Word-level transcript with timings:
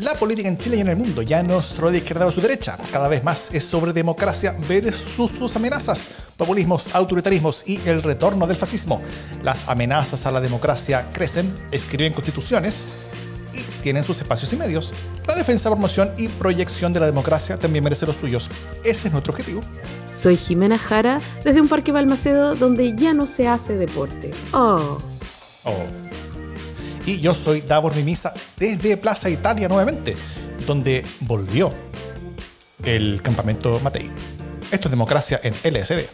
La 0.00 0.12
política 0.14 0.48
en 0.48 0.58
Chile 0.58 0.76
y 0.76 0.80
en 0.80 0.88
el 0.88 0.96
mundo 0.96 1.22
ya 1.22 1.42
no 1.42 1.60
es 1.60 1.66
solo 1.66 1.90
de 1.90 1.98
izquierda 1.98 2.26
o 2.26 2.30
su 2.30 2.42
derecha, 2.42 2.76
cada 2.92 3.08
vez 3.08 3.24
más 3.24 3.54
es 3.54 3.64
sobre 3.64 3.94
democracia 3.94 4.54
versus 4.68 5.30
sus 5.30 5.56
amenazas, 5.56 6.10
populismos, 6.36 6.94
autoritarismos 6.94 7.66
y 7.66 7.80
el 7.86 8.02
retorno 8.02 8.46
del 8.46 8.58
fascismo. 8.58 9.00
Las 9.42 9.66
amenazas 9.68 10.26
a 10.26 10.32
la 10.32 10.42
democracia 10.42 11.08
crecen, 11.10 11.50
escriben 11.72 12.12
constituciones 12.12 12.84
y 13.54 13.62
tienen 13.82 14.02
sus 14.02 14.20
espacios 14.20 14.52
y 14.52 14.56
medios. 14.56 14.92
La 15.26 15.34
defensa, 15.34 15.70
promoción 15.70 16.10
y 16.18 16.28
proyección 16.28 16.92
de 16.92 17.00
la 17.00 17.06
democracia 17.06 17.56
también 17.56 17.82
merece 17.82 18.04
los 18.04 18.18
suyos. 18.18 18.50
Ese 18.84 19.08
es 19.08 19.12
nuestro 19.12 19.32
objetivo. 19.32 19.62
Soy 20.12 20.36
Jimena 20.36 20.76
Jara, 20.76 21.22
desde 21.42 21.62
un 21.62 21.68
parque 21.68 21.92
Balmacedo 21.92 22.54
donde 22.54 22.94
ya 22.96 23.14
no 23.14 23.26
se 23.26 23.48
hace 23.48 23.76
deporte. 23.76 24.34
Oh. 24.52 24.98
Oh. 25.64 26.05
Y 27.06 27.20
yo 27.20 27.34
soy 27.34 27.60
Davor 27.62 27.94
Mimisa 27.94 28.34
desde 28.56 28.96
Plaza 28.96 29.30
Italia 29.30 29.68
nuevamente, 29.68 30.16
donde 30.66 31.04
volvió 31.20 31.70
el 32.84 33.22
campamento 33.22 33.78
Matei. 33.80 34.10
Esto 34.70 34.88
es 34.88 34.90
democracia 34.90 35.40
en 35.42 35.54
LSD. 35.62 36.04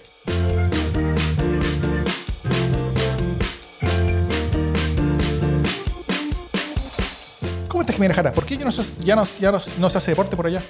¿Cómo 7.68 7.80
estás, 7.82 7.96
Jimena 7.96 8.15
Jara? 8.15 8.32
¿Por 8.32 8.45
qué 8.45 8.56
ya 8.56 8.65
no, 8.65 8.73
se, 8.73 8.82
ya, 9.04 9.16
no, 9.16 9.24
ya 9.40 9.52
no 9.79 9.90
se 9.90 9.98
hace 9.98 10.10
deporte 10.10 10.37
por 10.37 10.46
allá? 10.46 10.62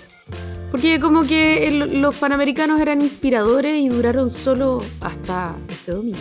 Porque 0.70 0.98
como 1.00 1.24
que 1.24 1.68
el- 1.68 2.00
los 2.00 2.14
panamericanos 2.16 2.80
eran 2.80 3.02
inspiradores 3.02 3.74
y 3.78 3.88
duraron 3.88 4.30
solo 4.30 4.82
hasta 5.00 5.54
este 5.68 5.92
domingo. 5.92 6.18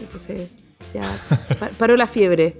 Entonces 0.00 0.48
ya 0.92 1.02
pa- 1.60 1.70
paró 1.78 1.96
la 1.96 2.06
fiebre. 2.06 2.56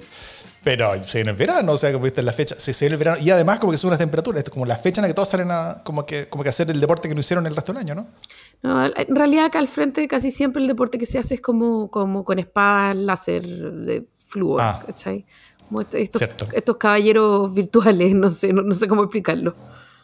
Pero 0.65 1.03
se 1.03 1.19
viene 1.19 1.33
el 1.33 1.37
verano, 1.37 1.73
o 1.73 1.77
sea, 1.77 1.93
como 1.93 2.05
viste 2.05 2.23
la 2.23 2.33
fecha, 2.33 2.55
se, 2.59 2.73
se 2.73 2.85
viene 2.87 2.95
el 2.95 2.99
verano. 2.99 3.19
Y 3.23 3.31
además 3.31 3.59
como 3.59 3.71
que 3.73 3.79
son 3.79 3.89
unas 3.89 3.99
temperaturas, 3.99 4.43
es 4.43 4.51
como 4.51 4.65
la 4.65 4.77
fecha 4.77 5.01
en 5.01 5.03
la 5.03 5.09
que 5.09 5.15
todos 5.15 5.29
salen 5.29 5.51
a 5.51 5.83
como 5.85 6.07
que, 6.07 6.29
como 6.29 6.43
que 6.43 6.49
hacer 6.49 6.71
el 6.71 6.81
deporte 6.81 7.09
que 7.09 7.15
no 7.15 7.21
hicieron 7.21 7.47
el 7.47 7.55
resto 7.55 7.73
del 7.73 7.81
año, 7.83 7.95
¿no? 7.95 8.07
No, 8.63 8.85
en 8.87 9.15
realidad 9.15 9.45
acá 9.47 9.59
al 9.59 9.69
frente 9.69 10.09
casi 10.09 10.31
siempre 10.31 10.63
el 10.63 10.69
deporte 10.69 10.97
que 10.97 11.05
se 11.07 11.19
hace 11.19 11.35
es 11.35 11.41
como, 11.43 11.91
como 11.91 12.25
con 12.25 12.39
espadas 12.39 12.97
láser 12.97 13.43
de 13.47 14.07
flúor, 14.27 14.61
Ah. 14.63 14.81
¿cachai? 14.87 15.27
Como 15.69 15.83
estos, 15.83 16.23
estos 16.53 16.77
caballeros 16.79 17.53
virtuales, 17.53 18.13
no 18.15 18.31
sé, 18.33 18.53
no, 18.53 18.63
no 18.63 18.75
sé 18.75 18.89
cómo 18.89 19.03
explicarlo. 19.03 19.55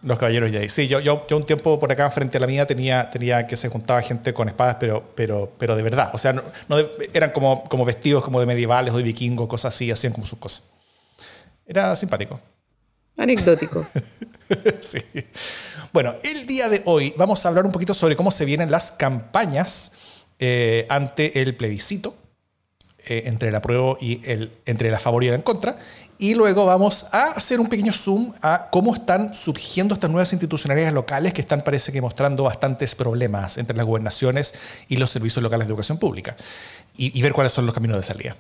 Los 0.02 0.18
caballeros 0.18 0.50
Jedi. 0.50 0.68
Sí, 0.70 0.88
yo, 0.88 0.98
yo, 1.00 1.26
yo 1.28 1.36
un 1.36 1.44
tiempo 1.44 1.78
por 1.78 1.92
acá 1.92 2.10
frente 2.10 2.38
a 2.38 2.40
la 2.40 2.46
mía 2.46 2.66
tenía, 2.66 3.10
tenía 3.10 3.46
que 3.46 3.56
se 3.56 3.68
juntaba 3.68 4.00
gente 4.00 4.32
con 4.32 4.48
espadas, 4.48 4.76
pero, 4.80 5.04
pero, 5.14 5.52
pero 5.58 5.76
de 5.76 5.82
verdad. 5.82 6.10
O 6.14 6.18
sea, 6.18 6.32
no, 6.32 6.42
no 6.68 6.76
de- 6.78 7.10
eran 7.12 7.30
como, 7.32 7.64
como 7.64 7.84
vestidos 7.84 8.24
como 8.24 8.40
de 8.40 8.46
medievales 8.46 8.94
o 8.94 8.96
de 8.96 9.02
vikingos, 9.02 9.46
cosas 9.46 9.74
así, 9.74 9.90
hacían 9.90 10.12
como 10.14 10.26
sus 10.26 10.38
cosas. 10.38 10.70
Era 11.66 11.94
simpático. 11.96 12.40
Anecdótico. 13.18 13.86
sí. 14.80 14.98
Bueno, 15.92 16.14
el 16.22 16.46
día 16.46 16.70
de 16.70 16.80
hoy 16.86 17.12
vamos 17.18 17.44
a 17.44 17.48
hablar 17.50 17.66
un 17.66 17.72
poquito 17.72 17.92
sobre 17.92 18.16
cómo 18.16 18.30
se 18.30 18.46
vienen 18.46 18.70
las 18.70 18.92
campañas 18.92 19.92
eh, 20.38 20.86
ante 20.88 21.42
el 21.42 21.54
plebiscito, 21.56 22.16
eh, 23.06 23.22
entre 23.26 23.48
el 23.48 23.54
apruebo 23.54 23.98
y 24.00 24.20
el, 24.28 24.52
entre 24.66 24.88
el 24.88 24.94
a 24.94 25.00
favor 25.00 25.24
y 25.24 25.28
el 25.28 25.34
en 25.34 25.42
contra. 25.42 25.76
Y 26.18 26.34
luego 26.34 26.66
vamos 26.66 27.06
a 27.12 27.30
hacer 27.30 27.60
un 27.60 27.68
pequeño 27.68 27.94
zoom 27.94 28.32
a 28.42 28.68
cómo 28.70 28.94
están 28.94 29.32
surgiendo 29.32 29.94
estas 29.94 30.10
nuevas 30.10 30.32
institucionalidades 30.34 30.92
locales 30.92 31.32
que 31.32 31.40
están, 31.40 31.62
parece 31.62 31.92
que, 31.92 32.02
mostrando 32.02 32.44
bastantes 32.44 32.94
problemas 32.94 33.56
entre 33.56 33.74
las 33.74 33.86
gobernaciones 33.86 34.54
y 34.88 34.96
los 34.96 35.10
servicios 35.10 35.42
locales 35.42 35.66
de 35.66 35.72
educación 35.72 35.96
pública. 35.96 36.36
Y 36.96 37.22
ver 37.22 37.32
cuáles 37.32 37.54
son 37.54 37.64
los 37.64 37.74
caminos 37.74 37.96
de 37.96 38.02
salida. 38.02 38.36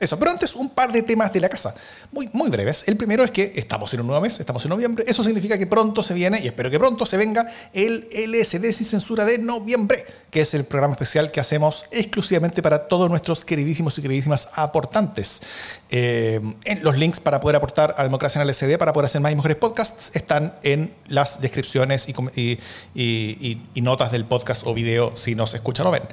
Eso, 0.00 0.18
pero 0.18 0.30
antes 0.30 0.54
un 0.54 0.70
par 0.70 0.90
de 0.90 1.02
temas 1.02 1.30
de 1.30 1.40
la 1.40 1.50
casa, 1.50 1.74
muy, 2.10 2.30
muy 2.32 2.48
breves. 2.48 2.84
El 2.86 2.96
primero 2.96 3.22
es 3.22 3.30
que 3.30 3.52
estamos 3.54 3.92
en 3.92 4.00
un 4.00 4.06
nuevo 4.06 4.22
mes, 4.22 4.40
estamos 4.40 4.64
en 4.64 4.70
noviembre. 4.70 5.04
Eso 5.06 5.22
significa 5.22 5.58
que 5.58 5.66
pronto 5.66 6.02
se 6.02 6.14
viene, 6.14 6.40
y 6.42 6.46
espero 6.46 6.70
que 6.70 6.78
pronto 6.78 7.04
se 7.04 7.18
venga, 7.18 7.46
el 7.74 8.08
LSD 8.10 8.72
sin 8.72 8.86
censura 8.86 9.26
de 9.26 9.36
noviembre, 9.36 10.06
que 10.30 10.40
es 10.40 10.54
el 10.54 10.64
programa 10.64 10.94
especial 10.94 11.30
que 11.30 11.38
hacemos 11.38 11.84
exclusivamente 11.90 12.62
para 12.62 12.88
todos 12.88 13.10
nuestros 13.10 13.44
queridísimos 13.44 13.98
y 13.98 14.02
queridísimas 14.02 14.48
aportantes. 14.54 15.42
Eh, 15.90 16.40
los 16.80 16.96
links 16.96 17.20
para 17.20 17.38
poder 17.38 17.56
aportar 17.56 17.94
a 17.98 18.02
Democracia 18.02 18.40
en 18.40 18.48
LSD, 18.48 18.78
para 18.78 18.94
poder 18.94 19.04
hacer 19.04 19.20
más 19.20 19.32
y 19.32 19.36
mejores 19.36 19.58
podcasts, 19.58 20.16
están 20.16 20.54
en 20.62 20.94
las 21.08 21.42
descripciones 21.42 22.08
y 22.08 23.58
notas 23.74 24.12
del 24.12 24.24
podcast 24.24 24.66
o 24.66 24.72
video 24.72 25.14
si 25.14 25.34
nos 25.34 25.52
escuchan 25.52 25.86
o 25.86 25.90
ven. 25.90 26.04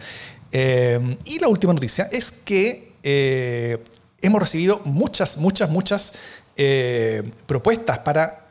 Eh, 0.52 1.18
y 1.26 1.40
la 1.40 1.48
última 1.48 1.74
noticia 1.74 2.10
es 2.12 2.32
que 2.32 2.87
eh, 3.10 3.78
hemos 4.22 4.42
recibido 4.42 4.82
muchas, 4.84 5.38
muchas, 5.38 5.70
muchas 5.70 6.14
eh, 6.58 7.24
propuestas 7.46 8.00
para 8.00 8.44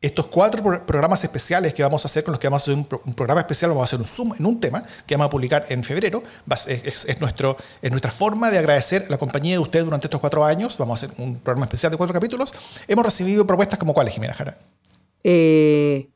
estos 0.00 0.26
cuatro 0.28 0.62
pro- 0.64 0.84
programas 0.86 1.22
especiales 1.22 1.74
que 1.74 1.82
vamos 1.84 2.04
a 2.04 2.08
hacer, 2.08 2.24
con 2.24 2.32
los 2.32 2.40
que 2.40 2.48
vamos 2.48 2.62
a 2.62 2.64
hacer 2.64 2.74
un, 2.74 2.86
pro- 2.86 3.02
un 3.04 3.14
programa 3.14 3.40
especial, 3.42 3.70
vamos 3.70 3.82
a 3.82 3.84
hacer 3.84 4.00
un 4.00 4.06
Zoom 4.06 4.34
en 4.36 4.46
un 4.46 4.58
tema 4.58 4.82
que 5.06 5.14
vamos 5.14 5.26
a 5.26 5.30
publicar 5.30 5.66
en 5.68 5.84
febrero. 5.84 6.22
Es, 6.50 6.66
es- 6.66 7.04
es 7.04 7.20
nuestro, 7.20 7.56
es 7.82 7.90
nuestra 7.90 8.10
forma 8.10 8.50
de 8.50 8.58
agradecer 8.58 9.06
la 9.10 9.16
compañía 9.18 9.52
de 9.52 9.58
ustedes 9.60 9.84
durante 9.84 10.06
estos 10.06 10.18
cuatro 10.18 10.44
años. 10.44 10.76
Vamos 10.78 11.00
a 11.02 11.06
hacer 11.06 11.20
un 11.22 11.36
programa 11.38 11.66
especial 11.66 11.92
de 11.92 11.98
cuatro 11.98 12.14
capítulos. 12.14 12.52
Hemos 12.88 13.04
recibido 13.04 13.46
propuestas 13.46 13.78
como 13.78 13.94
cuáles, 13.94 14.14
Jimena 14.14 14.34
Jara. 14.34 14.58
Eh, 15.22 16.08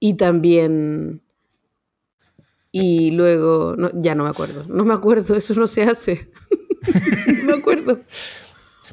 y 0.00 0.14
también. 0.14 1.20
Y 2.72 3.10
luego. 3.12 3.74
no, 3.76 3.90
ya 3.94 4.14
no 4.16 4.24
me 4.24 4.30
acuerdo. 4.30 4.64
No 4.66 4.84
me 4.84 4.94
acuerdo, 4.94 5.36
eso 5.36 5.54
no 5.54 5.66
se 5.66 5.82
hace. 5.84 6.30
no 7.44 7.56
acuerdo. 7.56 7.98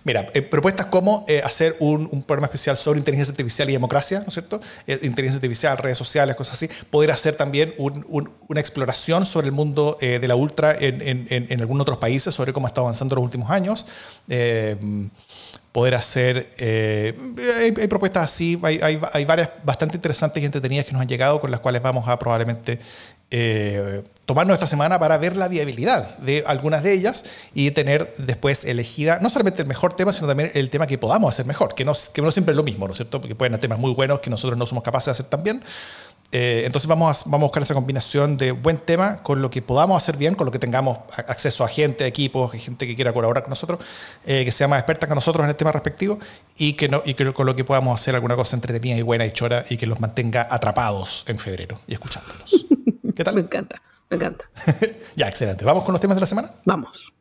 Mira, 0.04 0.28
eh, 0.34 0.42
propuestas 0.42 0.88
como 0.88 1.26
eh, 1.28 1.42
hacer 1.44 1.76
un, 1.80 2.08
programa 2.24 2.46
especial 2.48 2.76
sobre 2.76 2.98
inteligencia 2.98 3.32
artificial 3.34 3.70
y 3.70 3.74
democracia, 3.74 4.20
¿no 4.22 4.28
es 4.30 4.34
cierto? 4.34 4.60
Eh, 4.88 4.98
inteligencia 5.04 5.38
artificial, 5.38 5.78
redes 5.78 5.98
sociales, 5.98 6.36
cosas 6.36 6.56
así. 6.56 6.70
Poder 6.90 7.12
hacer 7.12 7.36
también 7.36 7.76
un- 7.78 8.04
un- 8.08 8.32
una 8.48 8.60
exploración 8.60 9.26
sobre 9.26 9.48
el 9.48 9.54
mundo 9.54 9.98
de 10.02 10.28
la 10.28 10.36
ultra 10.36 10.72
en, 10.74 11.02
en, 11.02 11.28
en, 11.30 11.48
en 11.50 11.60
algunos 11.60 11.84
otros 11.84 12.00
países, 12.00 12.34
sobre 12.34 12.52
cómo 12.52 12.66
ha 12.66 12.70
estado 12.70 12.88
avanzando 12.88 13.16
los 13.16 13.24
últimos 13.26 13.52
años. 13.52 13.86
Eh, 14.28 14.76
poder 15.72 15.96
hacer... 15.96 16.50
hay, 16.60 17.88
propuestas 17.88 18.24
así, 18.26 18.60
hay 18.64 19.26
varias 19.26 19.50
bastante 19.64 19.98
interesantes 19.98 20.42
y 20.42 20.46
entretenidas 20.46 20.86
que 20.86 20.94
nos 20.94 21.02
han 21.02 21.08
llegado, 21.08 21.40
con 21.40 21.52
las 21.52 21.60
cuales 21.60 21.82
vamos 21.82 22.08
a 22.08 22.18
probablemente 22.18 22.80
eh, 23.32 24.04
tomarnos 24.26 24.54
esta 24.54 24.68
semana 24.68 25.00
para 25.00 25.18
ver 25.18 25.36
la 25.36 25.48
viabilidad 25.48 26.18
de 26.20 26.44
algunas 26.46 26.84
de 26.84 26.94
ellas 26.94 27.26
y 27.54 27.72
tener 27.72 28.14
después 28.18 28.66
elegida 28.66 29.20
no 29.22 29.30
solamente 29.30 29.62
el 29.62 29.68
mejor 29.68 29.94
tema, 29.94 30.14
sino 30.14 30.28
también 30.28 30.52
el 30.54 30.70
tema 30.70 30.86
que 30.86 30.98
podamos 30.98 31.34
hacer 31.34 31.46
mejor, 31.46 31.74
que 31.74 31.84
no, 31.84 31.94
que 32.14 32.22
no 32.22 32.32
siempre 32.32 32.52
es 32.52 32.58
lo 32.58 32.64
mismo, 32.64 32.88
¿no 32.88 32.94
es 32.94 32.98
cierto? 32.98 33.20
Porque 33.20 33.36
pueden 33.36 33.54
haber 33.54 33.62
temas 33.62 33.80
muy 33.80 33.94
buenos 33.94 34.20
que 34.20 34.30
nosotros 34.30 34.58
no 34.58 34.66
somos 34.66 34.84
capaces 34.84 35.06
de 35.06 35.12
hacer 35.12 35.26
tan 35.26 35.44
bien. 35.44 35.64
Eh, 36.34 36.64
entonces 36.66 36.88
vamos 36.88 37.22
a, 37.22 37.30
vamos 37.30 37.44
a 37.44 37.48
buscar 37.48 37.64
esa 37.64 37.74
combinación 37.74 38.38
de 38.38 38.54
buen 38.54 38.78
tema 38.78 39.22
con 39.22 39.42
lo 39.42 39.50
que 39.50 39.62
podamos 39.62 40.02
hacer 40.02 40.16
bien, 40.16 40.36
con 40.36 40.46
lo 40.46 40.52
que 40.52 40.60
tengamos 40.60 41.00
acceso 41.28 41.66
a 41.66 41.68
gente, 41.68 42.06
equipos, 42.06 42.54
gente 42.54 42.88
que 42.88 42.96
quiera 42.96 43.12
colaborar 43.12 43.44
con 43.44 43.50
nosotros, 43.50 43.82
eh, 44.26 44.46
que 44.46 44.52
sea 44.54 44.70
más 44.70 44.80
experta 44.80 45.08
que 45.08 45.16
nosotros 45.16 45.44
en 45.44 45.50
el 45.50 45.56
tema 45.58 45.74
respectivo 45.74 46.20
y 46.58 46.74
que, 46.74 46.88
no, 46.88 47.02
y 47.04 47.16
que 47.16 47.34
con 47.34 47.46
lo 47.46 47.56
que 47.56 47.66
podamos 47.66 48.00
hacer 48.00 48.16
alguna 48.16 48.38
cosa 48.38 48.56
entretenida 48.56 48.96
y 48.96 49.02
buena 49.02 49.26
y 49.26 49.32
chora 49.32 49.66
y 49.70 49.76
que 49.76 49.86
los 49.86 50.00
mantenga 50.00 50.48
atrapados 50.50 51.26
en 51.28 51.38
febrero 51.38 51.82
y 51.86 51.94
escuchándonos. 51.94 52.66
¿Qué 53.02 53.08
Me 53.08 53.24
tal? 53.24 53.38
encanta, 53.40 53.82
me 54.10 54.18
encanta. 54.18 54.50
ya, 55.16 55.28
excelente. 55.28 55.66
¿Vamos 55.66 55.84
con 55.84 55.94
los 55.94 56.02
temas 56.02 56.16
de 56.18 56.22
la 56.22 56.28
semana? 56.28 56.52
Vamos. 56.66 57.14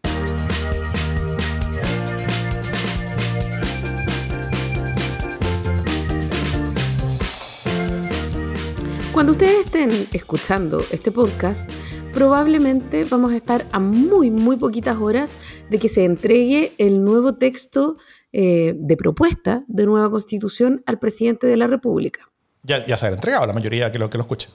Cuando 9.12 9.32
ustedes 9.32 9.66
estén 9.66 9.90
escuchando 10.12 10.82
este 10.90 11.10
podcast, 11.10 11.70
probablemente 12.14 13.04
vamos 13.04 13.32
a 13.32 13.36
estar 13.36 13.66
a 13.72 13.78
muy, 13.78 14.30
muy 14.30 14.56
poquitas 14.56 14.96
horas 14.98 15.36
de 15.68 15.78
que 15.78 15.88
se 15.88 16.04
entregue 16.04 16.74
el 16.78 17.04
nuevo 17.04 17.34
texto 17.34 17.96
eh, 18.32 18.74
de 18.76 18.96
propuesta 18.96 19.64
de 19.66 19.84
nueva 19.84 20.10
constitución 20.10 20.82
al 20.86 20.98
presidente 20.98 21.46
de 21.46 21.56
la 21.56 21.66
República. 21.66 22.30
Ya, 22.62 22.84
ya 22.86 22.96
se 22.96 23.06
ha 23.06 23.08
entregado 23.10 23.46
la 23.46 23.52
mayoría 23.52 23.90
que 23.90 23.98
lo, 23.98 24.08
que 24.08 24.16
lo 24.18 24.22
escuche. 24.22 24.48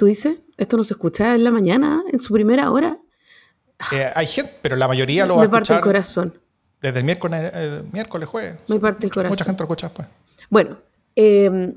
¿Tú 0.00 0.06
dices? 0.06 0.42
¿Esto 0.56 0.78
no 0.78 0.82
se 0.84 0.94
escucha 0.94 1.34
en 1.34 1.44
la 1.44 1.50
mañana, 1.50 2.02
en 2.10 2.20
su 2.20 2.32
primera 2.32 2.70
hora? 2.70 2.96
Eh, 3.92 4.06
hay 4.14 4.26
gente, 4.26 4.50
pero 4.62 4.74
la 4.74 4.88
mayoría 4.88 5.26
lo 5.26 5.36
va 5.36 5.42
a 5.42 5.44
Me 5.44 5.50
parte 5.50 5.74
el 5.74 5.80
corazón. 5.82 6.40
desde 6.80 7.00
el 7.00 7.04
miércoles, 7.04 7.52
eh, 7.52 7.82
miércoles, 7.92 8.26
jueves. 8.26 8.60
Me 8.68 8.78
parte 8.78 9.04
el 9.04 9.12
corazón. 9.12 9.32
Mucha 9.32 9.44
gente 9.44 9.60
lo 9.60 9.64
escucha 9.64 9.88
después. 9.88 10.08
Bueno, 10.48 10.78
eh, 11.14 11.74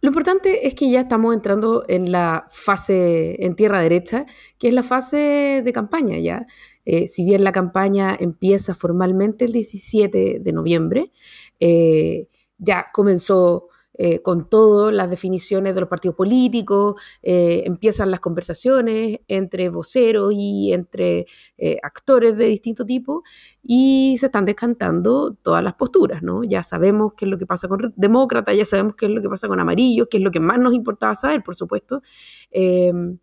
lo 0.00 0.08
importante 0.08 0.68
es 0.68 0.76
que 0.76 0.88
ya 0.88 1.00
estamos 1.00 1.34
entrando 1.34 1.84
en 1.88 2.12
la 2.12 2.46
fase 2.48 3.44
en 3.44 3.56
tierra 3.56 3.82
derecha, 3.82 4.24
que 4.56 4.68
es 4.68 4.74
la 4.74 4.84
fase 4.84 5.62
de 5.64 5.72
campaña 5.72 6.16
ya. 6.20 6.46
Eh, 6.84 7.08
si 7.08 7.24
bien 7.24 7.42
la 7.42 7.50
campaña 7.50 8.16
empieza 8.16 8.76
formalmente 8.76 9.46
el 9.46 9.52
17 9.52 10.38
de 10.38 10.52
noviembre, 10.52 11.10
eh, 11.58 12.28
ya 12.56 12.86
comenzó 12.92 13.66
eh, 13.96 14.20
con 14.22 14.48
todas 14.48 14.92
las 14.92 15.08
definiciones 15.08 15.74
de 15.74 15.80
los 15.80 15.88
partidos 15.88 16.16
políticos, 16.16 17.00
eh, 17.22 17.62
empiezan 17.64 18.10
las 18.10 18.20
conversaciones 18.20 19.20
entre 19.28 19.68
voceros 19.68 20.32
y 20.34 20.72
entre 20.72 21.26
eh, 21.58 21.78
actores 21.82 22.36
de 22.36 22.46
distinto 22.46 22.84
tipo 22.84 23.22
y 23.62 24.16
se 24.18 24.26
están 24.26 24.44
descantando 24.44 25.34
todas 25.34 25.62
las 25.62 25.74
posturas, 25.74 26.22
¿no? 26.22 26.42
Ya 26.42 26.62
sabemos 26.62 27.14
qué 27.14 27.24
es 27.24 27.30
lo 27.30 27.38
que 27.38 27.46
pasa 27.46 27.68
con 27.68 27.92
demócratas, 27.96 28.56
ya 28.56 28.64
sabemos 28.64 28.94
qué 28.96 29.06
es 29.06 29.12
lo 29.12 29.22
que 29.22 29.28
pasa 29.28 29.46
con 29.48 29.60
amarillos, 29.60 30.08
qué 30.10 30.16
es 30.16 30.22
lo 30.24 30.30
que 30.30 30.40
más 30.40 30.58
nos 30.58 30.74
importaba 30.74 31.14
saber, 31.14 31.42
por 31.42 31.54
supuesto. 31.54 32.02
Em, 32.50 33.18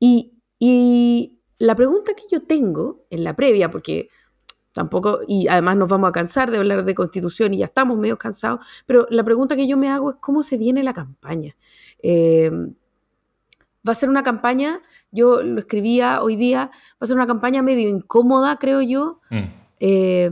y, 0.00 0.32
y 0.58 1.40
la 1.58 1.74
pregunta 1.74 2.14
que 2.14 2.24
yo 2.30 2.42
tengo 2.42 3.06
en 3.10 3.24
la 3.24 3.34
previa, 3.34 3.70
porque 3.70 4.08
Tampoco, 4.78 5.18
y 5.26 5.48
además 5.48 5.76
nos 5.76 5.88
vamos 5.88 6.08
a 6.08 6.12
cansar 6.12 6.52
de 6.52 6.58
hablar 6.58 6.84
de 6.84 6.94
constitución 6.94 7.52
y 7.52 7.58
ya 7.58 7.64
estamos 7.64 7.98
medio 7.98 8.16
cansados, 8.16 8.64
pero 8.86 9.08
la 9.10 9.24
pregunta 9.24 9.56
que 9.56 9.66
yo 9.66 9.76
me 9.76 9.88
hago 9.88 10.12
es 10.12 10.18
cómo 10.20 10.44
se 10.44 10.56
viene 10.56 10.84
la 10.84 10.92
campaña. 10.92 11.56
Eh, 12.00 12.48
va 13.86 13.90
a 13.90 13.94
ser 13.96 14.08
una 14.08 14.22
campaña, 14.22 14.80
yo 15.10 15.42
lo 15.42 15.58
escribía 15.58 16.22
hoy 16.22 16.36
día, 16.36 16.70
va 16.70 17.00
a 17.00 17.06
ser 17.08 17.16
una 17.16 17.26
campaña 17.26 17.60
medio 17.60 17.88
incómoda, 17.88 18.56
creo 18.60 18.80
yo, 18.80 19.18
mm. 19.30 19.36
eh, 19.80 20.30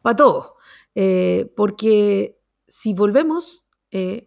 para 0.00 0.16
todos. 0.16 0.52
Eh, 0.94 1.52
porque 1.54 2.38
si 2.66 2.94
volvemos 2.94 3.66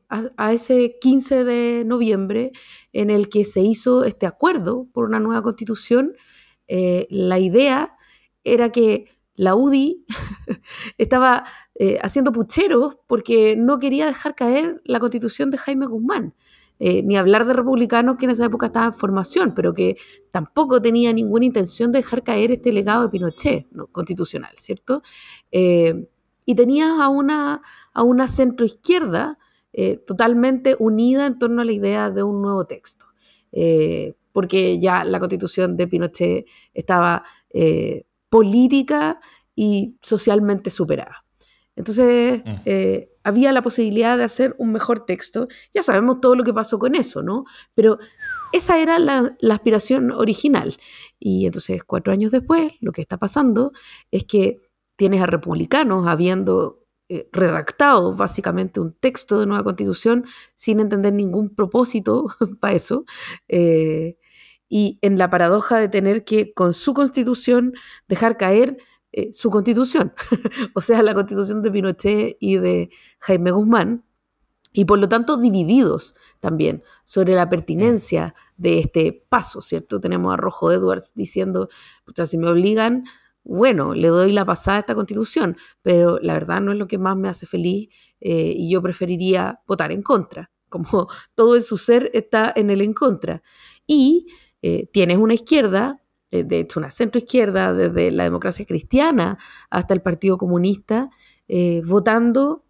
a, 0.09 0.21
a, 0.37 0.53
ese 0.53 0.99
15 1.01 1.43
de 1.43 1.85
noviembre 1.87 2.51
en 2.93 3.09
el 3.09 3.29
que 3.29 3.45
se 3.45 3.61
hizo 3.61 4.03
este 4.03 4.27
acuerdo 4.27 4.85
por 4.93 5.05
una 5.05 5.19
nueva 5.19 5.41
constitución, 5.41 6.13
la 6.67 7.39
idea 7.39 7.95
era 8.43 8.71
que 8.71 9.07
la 9.39 9.55
UDI 9.55 10.05
estaba 10.97 11.45
eh, 11.75 11.97
haciendo 12.01 12.33
pucheros 12.33 12.97
porque 13.07 13.55
no 13.55 13.79
quería 13.79 14.05
dejar 14.05 14.35
caer 14.35 14.81
la 14.83 14.99
constitución 14.99 15.49
de 15.49 15.57
Jaime 15.57 15.85
Guzmán. 15.85 16.35
Eh, 16.81 17.03
ni 17.03 17.17
hablar 17.17 17.45
de 17.45 17.51
republicanos 17.51 18.15
que 18.17 18.23
en 18.23 18.31
esa 18.31 18.45
época 18.45 18.67
estaban 18.67 18.93
en 18.93 18.93
formación, 18.93 19.53
pero 19.53 19.73
que 19.73 19.97
tampoco 20.31 20.81
tenía 20.81 21.11
ninguna 21.11 21.45
intención 21.45 21.91
de 21.91 21.99
dejar 21.99 22.23
caer 22.23 22.51
este 22.51 22.71
legado 22.71 23.03
de 23.03 23.09
Pinochet 23.09 23.67
constitucional, 23.91 24.53
¿cierto? 24.57 25.01
Eh, 25.51 26.07
y 26.45 26.55
tenía 26.55 27.03
a 27.03 27.09
una, 27.09 27.61
a 27.93 28.03
una 28.03 28.27
centroizquierda 28.27 29.37
totalmente 30.05 30.75
unida 30.79 31.27
en 31.27 31.37
torno 31.37 31.61
a 31.61 31.65
la 31.65 31.71
idea 31.71 32.09
de 32.09 32.23
un 32.23 32.41
nuevo 32.41 32.65
texto, 32.65 33.05
porque 34.33 34.79
ya 34.79 35.05
la 35.05 35.19
constitución 35.19 35.77
de 35.77 35.87
Pinochet 35.87 36.47
estaba 36.73 37.23
política 38.29 39.19
y 39.55 39.97
socialmente 40.01 40.69
superada. 40.69 41.25
Entonces, 41.75 42.41
mm. 42.43 42.55
eh, 42.65 43.09
había 43.23 43.51
la 43.51 43.61
posibilidad 43.61 44.17
de 44.17 44.25
hacer 44.25 44.55
un 44.57 44.71
mejor 44.71 45.05
texto. 45.05 45.47
Ya 45.73 45.81
sabemos 45.81 46.19
todo 46.19 46.35
lo 46.35 46.43
que 46.43 46.53
pasó 46.53 46.77
con 46.77 46.95
eso, 46.95 47.23
¿no? 47.23 47.45
Pero 47.73 47.99
esa 48.51 48.79
era 48.79 48.99
la, 48.99 49.35
aspiración 49.49 50.11
original. 50.11 50.75
Y 51.19 51.45
entonces, 51.45 51.83
cuatro 51.83 52.11
años 52.11 52.31
después, 52.31 52.73
lo 52.81 52.91
que 52.91 53.01
está 53.01 53.17
pasando 53.17 53.71
es 54.11 54.25
que 54.25 54.61
tienes 54.95 55.21
a 55.21 55.25
republicanos 55.25 56.07
habiendo 56.07 56.85
eh, 57.07 57.29
redactado 57.31 58.13
básicamente 58.13 58.79
un 58.79 58.93
texto 58.93 59.39
de 59.39 59.45
nueva 59.45 59.63
constitución 59.63 60.25
sin 60.55 60.79
entender 60.79 61.13
ningún 61.13 61.55
propósito 61.55 62.27
para 62.59 62.73
eso. 62.73 63.05
Eh, 63.47 64.17
y 64.69 64.99
en 65.01 65.17
la 65.17 65.29
paradoja 65.29 65.77
de 65.79 65.89
tener 65.89 66.23
que, 66.23 66.53
con 66.53 66.73
su 66.73 66.93
constitución, 66.93 67.73
dejar 68.07 68.37
caer 68.37 68.77
eh, 69.11 69.31
su 69.33 69.49
constitución, 69.49 70.13
o 70.75 70.81
sea, 70.81 71.01
la 71.01 71.15
constitución 71.15 71.61
de 71.63 71.71
Pinochet 71.71 72.37
y 72.39 72.57
de 72.57 72.89
Jaime 73.19 73.51
Guzmán, 73.51 74.03
y 74.71 74.85
por 74.85 74.99
lo 74.99 75.09
tanto 75.09 75.37
divididos 75.37 76.15
también 76.39 76.83
sobre 77.03 77.33
la 77.33 77.49
pertinencia 77.49 78.35
de 78.55 78.79
este 78.79 79.25
paso, 79.27 79.61
¿cierto? 79.61 79.99
Tenemos 79.99 80.33
a 80.33 80.37
Rojo 80.37 80.71
Edwards 80.71 81.13
diciendo, 81.15 81.69
pucha, 82.05 82.27
si 82.27 82.37
me 82.37 82.49
obligan, 82.49 83.03
bueno, 83.43 83.95
le 83.95 84.09
doy 84.09 84.31
la 84.31 84.45
pasada 84.45 84.77
a 84.77 84.79
esta 84.81 84.93
constitución, 84.93 85.57
pero 85.81 86.19
la 86.19 86.33
verdad 86.33 86.61
no 86.61 86.71
es 86.71 86.77
lo 86.77 86.87
que 86.87 86.99
más 86.99 87.17
me 87.17 87.29
hace 87.29 87.47
feliz 87.47 87.89
eh, 88.21 88.53
y 88.55 88.69
yo 88.69 88.81
preferiría 88.81 89.59
votar 89.65 89.91
en 89.91 90.03
contra, 90.03 90.51
como 90.69 91.07
todo 91.33 91.55
en 91.55 91.63
su 91.63 91.77
ser 91.77 92.11
está 92.13 92.53
en 92.55 92.69
el 92.69 92.81
en 92.81 92.93
contra. 92.93 93.41
Y 93.87 94.27
eh, 94.61 94.87
tienes 94.91 95.17
una 95.17 95.33
izquierda, 95.33 96.01
eh, 96.31 96.43
de 96.43 96.59
hecho 96.59 96.79
una 96.79 96.91
centroizquierda, 96.91 97.73
desde 97.73 98.11
la 98.11 98.23
democracia 98.23 98.65
cristiana 98.65 99.37
hasta 99.69 99.93
el 99.93 100.01
Partido 100.01 100.37
Comunista, 100.37 101.09
eh, 101.47 101.81
votando 101.85 102.65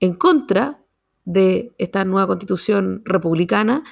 en 0.00 0.14
contra 0.14 0.82
de 1.24 1.74
esta 1.78 2.04
nueva 2.04 2.26
constitución 2.26 3.02
republicana, 3.04 3.82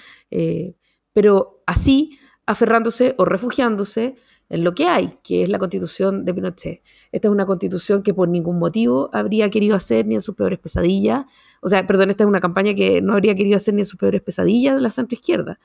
pero 1.15 1.63
así 1.67 2.19
aferrándose 2.45 3.15
o 3.17 3.25
refugiándose 3.25 4.17
en 4.51 4.65
lo 4.65 4.75
que 4.75 4.87
hay, 4.87 5.19
que 5.23 5.43
es 5.43 5.49
la 5.49 5.59
constitución 5.59 6.27
de 6.27 6.35
Pinochet. 6.35 6.83
Esta 7.11 7.29
es 7.29 7.33
una 7.33 7.47
constitución 7.47 8.03
que 8.03 8.13
por 8.13 8.29
ningún 8.29 8.59
motivo 8.59 9.09
habría 9.15 9.49
querido 9.49 9.77
hacer 9.77 10.07
ni 10.07 10.15
en 10.17 10.21
sus 10.21 10.35
peores 10.35 10.59
pesadillas, 10.59 11.25
o 11.63 11.69
sea, 11.69 11.87
perdón, 11.87 12.11
esta 12.11 12.25
es 12.25 12.29
una 12.29 12.41
campaña 12.41 12.75
que 12.75 13.01
no 13.01 13.15
habría 13.15 13.35
querido 13.35 13.57
hacer 13.57 13.73
ni 13.73 13.81
en 13.81 13.87
sus 13.87 13.99
peores 13.99 14.21
pesadillas 14.21 14.75
de 14.75 14.81
la 14.83 14.91
centroizquierda. 14.91 15.59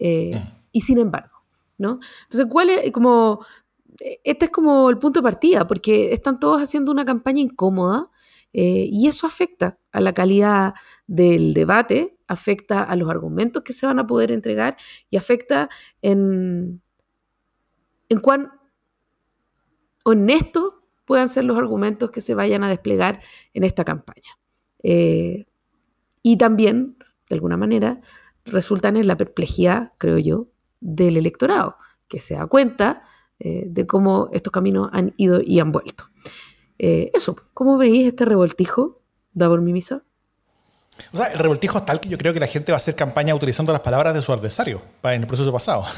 Mm 0.00 0.59
y 0.72 0.82
sin 0.82 0.98
embargo, 0.98 1.44
¿no? 1.78 2.00
Entonces, 2.24 2.46
¿cuál 2.50 2.70
es 2.70 2.92
como... 2.92 3.44
Este 4.24 4.46
es 4.46 4.50
como 4.50 4.88
el 4.88 4.96
punto 4.96 5.20
de 5.20 5.24
partida, 5.24 5.66
porque 5.66 6.14
están 6.14 6.40
todos 6.40 6.62
haciendo 6.62 6.90
una 6.90 7.04
campaña 7.04 7.40
incómoda 7.40 8.10
eh, 8.52 8.88
y 8.90 9.08
eso 9.08 9.26
afecta 9.26 9.78
a 9.92 10.00
la 10.00 10.14
calidad 10.14 10.74
del 11.06 11.52
debate, 11.52 12.16
afecta 12.26 12.82
a 12.82 12.96
los 12.96 13.10
argumentos 13.10 13.62
que 13.62 13.74
se 13.74 13.86
van 13.86 13.98
a 13.98 14.06
poder 14.06 14.32
entregar 14.32 14.76
y 15.10 15.18
afecta 15.18 15.68
en, 16.00 16.80
en 18.08 18.20
cuán 18.20 18.52
honestos 20.04 20.74
puedan 21.04 21.28
ser 21.28 21.44
los 21.44 21.58
argumentos 21.58 22.10
que 22.10 22.20
se 22.20 22.34
vayan 22.34 22.64
a 22.64 22.68
desplegar 22.68 23.20
en 23.52 23.64
esta 23.64 23.84
campaña. 23.84 24.38
Eh, 24.82 25.46
y 26.22 26.36
también, 26.36 26.96
de 27.28 27.34
alguna 27.34 27.56
manera, 27.56 28.00
resultan 28.44 28.96
en 28.96 29.06
la 29.06 29.16
perplejidad, 29.16 29.92
creo 29.98 30.18
yo, 30.18 30.49
del 30.80 31.16
electorado, 31.16 31.76
que 32.08 32.20
se 32.20 32.34
da 32.34 32.46
cuenta 32.46 33.02
eh, 33.38 33.64
de 33.66 33.86
cómo 33.86 34.28
estos 34.32 34.52
caminos 34.52 34.90
han 34.92 35.14
ido 35.16 35.40
y 35.40 35.60
han 35.60 35.72
vuelto. 35.72 36.04
Eh, 36.78 37.10
eso, 37.14 37.36
¿cómo 37.54 37.78
veis 37.78 38.08
este 38.08 38.24
revoltijo, 38.24 39.02
Davor 39.32 39.60
Mimisa? 39.60 40.02
O 41.12 41.16
sea, 41.16 41.28
el 41.28 41.38
revoltijo 41.38 41.78
es 41.78 41.86
tal 41.86 42.00
que 42.00 42.08
yo 42.08 42.18
creo 42.18 42.34
que 42.34 42.40
la 42.40 42.46
gente 42.46 42.72
va 42.72 42.76
a 42.76 42.78
hacer 42.78 42.94
campaña 42.94 43.34
utilizando 43.34 43.72
las 43.72 43.80
palabras 43.80 44.12
de 44.12 44.20
su 44.20 44.32
adversario 44.32 44.82
en 45.04 45.22
el 45.22 45.26
proceso 45.26 45.52
pasado. 45.52 45.84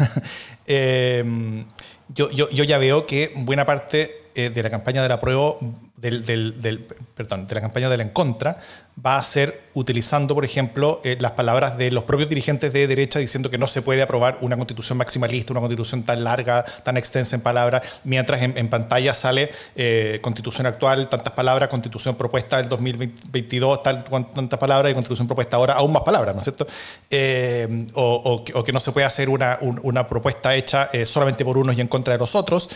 Eh, 0.66 1.64
yo, 2.08 2.30
yo, 2.30 2.48
yo, 2.50 2.62
ya 2.62 2.78
veo 2.78 3.04
que 3.04 3.32
buena 3.34 3.66
parte 3.66 4.30
de 4.34 4.62
la 4.62 4.70
campaña 4.70 5.02
de 5.02 5.08
la 5.08 5.18
prueba, 5.18 5.56
del, 6.02 6.60
del, 6.60 6.86
perdón, 7.14 7.46
de 7.46 7.54
la 7.54 7.60
campaña 7.60 7.88
de 7.88 7.96
la 7.96 8.02
en 8.02 8.10
contra, 8.10 8.58
va 9.04 9.16
a 9.16 9.22
ser 9.22 9.62
utilizando, 9.74 10.34
por 10.34 10.44
ejemplo, 10.44 11.00
eh, 11.02 11.16
las 11.18 11.32
palabras 11.32 11.78
de 11.78 11.90
los 11.90 12.04
propios 12.04 12.28
dirigentes 12.28 12.72
de 12.72 12.86
derecha 12.86 13.18
diciendo 13.18 13.48
que 13.50 13.56
no 13.56 13.66
se 13.66 13.80
puede 13.80 14.02
aprobar 14.02 14.36
una 14.42 14.56
constitución 14.56 14.98
maximalista, 14.98 15.52
una 15.52 15.60
constitución 15.60 16.02
tan 16.02 16.22
larga, 16.24 16.64
tan 16.84 16.96
extensa 16.96 17.36
en 17.36 17.40
palabras, 17.40 17.82
mientras 18.04 18.42
en, 18.42 18.68
pantalla 18.68 19.14
sale 19.14 19.50
eh, 19.76 20.18
constitución 20.22 20.66
actual, 20.66 21.08
tantas 21.08 21.32
palabras, 21.32 21.68
constitución 21.68 22.16
propuesta 22.16 22.58
del 22.58 22.68
2022, 22.68 23.82
tal, 23.82 24.04
tantas 24.04 24.58
palabras 24.58 24.90
y 24.90 24.94
constitución 24.94 25.26
propuesta 25.26 25.56
ahora, 25.56 25.74
aún 25.74 25.92
más 25.92 26.02
palabras, 26.02 26.34
¿no 26.34 26.40
es 26.40 26.44
cierto? 26.44 26.66
Eh, 27.10 27.88
o, 27.94 28.44
que 28.44 28.72
no 28.72 28.80
se 28.80 28.92
puede 28.92 29.06
hacer 29.06 29.28
una, 29.30 29.58
una 29.60 30.06
propuesta 30.06 30.54
hecha 30.54 30.90
solamente 31.04 31.44
por 31.44 31.56
unos 31.56 31.76
y 31.76 31.80
en 31.80 31.88
contra 31.88 32.12
de 32.12 32.18
los 32.18 32.34
otros, 32.34 32.68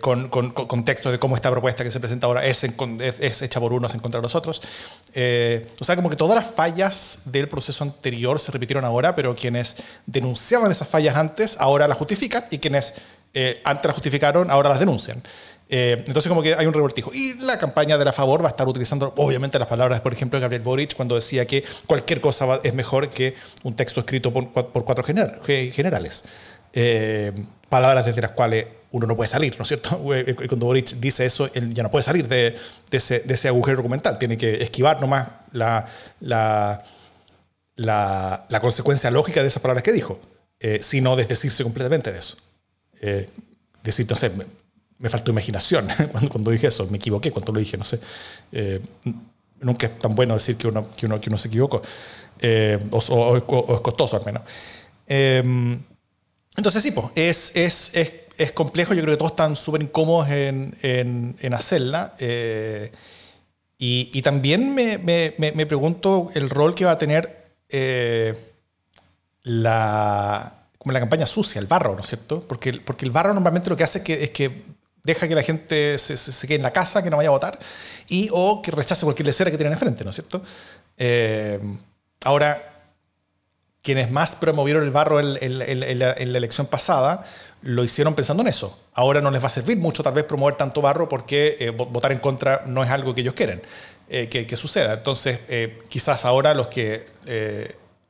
con, 0.00 0.28
con, 0.28 0.50
con, 0.50 0.84
texto 0.84 1.10
de 1.10 1.18
cómo 1.18 1.36
esta 1.36 1.50
propuesta 1.50 1.84
que 1.84 1.90
se 1.90 2.00
presenta 2.00 2.26
ahora 2.26 2.46
es, 2.50 2.64
es, 3.20 3.42
hecha 3.42 3.60
por 3.60 3.72
unos 3.72 3.94
en 3.94 4.00
contra 4.00 4.20
de 4.20 4.24
los 4.24 4.34
otros. 4.34 4.60
o 4.60 5.84
sea, 5.84 5.96
como 5.96 6.10
que 6.10 6.16
todas 6.16 6.34
las 6.34 6.54
fallas 6.54 7.22
del 7.26 7.48
proceso 7.48 7.84
anterior 7.84 8.38
se 8.40 8.52
repitieron 8.52 8.84
ahora, 8.84 9.14
pero 9.16 9.34
quienes 9.34 9.76
denunciaban 10.06 10.70
esas 10.70 10.88
fallas 10.88 11.16
antes 11.16 11.56
ahora 11.58 11.88
las 11.88 11.98
justifican 11.98 12.44
y 12.50 12.58
quienes 12.58 12.94
eh, 13.32 13.60
antes 13.64 13.84
las 13.86 13.94
justificaron 13.94 14.50
ahora 14.50 14.70
las 14.70 14.80
denuncian. 14.80 15.22
Eh, 15.72 16.02
entonces 16.04 16.28
como 16.28 16.42
que 16.42 16.54
hay 16.54 16.66
un 16.66 16.72
revoltijo. 16.72 17.12
Y 17.14 17.34
la 17.34 17.58
campaña 17.58 17.96
de 17.96 18.04
la 18.04 18.12
favor 18.12 18.42
va 18.42 18.48
a 18.48 18.50
estar 18.50 18.66
utilizando 18.66 19.14
obviamente 19.16 19.58
las 19.58 19.68
palabras, 19.68 20.00
por 20.00 20.12
ejemplo, 20.12 20.38
de 20.38 20.42
Gabriel 20.42 20.62
Boric 20.62 20.96
cuando 20.96 21.14
decía 21.14 21.46
que 21.46 21.64
cualquier 21.86 22.20
cosa 22.20 22.60
es 22.64 22.74
mejor 22.74 23.10
que 23.10 23.36
un 23.62 23.76
texto 23.76 24.00
escrito 24.00 24.32
por, 24.32 24.50
cuatro 24.50 25.04
generales. 25.04 26.24
Eh, 26.72 27.32
palabras 27.68 28.04
desde 28.04 28.20
las 28.20 28.32
cuales 28.32 28.66
uno 28.92 29.06
no 29.06 29.16
puede 29.16 29.28
salir, 29.28 29.56
¿no 29.56 29.62
es 29.62 29.68
cierto? 29.68 29.98
Cuando 30.48 30.66
Boric 30.66 30.96
dice 30.96 31.24
eso, 31.24 31.48
él 31.54 31.72
ya 31.72 31.82
no 31.82 31.90
puede 31.90 32.02
salir 32.02 32.26
de, 32.26 32.56
ese, 32.90 33.48
agujero 33.48 33.78
documental, 33.78 34.18
tiene 34.18 34.36
que 34.36 34.62
esquivar 34.62 35.00
nomás 35.00 35.28
la, 35.52 35.86
la, 37.76 38.60
consecuencia 38.60 39.10
lógica 39.10 39.42
de 39.42 39.48
esas 39.48 39.62
palabras 39.62 39.82
que 39.82 39.92
dijo, 39.92 40.20
eh, 40.58 40.80
sino 40.82 41.16
desdecirse 41.16 41.62
completamente 41.62 42.12
de 42.12 42.18
eso. 42.18 42.36
Eh, 43.00 43.28
decir, 43.82 44.06
no 44.08 44.16
sé, 44.16 44.30
me, 44.98 45.08
faltó 45.08 45.30
imaginación 45.30 45.88
cuando, 46.12 46.30
cuando, 46.30 46.50
dije 46.50 46.66
eso, 46.66 46.86
me 46.90 46.98
equivoqué 46.98 47.30
cuando 47.30 47.52
lo 47.52 47.60
dije, 47.60 47.76
no 47.76 47.84
sé. 47.84 48.00
Eh, 48.52 48.80
nunca 49.60 49.86
es 49.86 49.98
tan 49.98 50.14
bueno 50.14 50.34
decir 50.34 50.56
que 50.56 50.68
uno, 50.68 50.88
que 50.96 51.06
uno, 51.06 51.38
se 51.38 51.48
equivocó, 51.48 51.80
o, 52.90 53.36
es 53.36 53.80
costoso 53.80 54.16
al 54.16 54.24
menos. 54.24 54.42
entonces 56.56 56.82
sí, 56.82 56.90
pues, 56.90 57.06
es, 57.14 57.52
es, 57.54 57.90
es, 57.94 58.12
es, 58.42 58.52
complejo, 58.52 58.94
yo 58.94 59.02
creo 59.02 59.14
que 59.14 59.18
todos 59.18 59.32
están 59.32 59.56
súper 59.56 59.82
incómodos 59.82 60.28
en, 60.30 60.76
en, 60.82 61.36
en 61.40 61.54
hacerla. 61.54 62.14
Y, 63.78 64.10
y, 64.12 64.22
también 64.22 64.74
me, 64.74 64.98
me, 64.98 65.34
me, 65.38 65.66
pregunto 65.66 66.30
el 66.34 66.50
rol 66.50 66.74
que 66.74 66.84
va 66.84 66.92
a 66.92 66.98
tener 66.98 67.54
la, 69.42 70.60
como 70.78 70.92
la 70.92 71.00
campaña 71.00 71.26
sucia, 71.26 71.60
el 71.60 71.66
barro, 71.66 71.94
¿no 71.94 72.00
es 72.00 72.06
cierto? 72.06 72.40
Porque, 72.46 72.74
porque 72.74 73.04
el 73.04 73.10
barro 73.10 73.34
normalmente 73.34 73.68
lo 73.70 73.76
que 73.76 73.84
hace 73.84 74.02
es 74.06 74.30
que, 74.30 74.62
deja 75.02 75.28
que 75.28 75.34
la 75.34 75.42
gente 75.42 75.98
se, 75.98 76.16
se, 76.16 76.46
quede 76.46 76.56
en 76.56 76.62
la 76.62 76.72
casa, 76.72 77.02
que 77.02 77.10
no 77.10 77.16
vaya 77.16 77.28
a 77.28 77.32
votar, 77.32 77.58
y 78.08 78.28
o 78.32 78.60
que 78.62 78.70
rechace 78.70 79.04
cualquier 79.04 79.26
lecera 79.26 79.50
que 79.50 79.56
tienen 79.56 79.72
enfrente, 79.72 80.04
¿no 80.04 80.10
es 80.10 80.16
cierto? 80.16 80.42
Eh, 80.96 81.58
ahora, 82.22 82.62
quienes 83.82 84.10
más 84.10 84.36
promovieron 84.36 84.84
el 84.84 84.90
barro 84.90 85.20
en, 85.20 85.38
en, 85.42 85.98
la, 85.98 86.12
elección 86.12 86.66
pasada, 86.66 87.24
lo 87.62 87.84
hicieron 87.84 88.14
pensando 88.14 88.42
en 88.42 88.48
eso. 88.48 88.78
Ahora 88.94 89.20
no 89.20 89.30
les 89.30 89.42
va 89.42 89.46
a 89.46 89.50
servir 89.50 89.76
mucho 89.76 90.02
tal 90.02 90.14
vez 90.14 90.24
promover 90.24 90.54
tanto 90.54 90.80
barro 90.80 91.08
porque 91.08 91.56
eh, 91.60 91.70
votar 91.70 92.12
en 92.12 92.18
contra 92.18 92.64
no 92.66 92.82
es 92.82 92.90
algo 92.90 93.14
que 93.14 93.20
ellos 93.20 93.34
quieren 93.34 93.62
eh, 94.08 94.28
que, 94.28 94.56
suceda. 94.56 94.94
Entonces, 94.94 95.40
quizás 95.88 96.24
ahora 96.24 96.54
los 96.54 96.68
que 96.68 97.06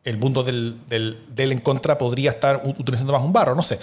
el 0.04 0.16
mundo 0.16 0.42
del, 0.42 0.78
del, 0.88 1.52
en 1.52 1.58
contra 1.58 1.98
podría 1.98 2.30
estar 2.30 2.62
utilizando 2.64 3.12
más 3.12 3.22
un 3.22 3.32
barro, 3.32 3.54
no 3.54 3.62
sé. 3.62 3.78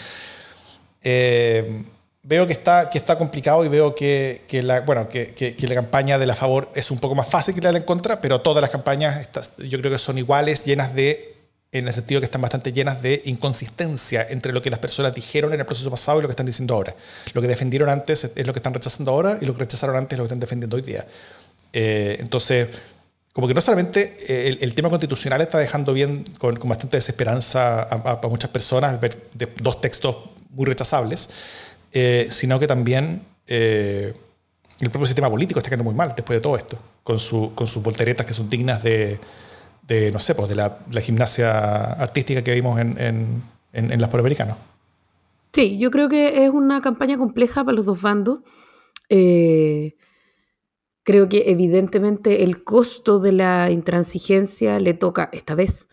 Eh, 1.04 1.86
veo 2.24 2.48
que 2.48 2.54
está, 2.54 2.90
que 2.90 2.98
está 2.98 3.18
complicado 3.18 3.64
y 3.64 3.70
veo 3.70 3.96
que, 3.96 4.42
la, 4.64 4.82
bueno, 4.82 5.08
que, 5.08 5.56
la 5.60 5.76
campaña 5.76 6.18
de 6.18 6.26
la 6.26 6.36
favor 6.36 6.72
es 6.76 6.92
un 6.92 7.00
poco 7.00 7.16
más 7.16 7.30
fácil 7.30 7.56
que 7.56 7.62
la 7.62 7.70
del 7.70 7.78
en 7.78 7.84
contra, 7.84 8.20
pero 8.20 8.42
todas 8.42 8.62
las 8.62 8.70
campañas 8.70 9.30
yo 9.60 9.80
creo 9.80 9.92
que 9.92 9.98
son 9.98 10.18
iguales, 10.18 10.66
llenas 10.66 10.94
de, 10.94 11.37
en 11.72 11.88
el 11.88 11.94
sentido 11.94 12.22
que 12.22 12.26
están 12.26 12.42
bastante 12.42 12.72
llenas 12.72 13.02
de 13.02 13.22
inconsistencia 13.26 14.26
entre 14.30 14.54
lo 14.54 14.62
que 14.62 14.70
las 14.70 14.80
personas 14.80 15.14
dijeron 15.14 15.54
en 15.54 15.60
el 15.60 15.66
proceso 15.66 15.90
pasado 15.90 16.20
y 16.20 16.22
lo 16.22 16.28
que 16.28 16.34
están 16.34 16.46
diciendo 16.46 16.74
ahora. 16.74 16.96
Lo 17.34 17.42
que 17.42 17.48
defendieron 17.48 17.90
antes 17.90 18.32
es 18.36 18.46
lo 18.48 18.54
que 18.54 18.60
están 18.60 18.74
rechazando 18.74 19.12
ahora 19.12 19.38
y 19.42 19.46
lo 19.46 19.54
que 19.54 19.60
rechazaron 19.60 19.96
antes 19.96 20.14
es 20.14 20.18
lo 20.18 20.24
que 20.24 20.28
están 20.28 20.40
defendiendo 20.40 20.78
hoy 20.78 20.82
día. 20.82 21.06
Eh, 21.74 22.18
entonces, 22.20 22.70
como 23.38 23.48
que 23.48 23.54
no 23.54 23.62
solamente 23.62 24.18
eh, 24.28 24.58
el, 24.62 24.74
tema 24.74 24.90
constitucional 24.90 25.42
está 25.42 25.60
dejando 25.60 25.94
bien 25.94 26.26
con, 26.40 26.58
bastante 26.64 26.98
desesperanza 26.98 27.84
a, 27.84 28.28
muchas 28.28 28.50
personas 28.50 28.90
al 28.90 28.98
ver 28.98 29.30
dos 29.58 29.80
textos 29.80 30.16
muy 30.50 30.66
rechazables, 30.66 31.30
eh, 31.94 32.30
sino 32.32 32.60
que 32.60 32.66
también 32.66 33.22
eh, 33.46 34.12
el 34.80 34.90
propio 34.90 35.06
sistema 35.06 35.30
político 35.30 35.60
está 35.60 35.70
quedando 35.70 35.84
muy 35.84 35.94
mal 35.94 36.14
después 36.16 36.36
de 36.36 36.42
todo 36.42 36.58
esto, 36.58 36.80
con, 37.04 37.20
su, 37.20 37.54
con 37.54 37.68
sus 37.68 37.84
volteretas 37.84 38.26
que 38.26 38.34
son 38.34 38.50
dignas 38.50 38.82
de, 38.82 39.20
de 39.88 40.12
no 40.12 40.20
sé, 40.20 40.36
pues 40.36 40.50
de 40.50 40.56
la, 40.56 40.80
gimnasia 41.02 41.94
artística 41.94 42.44
que 42.44 42.54
vimos 42.54 42.80
en, 42.80 43.00
en, 43.00 43.44
en, 43.74 44.02
las 44.02 44.10
Panamericanas. 44.10 44.58
Sí, 45.54 45.78
yo 45.78 45.90
creo 45.92 46.10
que 46.10 46.46
es 46.46 46.50
una 46.52 46.82
campaña 46.82 47.18
compleja 47.18 47.64
para 47.64 47.76
los 47.76 47.86
dos 47.86 48.02
bandos. 48.02 48.40
Eh, 49.10 49.96
Creo 51.08 51.30
que 51.30 51.50
evidentemente 51.50 52.44
el 52.44 52.66
costo 52.66 53.20
de 53.20 53.32
la 53.32 53.72
intransigencia 53.72 54.78
le 54.82 54.94
toca 54.94 55.30
esta 55.32 55.56
vez 55.56 55.88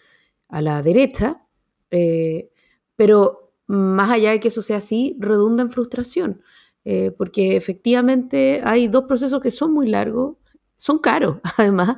a 0.48 0.60
la 0.60 0.82
derecha, 0.82 1.46
eh, 1.92 2.50
pero 2.96 3.54
más 3.68 4.10
allá 4.10 4.32
de 4.32 4.40
que 4.40 4.48
eso 4.48 4.60
sea 4.60 4.78
así, 4.78 5.16
redunda 5.20 5.62
en 5.62 5.70
frustración, 5.70 6.42
eh, 6.84 7.12
porque 7.16 7.54
efectivamente 7.54 8.60
hay 8.64 8.88
dos 8.88 9.04
procesos 9.04 9.40
que 9.40 9.52
son 9.52 9.72
muy 9.72 9.86
largos, 9.88 10.36
son 10.76 10.98
caros 10.98 11.36
además, 11.58 11.96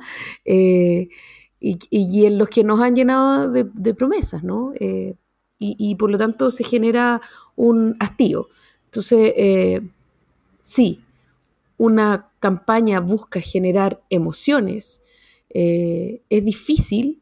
y, 1.59 2.25
en 2.25 2.37
los 2.37 2.49
que 2.49 2.63
nos 2.63 2.79
han 2.81 2.95
llenado 2.95 3.51
de, 3.51 3.93
promesas, 3.93 4.43
¿no? 4.43 4.73
Y, 4.79 5.15
y, 5.59 5.95
por 5.95 6.11
lo 6.11 6.17
tanto 6.17 6.51
se 6.51 6.63
genera 6.63 7.21
un 7.55 7.95
hastío. 7.99 8.47
Entonces, 8.85 9.81
sí, 10.59 11.01
una 11.77 12.29
campaña 12.39 12.99
busca 12.99 13.39
generar 13.39 14.01
emociones, 14.09 15.01
eh, 15.49 16.21
es 16.29 16.43
difícil 16.43 17.21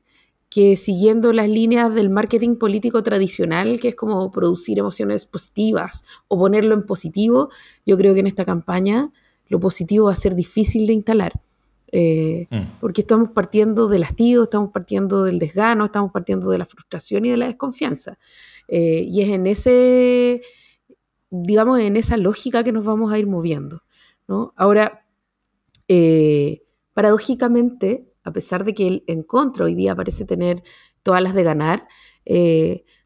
que 0.50 0.77
siguiendo 0.77 1.34
las 1.34 1.50
líneas 1.50 1.94
del 1.94 2.10
marketing 2.10 2.56
político 2.56 3.04
tradicional, 3.04 3.80
que 3.80 3.89
es 3.89 3.96
como 3.96 4.32
producir 4.32 4.80
emociones 4.80 5.25
positivas 5.25 6.04
o 6.27 6.39
ponerlo 6.39 6.74
en 6.74 6.86
positivo, 6.86 7.50
yo 7.86 7.98
creo 7.98 8.13
que 8.13 8.22
en 8.22 8.27
esta 8.27 8.46
campaña 8.46 9.12
lo 9.48 9.60
positivo 9.60 10.06
va 10.06 10.13
a 10.13 10.15
ser 10.15 10.36
difícil 10.36 10.88
de 10.88 10.94
instalar. 10.94 11.34
Eh, 11.97 12.47
mm. 12.49 12.79
Porque 12.81 13.01
estamos 13.01 13.29
partiendo 13.29 13.87
del 13.87 14.03
hastío, 14.03 14.43
estamos 14.43 14.69
partiendo 14.71 15.23
del 15.23 15.39
desgano, 15.39 15.85
estamos 15.85 16.11
partiendo 16.11 16.49
de 16.49 16.57
la 16.57 16.65
frustración 16.65 17.23
y 17.23 17.29
de 17.29 17.37
la 17.37 17.45
desconfianza. 17.45 18.17
Eh, 18.67 19.05
y 19.07 19.21
es 19.21 19.29
en 19.29 19.47
ese, 19.47 20.41
digamos, 21.29 21.79
en 21.79 21.95
esa 21.95 22.17
lógica 22.17 22.65
que 22.65 22.73
nos 22.73 22.83
vamos 22.83 23.13
a 23.13 23.17
ir 23.17 23.27
moviendo. 23.27 23.83
Ahora, 24.57 25.05
eh, 25.87 26.63
paradójicamente, 26.93 28.11
a 28.23 28.33
pesar 28.33 28.65
de 28.65 28.73
que 28.73 28.87
el 28.87 29.03
encuentro 29.07 29.63
hoy 29.63 29.75
día 29.75 29.95
parece 29.95 30.25
tener 30.25 30.63
todas 31.01 31.21
las 31.21 31.33
de 31.33 31.43
ganar, 31.43 31.87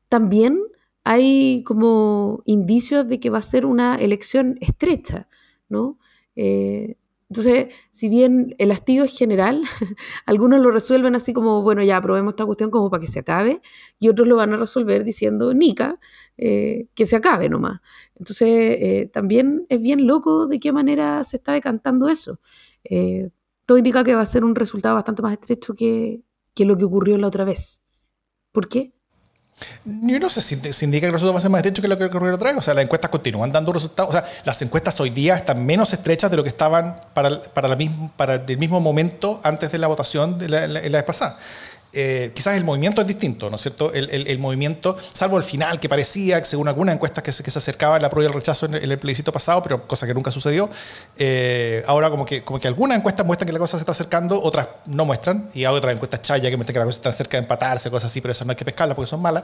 también 0.07 0.63
hay 1.03 1.61
como 1.63 2.41
indicios 2.45 3.07
de 3.07 3.19
que 3.19 3.29
va 3.29 3.37
a 3.37 3.43
ser 3.43 3.67
una 3.67 3.97
elección 3.97 4.57
estrecha, 4.61 5.27
¿no? 5.67 5.99
Eh, 6.35 6.95
entonces, 7.29 7.73
si 7.91 8.09
bien 8.09 8.55
el 8.57 8.71
hastío 8.71 9.03
es 9.03 9.15
general, 9.15 9.61
algunos 10.25 10.61
lo 10.61 10.71
resuelven 10.71 11.13
así 11.15 11.31
como, 11.31 11.61
bueno, 11.61 11.83
ya 11.83 12.01
probemos 12.01 12.33
esta 12.33 12.45
cuestión 12.45 12.71
como 12.71 12.89
para 12.89 13.01
que 13.01 13.07
se 13.07 13.19
acabe, 13.19 13.61
y 13.99 14.09
otros 14.09 14.27
lo 14.27 14.35
van 14.35 14.53
a 14.53 14.57
resolver 14.57 15.03
diciendo, 15.03 15.53
Nica, 15.53 15.99
eh, 16.37 16.87
que 16.95 17.05
se 17.05 17.15
acabe 17.15 17.47
nomás. 17.47 17.81
Entonces, 18.15 18.47
eh, 18.49 19.09
también 19.13 19.65
es 19.69 19.79
bien 19.79 20.07
loco 20.07 20.47
de 20.47 20.59
qué 20.59 20.71
manera 20.71 21.23
se 21.23 21.37
está 21.37 21.53
decantando 21.53 22.09
eso. 22.09 22.39
Eh, 22.83 23.29
todo 23.67 23.77
indica 23.77 24.03
que 24.03 24.15
va 24.15 24.21
a 24.21 24.25
ser 24.25 24.43
un 24.43 24.55
resultado 24.55 24.95
bastante 24.95 25.21
más 25.21 25.33
estrecho 25.33 25.75
que, 25.75 26.23
que 26.55 26.65
lo 26.65 26.77
que 26.77 26.85
ocurrió 26.85 27.17
la 27.19 27.27
otra 27.27 27.43
vez. 27.45 27.83
¿Por 28.51 28.67
qué? 28.69 28.93
Yo 29.85 30.19
no 30.19 30.29
sé 30.29 30.41
si, 30.41 30.55
indica 30.85 31.01
que 31.01 31.07
el 31.07 31.13
resultado 31.13 31.33
va 31.33 31.39
a 31.39 31.41
ser 31.41 31.51
más 31.51 31.59
estrecho 31.59 31.81
que 31.81 31.87
lo 31.87 31.97
que 31.97 32.05
ocurrió 32.05 32.35
otra 32.35 32.51
vez. 32.51 32.59
O 32.59 32.61
sea, 32.61 32.73
las 32.73 32.83
encuestas 32.83 33.09
continúan 33.09 33.51
dando 33.51 33.71
resultados. 33.71 34.09
O 34.09 34.13
sea, 34.13 34.25
las 34.45 34.61
encuestas 34.61 34.99
hoy 34.99 35.09
día 35.09 35.35
están 35.35 35.65
menos 35.65 35.91
estrechas 35.93 36.31
de 36.31 36.37
lo 36.37 36.43
que 36.43 36.49
estaban 36.49 36.95
para, 37.13 37.41
para, 37.41 37.67
la 37.67 37.77
para 38.15 38.35
el 38.35 38.57
mismo 38.57 38.79
momento 38.79 39.39
antes 39.43 39.71
de 39.71 39.77
la 39.77 39.87
votación 39.87 40.37
de 40.37 40.49
la, 40.49 40.67
la 40.67 40.79
vez 40.81 41.03
pasada. 41.03 41.37
Eh, 41.91 42.31
quizás 42.35 42.55
el 42.55 42.63
movimiento 42.63 43.01
es 43.01 43.07
distinto, 43.07 43.49
¿no 43.49 43.55
es 43.55 43.61
cierto? 43.63 43.91
El, 43.91 44.09
el, 44.09 44.39
movimiento, 44.39 44.95
salvo 45.11 45.37
el 45.37 45.43
final 45.43 45.79
que 45.79 45.89
parecía, 45.89 46.43
según 46.43 46.67
algunas 46.67 46.93
encuestas, 46.93 47.23
que 47.23 47.33
se, 47.33 47.43
que 47.43 47.49
se 47.49 47.57
acercaba 47.57 47.99
la 47.99 48.09
prueba 48.09 48.25
y 48.25 48.27
el 48.27 48.35
rechazo 48.35 48.67
en 48.67 48.75
el, 48.75 48.99
plebiscito 48.99 49.31
pasado, 49.31 49.63
pero 49.63 49.87
cosa 49.87 50.05
que 50.05 50.13
nunca 50.13 50.31
sucedió. 50.31 50.69
Eh, 51.17 51.83
ahora 51.87 52.11
como 52.11 52.25
que, 52.25 52.43
como 52.43 52.59
que 52.59 52.67
algunas 52.67 52.97
encuestas 52.97 53.25
muestran 53.25 53.47
que 53.47 53.53
la 53.53 53.59
cosa 53.59 53.77
se 53.77 53.81
está 53.81 53.91
acercando, 53.91 54.39
otras 54.39 54.67
no 54.85 55.05
muestran, 55.05 55.49
y 55.53 55.65
hay 55.65 55.73
otras 55.73 55.95
encuestas 55.95 56.21
chaya 56.21 56.49
que 56.49 56.57
muestran 56.57 56.73
que 56.73 56.79
la 56.79 56.85
cosa 56.85 56.97
está 56.97 57.11
cerca 57.11 57.37
de 57.37 57.43
empatarse, 57.43 57.89
cosas 57.89 58.11
así, 58.11 58.21
pero 58.21 58.33
esas 58.33 58.45
no 58.45 58.51
hay 58.51 58.57
que 58.57 58.65
pescarlas 58.65 58.95
porque 58.95 59.09
son 59.09 59.21
malas. 59.21 59.43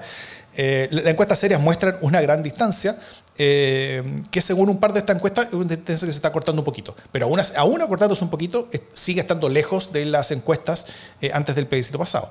Eh, 0.56 0.88
las 0.92 1.06
encuestas 1.08 1.40
serias 1.40 1.60
muestran 1.60 1.98
una 2.02 2.22
gran 2.22 2.44
distancia, 2.44 2.96
eh, 3.38 4.02
que 4.32 4.42
según 4.42 4.70
un 4.70 4.80
par 4.80 4.94
de 4.94 5.00
estas 5.00 5.16
encuestas, 5.16 5.48
es 5.48 5.54
una 5.54 5.68
tendencia 5.68 6.06
que 6.06 6.12
se 6.12 6.18
está 6.18 6.32
cortando 6.32 6.62
un 6.62 6.66
poquito. 6.66 6.96
Pero 7.12 7.26
aún, 7.26 7.42
aún 7.58 7.82
acortándose 7.82 8.24
un 8.24 8.30
poquito, 8.30 8.70
sigue 8.94 9.22
estando 9.22 9.50
lejos 9.50 9.92
de 9.92 10.06
las 10.06 10.32
encuestas 10.32 10.88
eh, 11.22 11.32
antes 11.34 11.56
del 11.56 11.68
plebiscito 11.68 12.00
pasado. 12.00 12.30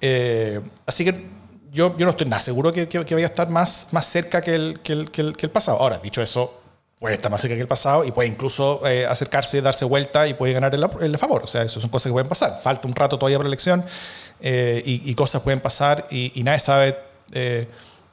Eh, 0.00 0.60
así 0.86 1.04
que 1.04 1.28
yo, 1.72 1.96
yo 1.98 2.06
no 2.06 2.12
estoy 2.12 2.26
nada 2.28 2.40
seguro 2.40 2.72
que, 2.72 2.88
que, 2.88 3.14
vaya 3.14 3.26
a 3.26 3.30
estar 3.30 3.50
más, 3.50 3.88
más 3.92 4.06
cerca 4.06 4.40
que 4.40 4.54
el, 4.54 4.80
que 4.80 4.92
el, 4.92 5.10
que, 5.10 5.22
el, 5.22 5.50
pasado. 5.50 5.78
Ahora, 5.78 5.98
dicho 5.98 6.22
eso, 6.22 6.62
puede 6.98 7.16
estar 7.16 7.30
más 7.30 7.42
cerca 7.42 7.54
que 7.54 7.60
el 7.62 7.68
pasado 7.68 8.04
y 8.04 8.12
puede 8.12 8.28
incluso 8.28 8.80
acercarse, 9.08 9.60
darse 9.60 9.84
vuelta 9.84 10.26
y 10.26 10.34
puede 10.34 10.54
ganar 10.54 10.74
el, 10.74 10.86
el, 11.02 11.18
favor. 11.18 11.44
O 11.44 11.46
sea, 11.46 11.62
eso 11.62 11.78
son 11.80 11.90
cosas 11.90 12.08
que 12.08 12.14
pueden 12.14 12.28
pasar. 12.28 12.58
Falta 12.62 12.88
un 12.88 12.94
rato 12.94 13.18
todavía 13.18 13.36
para 13.36 13.48
la 13.48 13.52
elección 13.52 13.84
y, 14.40 15.10
y, 15.10 15.14
cosas 15.14 15.42
pueden 15.42 15.60
pasar 15.60 16.06
y, 16.10 16.32
y 16.40 16.42
nadie 16.42 16.60
sabe 16.60 17.08
eh, 17.32 17.68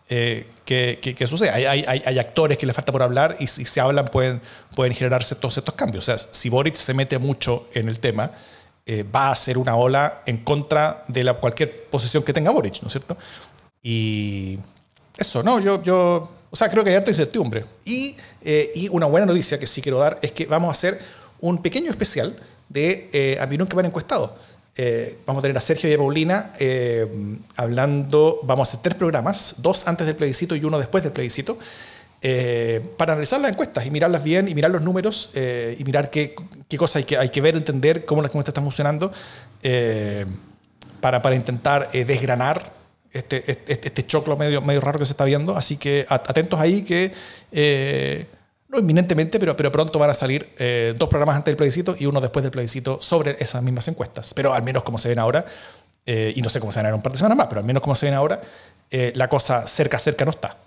que, 0.07 1.25
sucede. 1.27 1.49
Hay, 1.49 1.65
hay, 1.65 2.03
hay, 2.05 2.19
actores 2.19 2.57
que 2.57 2.65
le 2.65 2.73
falta 2.73 2.91
por 2.91 3.01
hablar 3.01 3.37
y 3.39 3.47
si 3.47 3.65
se 3.65 3.81
hablan 3.81 4.05
pueden, 4.05 4.41
pueden 4.75 4.93
generarse 4.93 5.35
todos 5.35 5.57
estos 5.57 5.73
cambios. 5.75 6.07
O 6.07 6.15
sea, 6.15 6.17
si 6.17 6.49
Boric 6.49 6.75
se 6.75 6.93
mete 6.93 7.17
mucho 7.17 7.67
en 7.73 7.89
el 7.89 7.99
tema, 7.99 8.31
eh, 8.85 9.03
va 9.03 9.31
a 9.31 9.35
ser 9.35 9.57
una 9.57 9.75
ola 9.75 10.21
en 10.25 10.37
contra 10.37 11.03
de 11.07 11.23
la, 11.23 11.33
cualquier 11.33 11.85
posición 11.85 12.21
que 12.23 12.33
tenga 12.33 12.51
Boric, 12.51 12.81
¿no 12.81 12.87
es 12.87 12.93
cierto? 12.93 13.17
Y 13.81 14.59
eso, 15.17 15.41
¿no? 15.41 15.59
Yo, 15.59 15.81
yo 15.81 16.31
o 16.51 16.55
sea, 16.55 16.69
creo 16.69 16.83
que 16.83 16.91
hay 16.91 16.95
harta 16.95 17.09
incertidumbre. 17.09 17.65
Y, 17.83 18.15
eh, 18.41 18.71
y 18.75 18.87
una 18.89 19.07
buena 19.07 19.25
noticia 19.25 19.59
que 19.59 19.67
sí 19.67 19.81
quiero 19.81 19.97
dar 19.97 20.19
es 20.21 20.31
que 20.31 20.45
vamos 20.45 20.69
a 20.69 20.71
hacer 20.71 20.99
un 21.39 21.61
pequeño 21.61 21.89
especial 21.89 22.35
de 22.69 23.09
eh, 23.11 23.37
A 23.39 23.45
mí 23.45 23.57
nunca 23.57 23.75
me 23.75 23.81
han 23.81 23.87
encuestado 23.87 24.35
eh, 24.77 25.19
vamos 25.25 25.39
a 25.39 25.43
tener 25.43 25.57
a 25.57 25.61
Sergio 25.61 25.89
y 25.89 25.93
a 25.93 25.97
Paulina 25.97 26.51
eh, 26.59 27.07
hablando, 27.55 28.41
vamos 28.43 28.67
a 28.67 28.71
hacer 28.71 28.81
tres 28.81 28.95
programas, 28.95 29.55
dos 29.59 29.87
antes 29.87 30.05
del 30.05 30.17
plebiscito 30.17 30.53
y 30.53 30.65
uno 30.65 30.77
después 30.77 31.01
del 31.01 31.13
plebiscito, 31.13 31.57
eh, 32.21 32.85
para 32.97 33.13
analizar 33.13 33.39
las 33.39 33.51
encuestas 33.51 33.85
y 33.85 33.91
mirarlas 33.91 34.21
bien 34.21 34.49
y 34.49 34.55
mirar 34.55 34.71
los 34.71 34.81
números 34.81 35.29
y 35.33 35.83
mirar 35.83 36.09
qué, 36.09 36.35
qué 36.67 36.77
cosas 36.77 36.97
hay 36.97 37.03
que, 37.05 37.17
hay 37.17 37.29
que 37.29 37.39
ver, 37.39 37.55
entender 37.55 38.03
cómo 38.03 38.21
las 38.21 38.31
encuestas 38.31 38.49
están 38.51 38.63
funcionando 38.63 39.13
para, 40.99 41.21
para 41.21 41.35
intentar 41.35 41.91
desgranar 41.91 42.73
este, 43.11 43.49
este, 43.49 43.73
este, 43.73 44.05
choclo 44.05 44.35
medio, 44.35 44.61
medio 44.61 44.81
raro 44.81 44.99
que 44.99 45.05
se 45.05 45.13
está 45.13 45.23
viendo. 45.23 45.55
Así 45.55 45.77
que 45.77 46.05
atentos 46.09 46.59
ahí 46.59 46.81
que 46.81 47.13
no 48.67 48.79
inminentemente, 48.79 49.39
pero, 49.39 49.55
pero 49.55 49.71
pronto 49.71 49.99
van 49.99 50.09
a 50.09 50.13
salir 50.13 50.53
dos 50.97 51.09
programas 51.09 51.35
antes 51.35 51.51
del 51.51 51.55
plebiscito 51.55 51.95
y 51.97 52.05
uno 52.05 52.19
después 52.19 52.43
del 52.43 52.51
plebiscito 52.51 52.99
sobre 53.01 53.37
esas 53.39 53.61
mismas 53.61 53.87
encuestas. 53.87 54.33
Pero 54.33 54.53
al 54.53 54.63
menos 54.63 54.83
como 54.83 54.97
se 54.97 55.09
ven 55.09 55.19
ahora, 55.19 55.45
eh, 56.05 56.33
y 56.35 56.41
no 56.41 56.49
sé 56.49 56.59
cómo 56.59 56.71
se 56.71 56.81
van 56.81 56.91
a 56.91 56.95
un 56.95 57.01
par 57.01 57.11
de 57.11 57.17
semanas 57.17 57.37
más, 57.37 57.47
pero 57.47 57.59
al 57.59 57.65
menos 57.65 57.81
como 57.81 57.95
se 57.95 58.05
ven 58.05 58.13
ahora, 58.13 58.41
eh, 58.91 59.11
la 59.15 59.27
cosa 59.27 59.65
cerca, 59.65 59.97
cerca 59.97 60.23
no 60.23 60.31
está. 60.31 60.57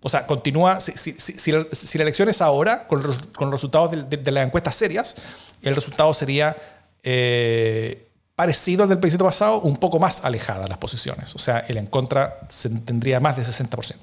O 0.00 0.08
sea, 0.08 0.26
continúa, 0.26 0.80
si, 0.80 1.52
la, 1.52 1.64
elección 2.02 2.28
es 2.28 2.42
ahora, 2.42 2.86
con, 2.88 3.02
los, 3.02 3.18
resultados 3.50 3.92
de, 3.92 4.32
las 4.32 4.46
encuestas 4.46 4.74
serias, 4.74 5.16
el 5.62 5.74
resultado 5.74 6.12
sería 6.12 6.56
eh, 7.02 8.10
parecido 8.34 8.82
al 8.82 8.88
del 8.90 8.98
plebiscito 8.98 9.24
pasado, 9.24 9.60
un 9.60 9.76
poco 9.76 9.98
más 9.98 10.24
alejada 10.24 10.66
las 10.68 10.76
posiciones. 10.76 11.34
O 11.34 11.38
sea, 11.38 11.60
el 11.60 11.78
en 11.78 11.86
contra 11.86 12.38
tendría 12.84 13.18
más 13.20 13.36
de 13.36 13.44
60%. 13.44 13.96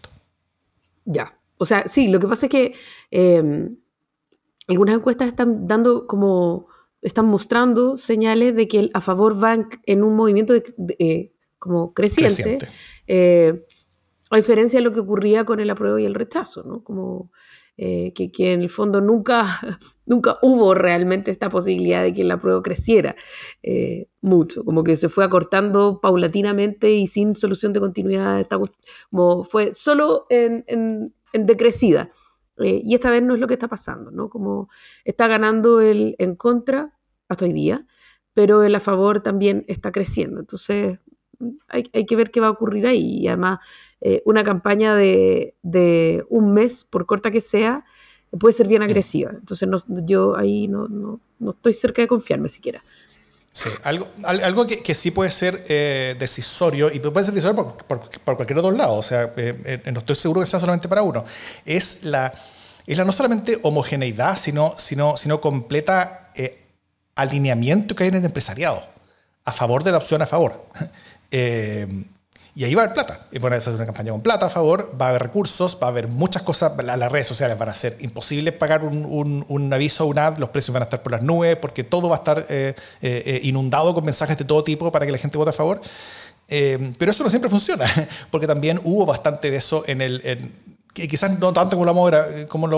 Ya, 1.06 1.32
o 1.62 1.66
sea, 1.66 1.88
sí, 1.88 2.08
lo 2.08 2.20
que 2.20 2.28
pasa 2.28 2.48
es 2.48 2.50
que 2.50 2.74
algunas 4.68 4.96
encuestas 4.96 5.28
están 5.28 5.68
dando 5.68 6.08
como 6.08 6.68
están 7.04 7.28
mostrando 7.28 7.98
señales 7.98 8.56
de 8.56 8.68
que 8.68 8.80
el 8.80 8.92
a 8.94 9.02
favor 9.02 9.42
va 9.42 9.58
en, 9.86 10.04
un 10.04 10.16
movimiento 10.16 10.56
eh, 11.00 11.34
como 11.60 11.94
creciente, 11.94 12.60
eh, 13.06 13.64
a 14.32 14.38
diferencia 14.38 14.80
de 14.80 14.84
lo 14.84 14.92
que 14.92 15.02
ocurría 15.02 15.46
con 15.46 15.60
el 15.60 15.70
apruebo 15.70 16.00
y 16.00 16.06
el 16.06 16.16
rechazo, 16.16 16.64
¿no? 16.64 16.84
Como 16.84 17.32
eh, 17.78 18.12
que, 18.14 18.32
que, 18.32 18.54
en 18.54 18.62
el 18.62 18.70
fondo 18.70 19.02
nunca, 19.02 19.46
nunca 20.08 20.40
hubo 20.42 20.74
realmente 20.74 21.30
esta 21.30 21.50
posibilidad 21.50 22.02
de 22.02 22.14
que 22.14 22.22
el 22.22 22.32
apruebo 22.32 22.64
creciera 22.64 23.16
mucho, 24.22 24.64
como 24.64 24.84
que 24.84 24.96
se 24.96 25.10
fue 25.10 25.24
acortando 25.24 26.00
paulatinamente 26.02 26.92
y 26.92 27.06
sin 27.06 27.36
solución 27.36 27.74
de 27.74 27.80
continuidad, 27.80 28.48
como 29.10 29.44
fue 29.44 29.74
solo 29.74 30.26
en 30.30 31.14
decrecida. 31.34 32.12
Eh, 32.58 32.82
y 32.84 32.96
esta 32.96 33.10
vez 33.10 33.24
no 33.24 33.34
es 33.34 33.40
lo 33.40 33.48
que 33.48 33.56
está 33.56 33.68
pasando, 33.68 34.12
¿no? 34.12 34.30
Como 34.30 34.70
está 35.06 35.28
ganando 35.28 35.82
el 35.82 36.16
en 36.20 36.36
contra 36.36 36.98
hasta 37.28 37.46
hoy 37.46 37.54
día, 37.54 37.86
pero 38.34 38.64
el 38.64 38.76
a 38.76 38.80
favor 38.80 39.22
también 39.22 39.66
está 39.68 39.92
creciendo. 39.92 40.40
Entonces, 40.40 41.00
hay, 41.68 41.84
hay 41.94 42.06
que 42.06 42.16
ver 42.16 42.32
qué 42.32 42.40
va 42.40 42.48
a 42.48 42.52
ocurrir 42.52 42.86
ahí. 42.88 43.20
Y 43.20 43.28
además, 43.28 43.60
eh, 44.02 44.22
una 44.26 44.44
campaña 44.44 44.96
de, 44.96 45.56
de, 45.64 46.26
un 46.30 46.54
mes, 46.54 46.86
por 46.86 47.06
corta 47.06 47.32
que 47.32 47.42
sea, 47.42 47.86
puede 48.40 48.54
ser 48.54 48.68
bien 48.68 48.84
agresiva. 48.84 49.32
Entonces, 49.32 49.68
no, 49.68 49.78
yo 50.06 50.38
ahí 50.38 50.68
no, 50.68 50.88
no, 50.88 51.20
no 51.40 51.52
estoy 51.52 51.74
cerca 51.74 52.02
de 52.02 52.08
confiarme 52.08 52.50
siquiera. 52.50 52.84
Sí, 53.54 53.70
algo, 53.84 54.08
algo 54.24 54.66
que, 54.66 54.82
que, 54.82 54.96
sí 54.96 55.12
puede 55.12 55.30
ser 55.30 55.66
eh, 55.68 56.16
decisorio, 56.18 56.90
y 56.90 57.00
puede 57.00 57.26
ser 57.26 57.34
decisorio 57.34 57.76
por, 57.86 58.00
por, 58.24 58.36
cualquier 58.38 58.58
otro 58.58 58.72
lado, 58.72 58.94
o 58.96 59.04
sea, 59.04 59.34
eh, 59.36 59.82
eh, 59.86 59.92
no 59.92 60.00
estoy 60.00 60.16
seguro 60.16 60.40
que 60.40 60.48
sea 60.48 60.60
solamente 60.60 60.88
para 60.88 61.04
uno, 61.04 61.26
es 61.66 62.06
la, 62.06 62.34
es 62.88 62.98
la 62.98 63.04
no 63.04 63.12
solamente 63.12 63.60
homogeneidad, 63.64 64.38
sino, 64.38 64.76
sino, 64.78 65.18
sino 65.18 65.42
completa 65.42 66.32
alineamiento 67.16 67.94
que 67.94 68.04
hay 68.04 68.10
en 68.10 68.16
el 68.16 68.26
empresariado 68.26 68.84
a 69.44 69.52
favor 69.52 69.84
de 69.84 69.92
la 69.92 69.98
opción 69.98 70.22
a 70.22 70.28
favor. 70.28 70.66
Y 72.54 72.66
ahí 72.66 72.76
va 72.76 72.82
a 72.82 72.86
haber 72.86 72.94
plata. 72.96 73.28
Y 73.32 73.40
bueno, 73.40 73.56
eso 73.56 73.70
es 73.70 73.76
una 73.76 73.86
campaña 73.86 74.12
con 74.12 74.22
plata 74.22 74.48
a 74.48 74.50
favor, 74.50 74.94
va 75.00 75.06
a 75.06 75.10
haber 75.10 75.22
recursos, 75.22 75.78
va 75.82 75.88
a 75.88 75.90
haber 75.90 76.10
muchas 76.10 76.42
cosas. 76.42 76.74
Las 76.84 77.12
redes 77.12 77.28
sociales 77.28 77.58
van 77.58 77.70
a 77.70 77.74
ser 77.74 77.96
imposible 78.02 78.52
pagar 78.52 78.84
un, 78.84 79.06
un, 79.06 79.46
un 79.48 79.74
aviso, 79.74 80.06
un 80.06 80.20
ad, 80.20 80.38
los 80.38 80.50
precios 80.50 80.74
van 80.74 80.84
a 80.84 80.86
estar 80.86 81.02
por 81.02 81.14
las 81.14 81.22
nubes, 81.22 81.56
porque 81.56 81.84
todo 81.84 82.10
va 82.10 82.18
a 82.18 82.20
estar 82.20 82.46
eh, 82.50 82.76
eh, 83.02 83.24
eh, 83.26 83.40
inundado 83.44 83.94
con 83.94 84.04
mensajes 84.04 84.38
de 84.38 84.44
todo 84.44 84.64
tipo 84.64 84.92
para 84.92 85.06
que 85.06 85.14
la 85.14 85.18
gente 85.18 85.38
vote 85.38 85.52
a 85.52 85.54
favor. 85.54 85.80
pero 86.48 87.12
eso 87.12 87.24
no 87.24 87.30
siempre 87.30 87.50
funciona, 87.50 87.86
porque 88.32 88.48
también 88.48 88.82
hubo 88.84 89.06
bastante 89.06 89.50
de 89.50 89.58
eso 89.58 89.86
en 89.88 90.02
el, 90.02 90.52
que 90.94 91.08
quizás 91.08 91.40
no 91.40 91.54
tanto 91.54 91.78
como 91.78 91.86
lo, 91.86 91.94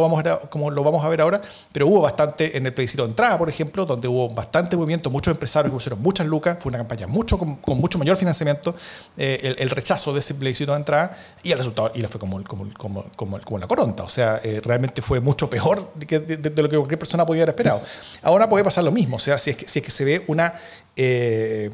vamos 0.01 0.19
a 0.19 1.09
ver, 1.09 1.19
lo 1.19 1.21
lo 1.21 1.23
ahora, 1.23 1.41
pero 1.71 1.87
hubo 1.87 2.01
bastante 2.01 2.55
en 2.55 2.65
el 2.65 2.73
plebiscito 2.73 3.03
de 3.03 3.09
entrada, 3.09 3.37
por 3.37 3.49
ejemplo, 3.49 3.85
donde 3.85 4.07
hubo 4.07 4.29
bastante 4.29 4.77
movimiento, 4.77 5.09
muchos 5.09 5.31
empresarios 5.31 5.71
que 5.71 5.75
pusieron 5.75 6.01
muchas 6.01 6.27
lucas, 6.27 6.57
fue 6.59 6.69
una 6.69 6.77
campaña 6.77 7.07
mucho, 7.07 7.37
con, 7.37 7.59
mucho 7.79 7.97
mayor 7.97 8.15
financiamiento, 8.15 8.75
eh, 9.17 9.55
el, 9.57 9.69
rechazo 9.69 10.13
de 10.13 10.19
ese 10.19 10.35
plebiscito 10.35 10.71
de 10.71 10.77
entrada 10.77 11.17
y 11.41 11.51
el 11.51 11.57
resultado, 11.57 11.91
y 11.95 12.01
le 12.01 12.07
fue 12.07 12.19
como, 12.19 12.43
como, 12.43 12.71
como, 12.77 13.05
como, 13.15 13.41
como 13.41 13.57
la 13.57 13.67
coronta, 13.67 14.03
o 14.03 14.09
sea, 14.09 14.39
eh, 14.43 14.61
realmente 14.63 15.01
fue 15.01 15.19
mucho 15.19 15.49
peor 15.49 15.91
de, 15.95 16.19
de, 16.19 16.61
lo 16.61 16.69
que 16.69 16.77
cualquier 16.77 16.99
persona 16.99 17.25
podía 17.25 17.43
haber 17.43 17.55
esperado. 17.55 17.81
Ahora 18.21 18.47
puede 18.47 18.63
pasar 18.63 18.83
lo 18.83 18.91
mismo, 18.91 19.15
o 19.15 19.19
sea, 19.19 19.37
si 19.39 19.51
es 19.51 19.57
que, 19.57 19.67
si 19.67 19.79
es 19.79 19.85
que 19.85 19.91
se 19.91 20.05
ve 20.05 20.23
una... 20.27 20.53
Eh, 20.95 21.71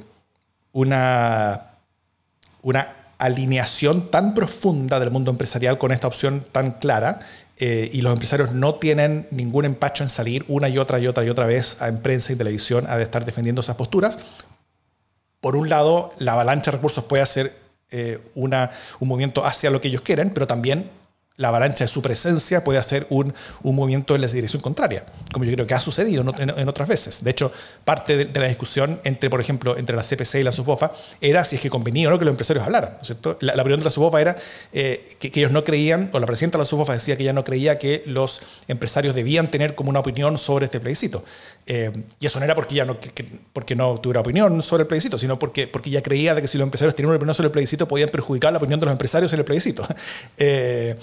una 0.71 1.69
una 2.61 2.98
alineación 3.19 4.09
tan 4.09 4.33
profunda 4.33 4.99
del 4.99 5.11
mundo 5.11 5.29
empresarial 5.29 5.77
con 5.77 5.91
esta 5.91 6.07
opción 6.07 6.45
tan 6.51 6.71
clara 6.71 7.19
eh, 7.57 7.89
y 7.93 8.01
los 8.01 8.13
empresarios 8.13 8.53
no 8.53 8.75
tienen 8.75 9.27
ningún 9.31 9.65
empacho 9.65 10.03
en 10.03 10.09
salir 10.09 10.45
una 10.47 10.69
y 10.69 10.77
otra 10.77 10.99
y 10.99 11.07
otra 11.07 11.25
y 11.25 11.29
otra 11.29 11.45
vez 11.45 11.77
en 11.81 11.97
prensa 11.97 12.31
y 12.31 12.37
televisión 12.37 12.87
a 12.87 12.99
estar 12.99 13.25
defendiendo 13.25 13.59
esas 13.59 13.75
posturas. 13.75 14.17
Por 15.41 15.57
un 15.57 15.69
lado, 15.69 16.13
la 16.17 16.33
avalancha 16.33 16.71
de 16.71 16.77
recursos 16.77 17.03
puede 17.03 17.21
hacer 17.21 17.55
eh, 17.91 18.19
una, 18.35 18.71
un 18.99 19.09
movimiento 19.09 19.45
hacia 19.45 19.69
lo 19.69 19.81
que 19.81 19.89
ellos 19.89 20.01
quieren, 20.01 20.29
pero 20.29 20.47
también 20.47 20.89
la 21.39 21.47
avalancha 21.47 21.85
de 21.85 21.87
su 21.87 22.01
presencia 22.01 22.65
puede 22.65 22.79
hacer 22.79 23.07
un, 23.09 23.33
un, 23.63 23.75
movimiento 23.75 24.13
en 24.13 24.21
la 24.21 24.27
dirección 24.27 24.61
contraria, 24.61 25.05
como 25.31 25.45
yo 25.45 25.53
creo 25.53 25.65
que 25.65 25.73
ha 25.73 25.79
sucedido 25.79 26.21
en, 26.37 26.67
otras 26.67 26.89
veces. 26.89 27.23
De 27.23 27.31
hecho, 27.31 27.51
parte 27.85 28.25
de, 28.25 28.39
la 28.39 28.47
discusión 28.47 28.99
entre, 29.05 29.29
por 29.29 29.39
ejemplo, 29.39 29.77
entre 29.77 29.95
la 29.95 30.03
CPC 30.03 30.35
y 30.35 30.43
la 30.43 30.51
SUBOFA 30.51 30.91
era 31.21 31.45
si 31.45 31.55
es 31.55 31.61
que 31.61 31.69
convenía 31.69 32.09
o 32.09 32.11
no 32.11 32.19
que 32.19 32.25
los 32.25 32.33
empresarios 32.33 32.65
hablaran. 32.65 32.97
¿cierto? 33.03 33.37
La, 33.39 33.53
opinión 33.53 33.79
de 33.79 33.85
la 33.85 33.91
SUBOFA 33.91 34.19
era 34.19 34.35
eh, 34.73 35.15
que, 35.17 35.31
ellos 35.33 35.51
no 35.51 35.63
creían, 35.63 36.09
o 36.11 36.19
la 36.19 36.25
presidenta 36.25 36.57
de 36.57 36.63
la 36.63 36.65
SUBOFA 36.65 36.93
decía 36.93 37.15
que 37.15 37.23
ella 37.23 37.33
no 37.33 37.45
creía 37.45 37.79
que 37.79 38.03
los 38.05 38.41
empresarios 38.67 39.15
debían 39.15 39.49
tener 39.49 39.75
como 39.75 39.91
una 39.91 40.01
opinión 40.01 40.37
sobre 40.37 40.65
este 40.65 40.81
plebiscito. 40.81 41.23
Eh, 41.67 42.03
y 42.19 42.25
eso 42.25 42.39
no 42.39 42.45
era 42.45 42.53
porque 42.53 42.73
ella 42.73 42.83
no, 42.83 42.97
porque 43.53 43.75
no 43.77 43.97
tuviera 44.01 44.19
opinión 44.19 44.61
sobre 44.61 44.81
el 44.81 44.87
plebiscito, 44.87 45.17
sino 45.17 45.39
porque, 45.39 45.67
porque 45.67 45.89
ella 45.89 46.01
creía 46.01 46.35
de 46.35 46.41
que 46.41 46.49
si 46.49 46.57
los 46.57 46.65
empresarios 46.65 46.95
tenían 46.95 47.11
una 47.11 47.17
opinión 47.17 47.33
sobre 47.33 47.47
el 47.47 47.53
plebiscito 47.53 47.87
podían 47.87 48.09
perjudicar 48.09 48.51
la 48.51 48.57
opinión 48.57 48.81
de 48.81 48.87
los 48.87 48.91
empresarios 48.91 49.31
en 49.31 49.39
el 49.39 49.45
plebiscito. 49.45 49.87
Eh, 50.41 50.95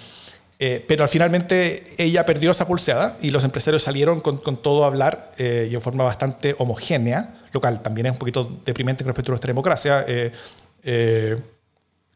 eh, 0.58 0.84
pero 0.86 1.06
finalmente 1.06 1.84
ella 1.98 2.24
perdió 2.24 2.50
esa 2.50 2.66
pulseada 2.66 3.18
y 3.20 3.30
los 3.30 3.44
empresarios 3.44 3.82
salieron 3.82 4.20
con, 4.20 4.56
todo 4.56 4.84
a 4.84 4.86
hablar 4.86 5.32
eh, 5.36 5.68
y 5.70 5.74
en 5.74 5.82
forma 5.82 6.04
bastante 6.04 6.54
homogénea, 6.58 7.42
local. 7.52 7.82
También 7.82 8.06
es 8.06 8.12
un 8.12 8.18
poquito 8.18 8.60
deprimente 8.64 9.04
con 9.04 9.08
respecto 9.08 9.32
a 9.32 9.34
nuestra 9.34 9.48
democracia. 9.48 10.04
Eh, 10.08 11.36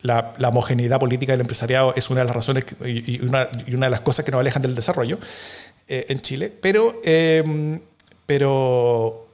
la, 0.02 0.32
homogeneidad 0.48 0.98
política 0.98 1.32
del 1.32 1.42
empresariado 1.42 1.92
es 1.94 2.08
una 2.08 2.20
de 2.20 2.26
las 2.26 2.34
razones 2.34 2.64
y, 2.84 3.22
una, 3.22 3.48
y, 3.66 3.74
una, 3.74 3.86
de 3.86 3.90
las 3.90 4.00
cosas 4.00 4.24
que 4.24 4.30
nos 4.30 4.40
alejan 4.40 4.62
del 4.62 4.74
desarrollo 4.74 5.18
en 5.86 6.20
Chile. 6.22 6.50
Pero, 6.60 7.02
pero 8.24 9.29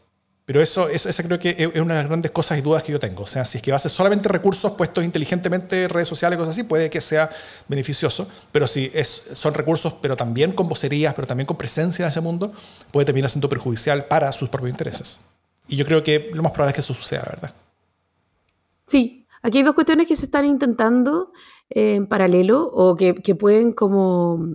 pero 0.46 0.62
eso, 0.62 0.88
esa 0.88 1.22
creo 1.24 1.40
que 1.40 1.56
es 1.58 1.80
una 1.80 1.94
de 1.94 2.00
las 2.00 2.06
grandes 2.06 2.30
cosas 2.30 2.56
y 2.56 2.60
dudas 2.60 2.84
que 2.84 2.92
yo 2.92 3.00
tengo. 3.00 3.24
O 3.24 3.26
sea, 3.26 3.44
si 3.44 3.58
es 3.58 3.62
que 3.62 3.72
va 3.72 3.78
a 3.78 3.80
ser 3.80 3.90
solamente 3.90 4.28
recursos 4.28 4.70
puestos 4.72 5.02
inteligentemente, 5.02 5.88
redes 5.88 6.06
sociales, 6.06 6.38
cosas 6.38 6.54
así, 6.54 6.62
puede 6.62 6.88
que 6.88 7.00
sea 7.00 7.28
beneficioso. 7.66 8.28
Pero 8.52 8.68
si 8.68 8.88
es, 8.94 9.08
son 9.32 9.54
recursos, 9.54 9.94
pero 10.00 10.16
también 10.16 10.52
con 10.52 10.68
vocerías, 10.68 11.14
pero 11.14 11.26
también 11.26 11.48
con 11.48 11.56
presencia 11.56 12.04
en 12.04 12.10
ese 12.10 12.20
mundo, 12.20 12.52
puede 12.92 13.06
terminar 13.06 13.28
siendo 13.28 13.48
perjudicial 13.48 14.04
para 14.04 14.30
sus 14.30 14.48
propios 14.48 14.70
intereses. 14.70 15.18
Y 15.66 15.74
yo 15.74 15.84
creo 15.84 16.04
que 16.04 16.30
lo 16.32 16.44
más 16.44 16.52
probable 16.52 16.70
es 16.70 16.74
que 16.76 16.80
eso 16.82 16.94
suceda, 16.94 17.24
¿verdad? 17.28 17.52
Sí, 18.86 19.24
aquí 19.42 19.58
hay 19.58 19.64
dos 19.64 19.74
cuestiones 19.74 20.06
que 20.06 20.14
se 20.14 20.26
están 20.26 20.44
intentando 20.44 21.32
eh, 21.70 21.96
en 21.96 22.06
paralelo 22.06 22.62
o 22.72 22.94
que, 22.94 23.16
que 23.16 23.34
pueden 23.34 23.72
como 23.72 24.46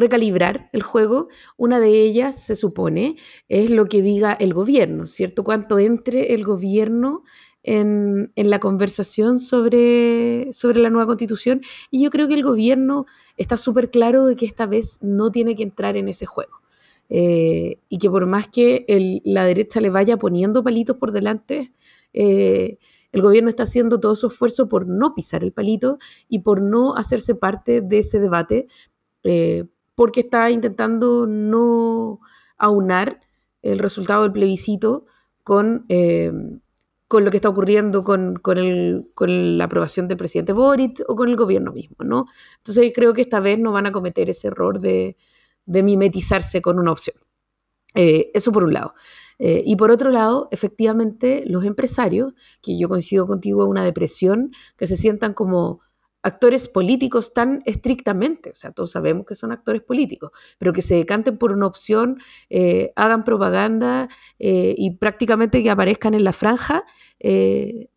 recalibrar 0.00 0.68
el 0.72 0.82
juego. 0.82 1.28
Una 1.56 1.78
de 1.80 2.00
ellas, 2.00 2.42
se 2.42 2.56
supone, 2.56 3.16
es 3.48 3.70
lo 3.70 3.86
que 3.86 4.02
diga 4.02 4.32
el 4.32 4.54
gobierno, 4.54 5.06
¿cierto? 5.06 5.44
Cuánto 5.44 5.78
entre 5.78 6.34
el 6.34 6.44
gobierno 6.44 7.22
en, 7.62 8.32
la 8.36 8.58
conversación 8.58 9.38
sobre, 9.38 10.52
sobre 10.52 10.80
la 10.80 10.90
nueva 10.90 11.06
constitución. 11.06 11.60
Y 11.90 12.02
yo 12.02 12.10
creo 12.10 12.28
que 12.28 12.34
el 12.34 12.42
gobierno 12.42 13.06
está 13.36 13.56
súper 13.56 13.90
claro 13.90 14.26
de 14.26 14.36
que 14.36 14.46
esta 14.46 14.66
vez 14.66 14.98
no 15.02 15.30
tiene 15.30 15.54
que 15.54 15.62
entrar 15.62 15.96
en 15.96 16.08
ese 16.08 16.26
juego. 16.26 16.60
Eh, 17.08 17.80
y 17.88 17.98
que 17.98 18.08
por 18.08 18.24
más 18.26 18.48
que 18.48 18.86
la 19.24 19.44
derecha 19.44 19.80
le 19.80 19.90
vaya 19.90 20.16
poniendo 20.16 20.62
palitos 20.62 20.96
por 20.96 21.10
delante, 21.10 21.72
eh, 22.12 22.78
el 23.12 23.22
gobierno 23.22 23.50
está 23.50 23.64
haciendo 23.64 23.98
todo 23.98 24.14
su 24.14 24.28
esfuerzo 24.28 24.68
por 24.68 24.86
no 24.86 25.14
pisar 25.14 25.42
el 25.42 25.52
palito 25.52 25.98
y 26.28 26.40
por 26.40 26.62
no 26.62 26.94
hacerse 26.94 27.34
parte 27.34 27.80
de 27.80 27.98
ese 27.98 28.20
debate, 28.20 28.68
eh, 29.24 29.64
porque 30.00 30.20
está 30.20 30.50
intentando 30.50 31.26
no 31.26 32.20
aunar 32.56 33.20
el 33.60 33.78
resultado 33.78 34.22
del 34.22 34.32
plebiscito 34.32 35.04
con, 35.44 35.84
eh, 35.90 36.32
con 37.06 37.22
lo 37.22 37.30
que 37.30 37.36
está 37.36 37.50
ocurriendo 37.50 38.02
con, 38.02 38.40
la 39.18 39.64
aprobación 39.64 40.08
del 40.08 40.16
presidente 40.16 40.54
Boric 40.54 41.02
o 41.06 41.14
con 41.14 41.28
el 41.28 41.36
gobierno 41.36 41.72
mismo, 41.72 41.98
¿no? 42.02 42.24
Entonces 42.56 42.90
creo 42.94 43.12
que 43.12 43.20
esta 43.20 43.40
vez 43.40 43.58
no 43.58 43.72
van 43.72 43.84
a 43.84 43.92
cometer 43.92 44.30
ese 44.30 44.48
error 44.48 44.80
de, 44.80 45.18
mimetizarse 45.66 46.62
con 46.62 46.78
una 46.78 46.92
opción. 46.92 47.16
Eh, 47.94 48.30
eso 48.32 48.52
por 48.52 48.64
un 48.64 48.72
lado. 48.72 48.94
Eh, 49.38 49.62
y 49.66 49.76
por 49.76 49.90
otro 49.90 50.08
lado, 50.08 50.48
efectivamente, 50.50 51.44
los 51.46 51.66
empresarios, 51.66 52.32
que 52.62 52.78
yo 52.78 52.88
coincido 52.88 53.26
contigo, 53.26 53.66
una 53.66 53.84
depresión, 53.84 54.50
que 54.78 54.86
se 54.86 54.96
sientan 54.96 55.34
como 55.34 55.80
actores 56.22 56.68
políticos 56.68 57.32
tan 57.32 57.62
estrictamente, 57.64 58.50
o 58.50 58.54
sea, 58.54 58.72
todos 58.72 58.90
sabemos 58.90 59.26
que 59.26 59.34
son 59.34 59.52
actores 59.52 59.82
políticos, 59.82 60.32
pero 60.58 60.72
que 60.72 60.82
se 60.82 60.94
decanten 60.94 61.38
por 61.38 61.52
una 61.52 61.66
opción, 61.66 62.18
eh, 62.50 62.92
hagan 62.96 63.24
propaganda 63.24 64.08
eh, 64.38 64.74
y 64.76 64.96
prácticamente 64.96 65.62
que 65.62 65.70
aparezcan 65.70 66.14
en 66.14 66.24
la 66.24 66.32
franja, 66.32 66.84
eh, 67.18 67.88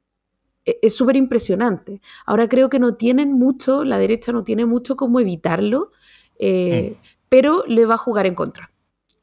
e-, 0.65 0.79
es 0.81 0.95
súper 0.95 1.17
impresionante. 1.17 2.01
Ahora 2.25 2.47
creo 2.47 2.69
que 2.69 2.79
no 2.79 2.95
tienen 2.95 3.33
mucho, 3.33 3.83
la 3.83 3.97
derecha 3.97 4.31
no 4.31 4.43
tiene 4.43 4.65
mucho 4.65 4.95
cómo 4.95 5.19
evitarlo, 5.19 5.91
mm. 6.39 6.95
pero 7.27 7.63
le 7.67 7.86
va 7.86 7.95
a 7.95 7.97
jugar 7.97 8.25
en 8.25 8.36
contra, 8.36 8.71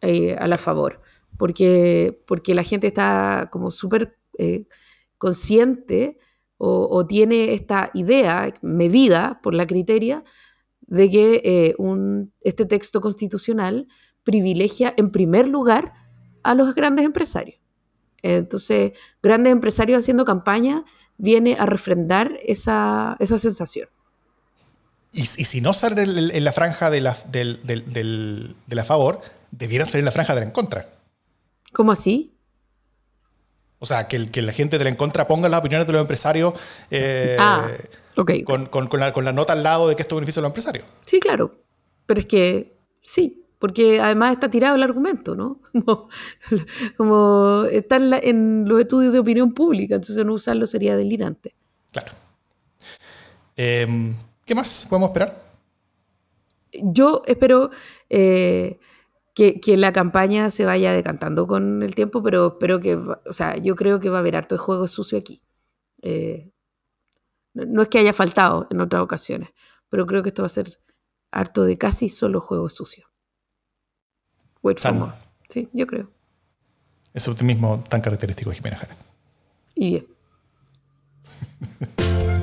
a 0.02 0.46
la 0.46 0.58
favor, 0.58 1.00
porque, 1.38 2.22
porque 2.26 2.54
la 2.54 2.64
gente 2.64 2.86
está 2.86 3.48
como 3.50 3.70
súper 3.70 4.18
consciente 5.18 6.18
o, 6.62 7.07
tiene 7.07 7.55
esta 7.55 7.90
idea 7.94 8.53
medida 8.61 9.40
por 9.42 9.55
la 9.55 9.66
criteria 9.66 10.23
de 10.83 11.09
que 11.09 11.40
eh, 11.42 11.75
un, 11.79 12.35
este 12.42 12.66
texto 12.66 13.01
constitucional 13.01 13.87
privilegia 14.25 14.92
en 14.99 15.11
primer 15.11 15.49
lugar 15.49 15.94
a 16.42 16.55
los 16.55 16.75
grandes 16.75 17.07
empresarios. 17.07 17.59
Entonces, 18.20 18.92
grandes 19.23 19.53
empresarios 19.53 20.01
haciendo 20.01 20.27
campaña 20.27 20.85
viene 21.16 21.57
a 21.59 21.64
refrendar 21.64 22.38
esa, 22.44 23.16
sensación. 23.20 23.88
Y, 25.12 25.23
si 25.23 25.62
no 25.62 25.73
salen 25.73 26.31
en, 26.31 26.44
la 26.44 26.53
franja 26.53 26.90
de 26.90 27.01
la, 27.01 27.16
del, 27.31 27.64
de 27.64 28.75
la 28.75 28.85
favor, 28.85 29.23
debieran 29.51 29.87
salir 29.87 30.01
en 30.01 30.07
la 30.07 30.12
franja 30.12 30.35
de 30.35 30.40
la 30.40 30.46
en 30.46 30.53
contra. 30.53 30.90
¿Cómo 31.73 31.90
así? 31.92 32.37
O 33.83 33.87
sea, 33.87 34.07
que, 34.09 34.31
que 34.31 34.43
la 34.43 34.53
gente 34.53 34.77
de 34.77 34.85
la 34.85 34.90
en 34.90 34.97
contra 34.97 35.27
ponga 35.27 35.49
las 35.49 35.61
opiniones 35.61 35.87
de 35.87 35.95
los 35.95 36.03
empresarios 36.03 36.53
eh, 36.90 37.37
ah, 37.40 37.66
con, 38.45 38.66
con, 38.66 39.01
la, 39.01 39.12
con, 39.12 39.25
la, 39.25 39.33
nota 39.33 39.55
al 39.55 39.62
lado 39.62 39.88
de 39.88 39.97
que 39.97 40.03
esto 40.03 40.16
beneficia 40.16 40.40
a 40.40 40.43
los 40.43 40.51
empresarios. 40.51 40.85
Sí, 41.01 41.19
claro. 41.19 41.62
Pero 42.05 42.21
es 42.21 42.27
que 42.27 42.77
sí, 43.01 43.47
porque 43.59 43.99
además 44.01 44.33
está 44.33 44.51
tirado 44.51 44.75
el 44.75 44.83
argumento, 44.83 45.35
¿no? 45.35 45.61
Como, 46.99 47.64
está 47.71 47.97
en, 47.97 48.69
los 48.69 48.81
estudios 48.81 49.14
de 49.14 49.19
opinión 49.19 49.55
pública, 49.55 49.95
entonces 49.95 50.25
no 50.27 50.35
usarlo 50.35 50.66
sería 50.66 50.95
delirante. 50.97 51.55
Claro. 51.90 52.12
Em, 53.57 54.14
¿Qué 54.45 54.55
más 54.55 54.87
podemos 54.90 55.09
esperar? 55.09 55.43
Yo 56.73 57.23
espero 57.27 57.71
eh, 58.11 58.79
que, 59.61 59.76
la 59.76 59.92
campaña 59.92 60.50
se 60.50 60.66
vaya 60.66 60.92
decantando 60.92 61.46
con 61.46 61.83
el 61.83 61.94
tiempo, 61.94 62.22
pero 62.22 62.48
espero 62.48 62.79
que, 62.81 62.96
o 62.96 63.33
sea, 63.33 63.57
yo 63.57 63.74
creo 63.74 63.98
que 63.98 64.11
va 64.11 64.18
a 64.18 64.20
haber 64.20 64.37
harto 64.37 64.57
de 64.57 64.59
juego 64.59 64.87
sucio 64.87 65.16
aquí. 65.18 65.42
Eh, 66.03 66.50
no 67.55 67.83
es 67.83 67.88
que 67.88 67.98
haya 67.98 68.12
faltado 68.12 68.66
en 68.70 68.81
otras 68.81 69.03
ocasiones, 69.03 69.50
pero 69.88 70.07
creo 70.07 70.22
que 70.22 70.29
esto 70.29 70.42
va 70.42 70.46
a 70.46 70.50
ser 70.50 70.79
harto 71.31 71.64
de 71.64 71.79
casi 71.79 72.09
solo 72.09 72.40
juego 72.40 72.68
sucio. 72.68 73.07
Wait 74.62 74.79
for 74.79 75.14
Sí, 75.48 75.68
yo 75.72 75.87
creo. 75.87 76.11
Ese 77.14 77.31
optimismo 77.31 77.83
tan 77.88 78.03
característico 78.03 78.50
de 78.50 78.57
Jimena 78.57 78.76
Jara. 78.76 78.96
Y 79.74 79.90
bien. 79.90 80.07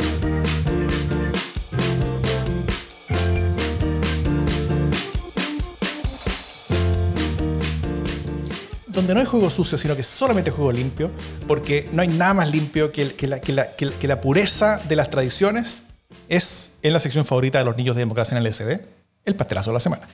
donde 8.98 9.14
no 9.14 9.20
hay 9.20 9.28
juego 9.28 9.52
sucio, 9.52 9.78
sino 9.78 9.96
que 9.96 10.02
solamente 10.02 10.50
juego 10.50 10.72
limpio, 10.72 11.12
porque 11.48 11.88
no 11.94 12.02
hay 12.02 12.08
nada 12.08 12.34
más 12.34 12.52
limpio 12.52 12.92
que, 12.92 13.14
la, 13.28 14.22
pureza 14.22 14.82
de 14.90 14.96
las 14.96 15.12
tradiciones, 15.12 15.84
es 16.30 16.72
en 16.82 16.94
la 16.94 17.00
sección 17.00 17.24
favorita 17.24 17.60
de 17.60 17.66
los 17.66 17.78
niños 17.78 17.96
de 17.96 18.00
democracia 18.00 18.36
en 18.36 18.44
el 18.44 18.52
SD, 18.52 18.82
el 19.24 19.36
pastelazo 19.36 19.70
de 19.70 19.74
la 19.76 19.80
semana. 19.80 20.08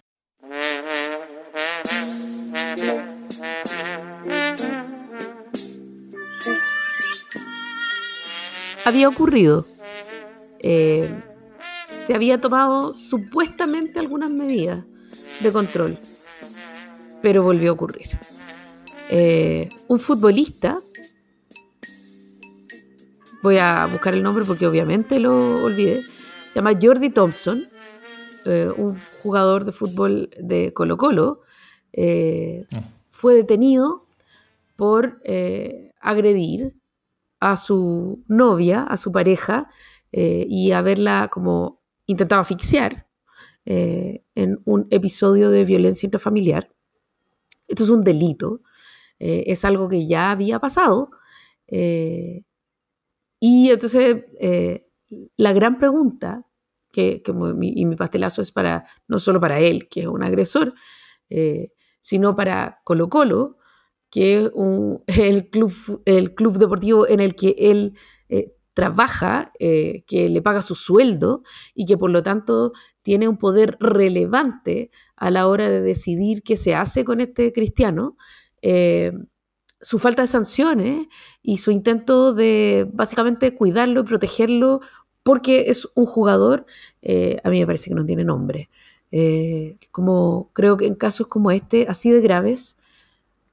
Había 8.83 9.07
ocurrido. 9.07 9.65
Eh, 10.59 11.09
se 12.05 12.13
había 12.13 12.41
tomado 12.41 12.93
supuestamente 12.93 13.97
algunas 13.97 14.31
medidas 14.31 14.83
de 15.39 15.51
control, 15.53 15.97
pero 17.21 17.43
volvió 17.43 17.69
a 17.69 17.73
ocurrir. 17.75 18.19
Eh, 19.15 19.69
un 19.89 19.99
futbolista, 19.99 20.79
voy 23.43 23.59
a 23.59 23.85
buscar 23.85 24.15
el 24.15 24.23
nombre 24.23 24.43
porque 24.43 24.65
obviamente 24.65 25.19
lo 25.19 25.63
olvidé, 25.63 26.01
se 26.01 26.55
llama 26.55 26.71
Jordi 26.81 27.11
Thompson, 27.11 27.61
eh, 28.45 28.71
un 28.75 28.97
jugador 29.21 29.65
de 29.65 29.71
fútbol 29.71 30.31
de 30.39 30.73
Colo 30.73 30.97
Colo, 30.97 31.41
eh, 31.91 32.65
ah. 32.73 32.89
fue 33.11 33.35
detenido 33.35 34.07
por 34.75 35.21
agredir 36.01 36.73
a 37.39 37.55
su 37.55 38.23
novia, 38.27 38.81
a 38.81 38.97
su 38.97 39.11
pareja, 39.11 39.69
y 40.11 40.71
haberla 40.71 41.29
como 41.31 41.83
intentado 42.07 42.41
asfixiar 42.41 43.07
en 43.65 44.59
un 44.65 44.87
episodio 44.89 45.51
de 45.51 45.65
violencia 45.65 46.07
intrafamiliar. 46.07 46.71
Esto 47.67 47.83
es 47.83 47.91
un 47.91 48.01
delito 48.01 48.61
eh, 49.19 49.45
es 49.47 49.65
algo 49.65 49.87
que 49.87 50.05
ya 50.07 50.31
había 50.31 50.59
pasado. 50.59 51.11
Eh, 51.67 52.43
y 53.39 53.69
entonces, 53.69 54.25
eh, 54.39 54.87
la 55.37 55.53
gran 55.53 55.77
pregunta, 55.77 56.45
que, 56.91 57.23
mi, 57.33 57.73
y 57.75 57.85
mi 57.85 57.95
pastelazo 57.95 58.41
es 58.41 58.51
para, 58.51 58.85
no 59.07 59.19
solo 59.19 59.39
para 59.39 59.59
él, 59.59 59.87
que 59.89 60.01
es 60.01 60.07
un 60.07 60.23
agresor, 60.23 60.73
sino 62.01 62.35
para 62.35 62.81
Colo 62.83 63.09
Colo, 63.09 63.57
que 64.11 64.35
es 64.35 64.51
el, 65.19 65.49
club, 65.49 65.73
el 66.05 66.35
club 66.35 66.57
deportivo 66.57 67.07
en 67.07 67.19
el 67.19 67.35
que 67.35 67.55
él 67.57 67.97
trabaja, 68.75 69.51
que 69.59 70.29
le 70.29 70.41
paga 70.41 70.61
su 70.61 70.75
sueldo 70.75 71.43
y 71.73 71.85
que 71.85 71.97
por 71.97 72.11
lo 72.11 72.21
tanto 72.21 72.73
tiene 73.01 73.27
un 73.27 73.37
poder 73.37 73.77
relevante 73.79 74.91
a 75.15 75.29
la 75.29 75.47
hora 75.47 75.69
de 75.69 75.81
decidir 75.81 76.43
qué 76.43 76.55
se 76.55 76.75
hace 76.75 77.03
con 77.03 77.21
este 77.21 77.51
cristiano, 77.51 78.17
eh, 78.65 79.11
su 79.81 79.99
falta 79.99 80.21
de 80.21 80.27
sanciones 80.27 81.07
y 81.41 81.57
su 81.57 81.69
intento 81.71 82.33
de 82.33 82.89
básicamente 82.93 83.53
cuidarlo 83.53 83.99
y 83.99 84.03
protegerlo 84.03 84.79
porque 85.21 85.65
es 85.67 85.89
un 85.95 86.05
jugador, 86.05 86.65
eh, 87.01 87.41
a 87.43 87.49
mí 87.49 87.59
me 87.59 87.65
parece 87.65 87.89
que 87.89 87.95
no 87.95 88.05
tiene 88.05 88.23
nombre. 88.23 88.69
Eh, 89.11 89.75
como 89.91 90.49
creo 90.53 90.77
que 90.77 90.87
en 90.87 90.95
casos 90.95 91.27
como 91.27 91.51
este, 91.51 91.85
así 91.89 92.11
de 92.11 92.21
graves, 92.21 92.77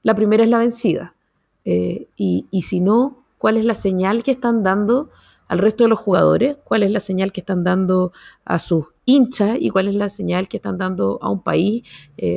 la 0.05 0.15
primera 0.15 0.45
es 0.45 0.51
la 0.51 0.59
vencida. 0.59 1.17
y, 1.65 2.47
y 2.51 2.63
si 2.63 2.81
no, 2.81 3.25
¿cuál 3.37 3.57
es 3.57 3.65
la 3.65 3.75
señal 3.75 4.23
que 4.23 4.31
están 4.31 4.63
dando 4.63 5.11
al 5.49 5.59
resto 5.59 5.85
de 5.85 5.91
los 5.91 5.99
jugadores? 5.99 6.57
¿Cuál 6.63 6.85
es 6.85 6.93
la 6.93 7.01
señal 7.01 7.33
que 7.33 7.41
están 7.41 7.65
dando 7.65 8.13
a 8.45 8.61
sus 8.61 8.87
hinchas? 9.05 9.57
¿Y 9.61 9.71
cuál 9.71 9.89
es 9.89 9.97
la 9.97 10.09
señal 10.09 10.47
que 10.47 10.59
están 10.59 10.79
dando 10.79 11.19
a 11.23 11.29
un 11.31 11.43
país, 11.43 11.83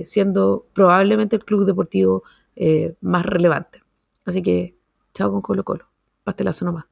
siendo 0.04 0.66
probablemente 0.74 1.36
el 1.36 1.46
club 1.46 1.66
deportivo 1.66 2.24
eh, 2.56 2.96
más 3.02 3.26
relevante. 3.26 3.82
Así 4.26 4.42
que, 4.42 4.78
chao 5.14 5.32
con 5.32 5.42
Colo 5.42 5.64
Colo. 5.64 5.86
Pastelazo 6.24 6.66
nomás. 6.66 6.86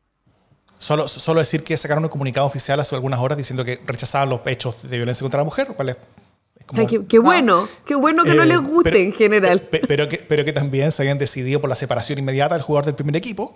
Solo, 0.77 1.07
solo 1.07 1.39
decir 1.39 1.63
que 1.63 1.77
sacaron 1.77 2.03
un 2.03 2.09
comunicado 2.09 2.47
oficial 2.47 2.79
hace 2.79 2.95
algunas 2.95 3.19
horas 3.19 3.37
diciendo 3.37 3.63
que 3.63 3.79
rechazaban 3.85 4.29
los 4.29 4.41
hechos 4.45 4.81
de 4.81 4.97
violencia 4.97 5.23
contra 5.23 5.39
la 5.39 5.43
mujer, 5.43 5.67
cual 5.75 5.89
es 5.89 5.97
qué, 7.07 7.19
bueno, 7.19 7.67
qué 7.85 7.95
bueno 7.95 8.23
que 8.23 8.33
no 8.33 8.45
les 8.45 8.59
guste 8.59 9.03
en 9.03 9.13
general. 9.13 9.67
Pero, 9.87 10.07
que, 10.07 10.17
pero 10.17 10.45
que 10.45 10.53
también 10.53 10.91
se 10.91 11.01
habían 11.01 11.17
decidido 11.17 11.59
por 11.59 11.69
la 11.69 11.75
separación 11.75 12.19
inmediata 12.19 12.55
del 12.55 12.63
jugador 12.63 12.85
del 12.85 12.95
primer 12.95 13.15
equipo. 13.15 13.55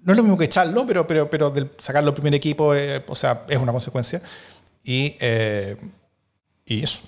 No 0.00 0.12
es 0.12 0.16
lo 0.16 0.22
mismo 0.22 0.36
que 0.36 0.44
echarlo, 0.44 0.86
pero, 0.86 1.06
pero, 1.06 1.30
pero 1.30 1.50
del 1.50 1.70
sacarlo 1.78 2.10
del 2.10 2.14
primer 2.14 2.34
equipo, 2.34 2.74
eh, 2.74 3.02
o 3.06 3.14
sea, 3.14 3.44
es 3.48 3.58
una 3.58 3.72
consecuencia. 3.72 4.20
Y, 4.82 5.16
eh, 5.20 5.76
y 6.66 6.82
eso. 6.82 7.02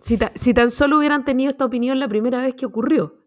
Si, 0.00 0.18
si, 0.34 0.54
tan 0.54 0.70
solo 0.70 0.98
hubieran 0.98 1.24
tenido 1.24 1.50
esta 1.50 1.64
opinión 1.64 1.98
la 1.98 2.08
primera 2.08 2.40
vez 2.40 2.54
que 2.54 2.66
ocurrió. 2.66 3.19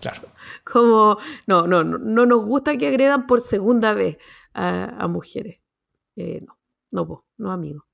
Claro. 0.00 0.28
Como, 0.64 1.18
no, 1.46 1.66
no, 1.66 1.84
no, 1.84 1.98
no 1.98 2.26
nos 2.26 2.44
gusta 2.44 2.76
que 2.76 2.88
agredan 2.88 3.26
por 3.26 3.40
segunda 3.40 3.92
vez 3.92 4.18
a, 4.54 5.06
mujeres. 5.08 5.60
Eh, 6.16 6.40
no, 6.44 6.58
no, 6.90 7.24
no, 7.38 7.52
amigo. 7.52 7.86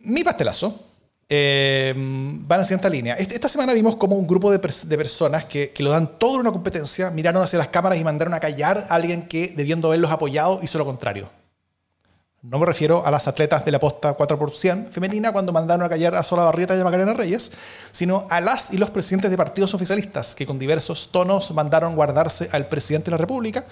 Mi 0.00 0.24
pastelazo 0.24 0.90
eh, 1.28 1.94
van 1.96 2.60
hacia 2.60 2.76
esta 2.76 2.88
línea. 2.88 3.14
Este, 3.14 3.34
esta 3.34 3.48
semana 3.48 3.72
vimos 3.72 3.96
como 3.96 4.16
un 4.16 4.26
grupo 4.26 4.50
de, 4.50 4.58
personas 4.58 5.44
que, 5.44 5.72
lo 5.78 5.90
dan 5.90 6.18
todo 6.18 6.34
en 6.34 6.40
una 6.40 6.52
competencia, 6.52 7.10
miraron 7.10 7.42
hacia 7.42 7.58
las 7.58 7.68
cámaras 7.68 7.98
y 7.98 8.04
mandaron 8.04 8.34
a 8.34 8.40
callar 8.40 8.86
a 8.88 8.94
alguien 8.96 9.28
que, 9.28 9.54
debiendo 9.56 9.88
haberlos 9.88 10.10
apoyado, 10.10 10.58
hizo 10.62 10.78
lo 10.78 10.84
contrario. 10.84 11.30
No 12.42 12.58
me 12.58 12.64
refiero 12.64 13.04
a 13.04 13.10
las 13.10 13.28
atletas 13.28 13.66
de 13.66 13.70
la 13.70 13.78
posta 13.78 14.14
4 14.14 14.38
por 14.38 14.52
100 14.52 14.90
femenina 14.90 15.30
cuando 15.30 15.52
mandaron 15.52 15.84
a 15.84 15.90
callar 15.90 16.14
a 16.14 16.22
Sola 16.22 16.44
Barrieta 16.44 16.74
y 16.74 16.80
a 16.80 16.84
Macarena 16.84 17.12
Reyes, 17.12 17.52
sino 17.92 18.26
a 18.30 18.40
las 18.40 18.72
y 18.72 18.78
los 18.78 18.88
presidentes 18.88 19.30
de 19.30 19.36
partidos 19.36 19.74
oficialistas 19.74 20.34
que 20.34 20.46
con 20.46 20.58
diversos 20.58 21.10
tonos 21.12 21.52
mandaron 21.52 21.94
guardarse 21.94 22.48
al 22.52 22.68
presidente 22.68 23.06
de 23.06 23.10
la 23.10 23.18
República, 23.18 23.66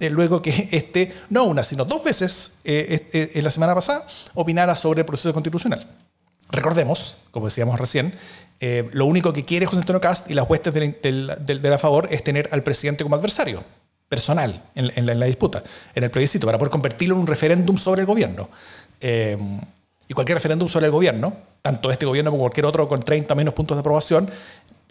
eh, 0.00 0.08
luego 0.08 0.40
que 0.40 0.68
este, 0.72 1.12
no 1.28 1.44
una, 1.44 1.62
sino 1.62 1.84
dos 1.84 2.02
veces 2.02 2.60
eh, 2.64 3.30
en 3.34 3.44
la 3.44 3.50
semana 3.50 3.74
pasada, 3.74 4.06
opinara 4.34 4.74
sobre 4.74 5.00
el 5.00 5.06
proceso 5.06 5.34
constitucional. 5.34 5.86
Recordemos, 6.50 7.16
como 7.30 7.46
decíamos 7.46 7.78
recién, 7.78 8.14
eh, 8.60 8.88
lo 8.92 9.04
único 9.04 9.34
que 9.34 9.44
quiere 9.44 9.66
José 9.66 9.80
Antonio 9.80 10.00
Cast 10.00 10.30
y 10.30 10.34
las 10.34 10.48
huestes 10.48 10.72
de 10.72 11.60
la, 11.62 11.78
favor 11.78 12.08
es 12.10 12.24
tener 12.24 12.48
al 12.52 12.62
presidente 12.62 13.04
como 13.04 13.16
adversario 13.16 13.62
personal 14.08 14.62
en, 14.74 15.06
la, 15.06 15.26
disputa, 15.26 15.62
en 15.94 16.04
el 16.04 16.10
plebiscito, 16.10 16.46
para 16.46 16.58
poder 16.58 16.70
convertirlo 16.70 17.14
en 17.14 17.20
un 17.20 17.26
referéndum 17.26 17.76
sobre 17.76 18.02
el 18.02 18.06
gobierno. 18.06 18.48
Eh, 19.00 19.36
y 20.08 20.14
cualquier 20.14 20.36
referéndum 20.36 20.66
sobre 20.66 20.86
el 20.86 20.92
gobierno, 20.92 21.36
tanto 21.60 21.90
este 21.90 22.06
gobierno 22.06 22.30
como 22.30 22.44
cualquier 22.44 22.66
otro 22.66 22.88
con 22.88 23.02
30 23.02 23.34
menos 23.34 23.52
puntos 23.52 23.76
de 23.76 23.80
aprobación, 23.80 24.30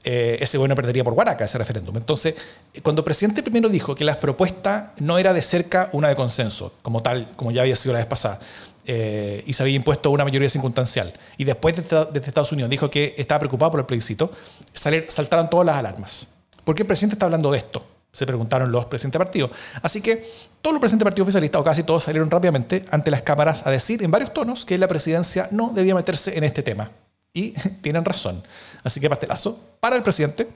eh, 0.03 0.37
ese 0.39 0.57
gobierno 0.57 0.75
perdería 0.75 1.03
por 1.03 1.13
Guaraca 1.13 1.43
ese 1.45 1.57
referéndum. 1.57 1.97
Entonces, 1.97 2.35
cuando 2.83 3.01
el 3.01 3.03
presidente 3.03 3.41
primero 3.41 3.67
dijo 3.67 3.95
que 3.95 4.05
la 4.05 4.19
propuesta 4.19 4.93
no 4.99 5.17
era 5.17 5.33
de 5.33 5.41
cerca 5.41 5.89
una 5.91 6.07
de 6.07 6.15
consenso, 6.15 6.75
como 6.81 7.01
tal, 7.01 7.29
como 7.35 7.51
ya 7.51 7.63
había 7.63 7.75
sido 7.75 7.93
la 7.93 7.99
vez 7.99 8.07
pasada, 8.07 8.39
eh, 8.85 9.43
y 9.45 9.51
se 9.51 9.63
había 9.63 9.75
impuesto 9.75 10.11
una 10.11 10.23
mayoría 10.23 10.47
circunstancial. 10.47 11.11
Y 11.37 11.43
después 11.43 11.75
desde, 11.75 12.19
Estados 12.19 12.51
Unidos 12.53 12.69
dijo 12.69 12.89
que 12.89 13.15
estaba 13.17 13.39
preocupado 13.39 13.71
por 13.71 13.79
el 13.81 13.85
plebiscito, 13.85 14.31
saltaron 14.73 15.49
todas 15.49 15.65
las 15.65 15.75
alarmas. 15.75 16.29
¿Por 16.63 16.75
qué 16.75 16.83
el 16.83 16.87
presidente 16.87 17.15
está 17.15 17.25
hablando 17.25 17.51
de 17.51 17.57
esto? 17.57 17.83
Se 18.17 18.25
preguntaron 18.25 18.71
los 18.71 18.87
presidentes 18.87 19.19
de 19.19 19.25
partido. 19.25 19.51
Así 19.83 20.01
que 20.01 20.27
todos 20.59 20.73
los 20.73 20.81
presidentes 20.81 21.01
de 21.01 21.09
partido 21.11 21.23
oficialistas, 21.23 21.61
o 21.61 21.63
casi 21.63 21.83
todos, 21.83 22.03
salieron 22.03 22.31
rápidamente 22.31 22.83
ante 22.89 23.11
las 23.11 23.21
cámaras 23.21 23.67
a 23.67 23.69
decir 23.69 24.01
en 24.01 24.09
varios 24.09 24.33
tonos 24.33 24.65
que 24.65 24.75
la 24.79 24.87
presidencia 24.87 25.47
no 25.51 25.69
debía 25.69 25.93
meterse 25.93 26.35
en 26.35 26.43
este 26.43 26.63
tema. 26.63 26.89
Y 27.31 27.51
tienen 27.81 28.03
razón. 28.03 28.41
Así 28.83 28.99
que 28.99 29.07
pastelazo 29.07 29.77
para 29.79 29.95
el 29.95 30.01
presidente 30.01 30.47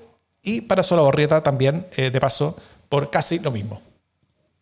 y 0.41 0.61
para 0.61 0.81
Sola 0.81 1.03
Borrieta 1.03 1.43
también, 1.43 1.85
eh, 1.97 2.09
de 2.09 2.19
paso, 2.19 2.57
por 2.89 3.11
casi 3.11 3.37
lo 3.37 3.51
mismo. 3.51 3.79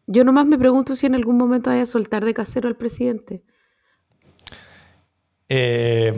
Yo 0.06 0.26
nomás 0.26 0.46
me 0.46 0.60
pregunto 0.60 0.94
si 0.98 1.06
en 1.06 1.16
algún 1.16 1.38
momento 1.38 1.70
vaya 1.70 1.84
a 1.84 1.86
soltar 1.86 2.26
de 2.26 2.34
casero 2.34 2.68
al 2.68 2.76
presidente. 2.76 3.44
Eh, 5.48 6.14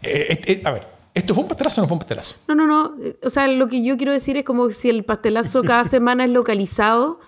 eh, 0.00 0.62
a 0.64 0.70
ver, 0.70 0.97
¿esto 1.18 1.34
fue 1.34 1.42
un 1.42 1.48
pastelazo 1.48 1.80
o 1.80 1.84
no 1.84 1.88
fue 1.88 1.94
un 1.96 1.98
pastelazo? 2.00 2.36
No, 2.48 2.54
no, 2.54 2.66
no. 2.66 2.94
O 3.22 3.30
sea, 3.30 3.46
lo 3.48 3.68
que 3.68 3.82
yo 3.84 3.96
quiero 3.96 4.12
decir 4.12 4.36
es 4.36 4.44
como 4.44 4.70
si 4.70 4.88
el 4.88 5.04
pastelazo 5.04 5.62
cada 5.62 5.84
semana 5.96 6.24
es 6.24 6.30
localizado. 6.30 7.20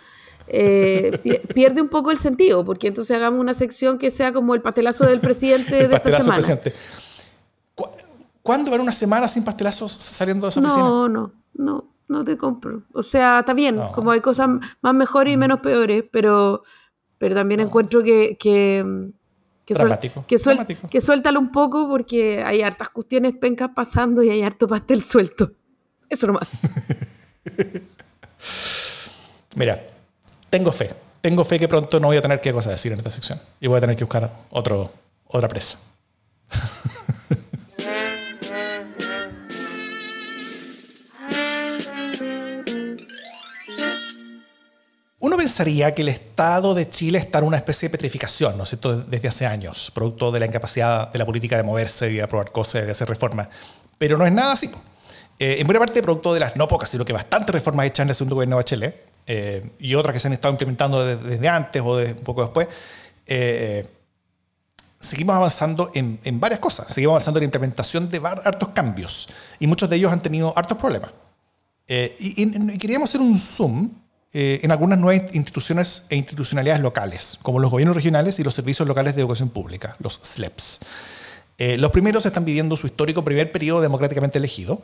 pierde 0.47 1.81
un 1.81 1.89
poco 1.89 2.11
el 2.11 2.19
sentido, 2.19 2.65
porque 2.65 2.89
entonces 2.89 3.17
hagamos 3.17 3.41
una 3.41 3.55
sección 3.55 3.99
que 3.99 4.11
sea 4.11 4.33
como 4.33 4.55
el 4.55 4.63
pastelazo 4.63 5.07
del 5.07 5.21
presidente 5.21 5.89
de 5.89 5.95
esta 5.95 6.11
semana. 6.11 6.35
Presidente. 6.35 6.75
¿Cuándo 8.43 8.71
va 8.71 8.81
una 8.81 8.93
semana 8.93 9.29
sin 9.29 9.45
pastelazos 9.45 9.93
saliendo 9.93 10.47
de 10.47 10.51
esa 10.51 10.61
oficina? 10.61 10.83
No, 10.83 11.09
no, 11.09 11.33
no, 11.55 11.85
no 12.09 12.25
te 12.25 12.37
compro. 12.37 12.83
O 12.93 13.03
sea, 13.03 13.41
está 13.41 13.53
bien, 13.53 13.79
como 13.93 14.11
hay 14.11 14.21
cosas 14.21 14.49
más 14.81 14.95
mejores 14.95 15.35
y 15.35 15.37
mm. 15.37 15.41
menos 15.41 15.61
peores, 15.61 16.05
pero, 16.11 16.63
pero 17.19 17.35
también 17.35 17.61
encuentro 17.61 18.03
que, 18.03 18.37
que 18.41 19.13
que, 20.27 20.77
que, 20.91 21.01
suéltalo 21.01 21.39
un 21.41 21.53
poco 21.53 21.89
porque 21.89 22.43
hay 22.43 22.63
hartas 22.63 22.89
cuestiones 22.89 23.35
pencas 23.37 23.71
pasando 23.75 24.23
y 24.23 24.31
hay 24.31 24.43
harto 24.43 24.67
pastel 24.67 25.03
suelto. 25.03 25.53
Eso 26.09 26.27
nomás. 26.27 26.49
Mira, 29.55 29.87
tengo 30.49 30.73
fe. 30.73 30.91
Tengo 31.21 31.45
fe 31.45 31.59
que 31.59 31.69
pronto 31.69 32.01
no 32.01 32.09
voy 32.09 32.17
a 32.17 32.23
tener 32.23 32.41
qué 32.41 32.53
cosa 32.53 32.71
decir 32.71 32.93
en 32.93 32.99
esta 32.99 33.11
sección. 33.11 33.41
Y 33.61 33.69
voy 33.69 33.79
a 33.79 33.81
tener 33.81 33.97
que 33.97 34.05
buscar 34.05 34.33
otro, 34.51 34.93
otra 35.27 35.49
presa. 35.49 35.79
Uno 45.21 45.37
pensaría 45.37 45.95
que 45.95 46.01
el 46.01 46.09
Estado 46.09 46.73
de 46.73 46.89
Chile 46.89 47.19
está 47.19 47.39
en 47.39 47.45
una 47.45 47.59
especie 47.59 47.89
de 47.89 47.93
petrificación, 47.93 48.57
¿no 48.57 48.65
es 48.65 48.71
cierto?, 48.71 49.03
desde 49.03 49.29
hace 49.29 49.45
años, 49.45 49.91
producto 49.95 50.33
de 50.33 50.41
la 50.41 50.47
incapacidad 50.47 51.13
de 51.13 51.19
la 51.19 51.27
política 51.27 51.59
de 51.59 51.63
moverse 51.63 52.11
y 52.11 52.15
de 52.15 52.23
aprobar 52.23 52.51
cosas 52.53 52.83
y 52.83 52.87
de 52.87 52.93
hacer 52.93 53.07
reformas. 53.07 53.49
Pero 53.99 54.17
no 54.17 54.25
es 54.25 54.33
nada 54.33 54.53
así. 54.53 54.71
Eh, 55.39 55.57
en 55.59 55.67
buena 55.67 55.79
parte 55.79 56.03
producto 56.03 56.33
de 56.33 56.41
las 56.41 56.57
no 56.57 56.67
pocas, 56.67 56.89
sino 56.89 57.05
que 57.05 57.13
bastantes 57.13 57.55
reformas 57.55 57.85
hechas 57.87 58.05
en 58.05 58.09
el 58.09 58.15
segundo 58.15 58.37
gobierno 58.37 58.57
de 58.57 58.63
Bachelet 58.63 59.11
eh, 59.27 59.71
y 59.79 59.95
otras 59.95 60.15
que 60.15 60.21
se 60.21 60.29
han 60.29 60.33
estado 60.33 60.53
implementando 60.53 61.05
desde, 61.05 61.49
antes 61.49 61.83
o 61.83 61.99
un 61.99 62.15
poco 62.25 62.41
después, 62.43 62.69
eh, 63.27 63.87
seguimos 64.99 65.37
avanzando 65.37 65.91
en, 65.93 66.41
varias 66.41 66.61
cosas. 66.61 66.91
Seguimos 66.91 67.13
avanzando 67.13 67.41
en 67.41 67.43
la 67.43 67.45
implementación 67.45 68.11
de 68.11 68.23
hartos 68.25 68.71
cambios 68.71 69.29
y 69.59 69.67
muchos 69.67 69.91
de 69.91 69.97
ellos 69.97 70.11
han 70.11 70.23
tenido 70.23 70.57
hartos 70.57 70.79
problemas. 70.79 71.11
y, 71.87 72.43
y, 72.43 72.79
queríamos 72.79 73.11
hacer 73.11 73.21
un 73.21 73.37
zoom 73.39 73.91
eh, 74.33 74.61
en 74.63 74.71
algunas 74.71 74.97
nuevas 74.97 75.35
instituciones 75.35 76.05
e 76.09 76.15
institucionalidades 76.15 76.81
locales, 76.81 77.37
como 77.43 77.59
los 77.59 77.69
gobiernos 77.69 77.97
regionales 77.97 78.39
y 78.39 78.45
los 78.45 78.55
servicios 78.55 78.87
locales 78.87 79.17
de 79.17 79.23
educación 79.23 79.49
pública, 79.49 79.97
los 79.99 80.21
SLEPs. 80.23 80.79
Eh, 81.59 81.77
los 81.79 81.91
primeros 81.91 82.25
están 82.25 82.45
viviendo 82.45 82.77
su 82.77 82.87
histórico 82.87 83.25
primer 83.25 83.51
periodo 83.51 83.81
democráticamente 83.81 84.39
elegido. 84.39 84.81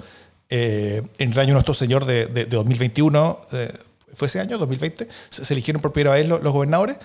Eh, 0.50 1.02
en 1.18 1.32
el 1.32 1.38
año 1.38 1.52
nuestro 1.52 1.74
señor 1.74 2.06
de, 2.06 2.26
2021, 2.26 3.40
¿fue 4.14 4.26
ese 4.26 4.40
año, 4.40 4.58
2020? 4.58 5.06
Se, 5.30 5.54
eligieron 5.54 5.80
por 5.80 5.92
primera 5.92 6.16
vez 6.16 6.26
los, 6.26 6.40
gobernadores 6.40 6.96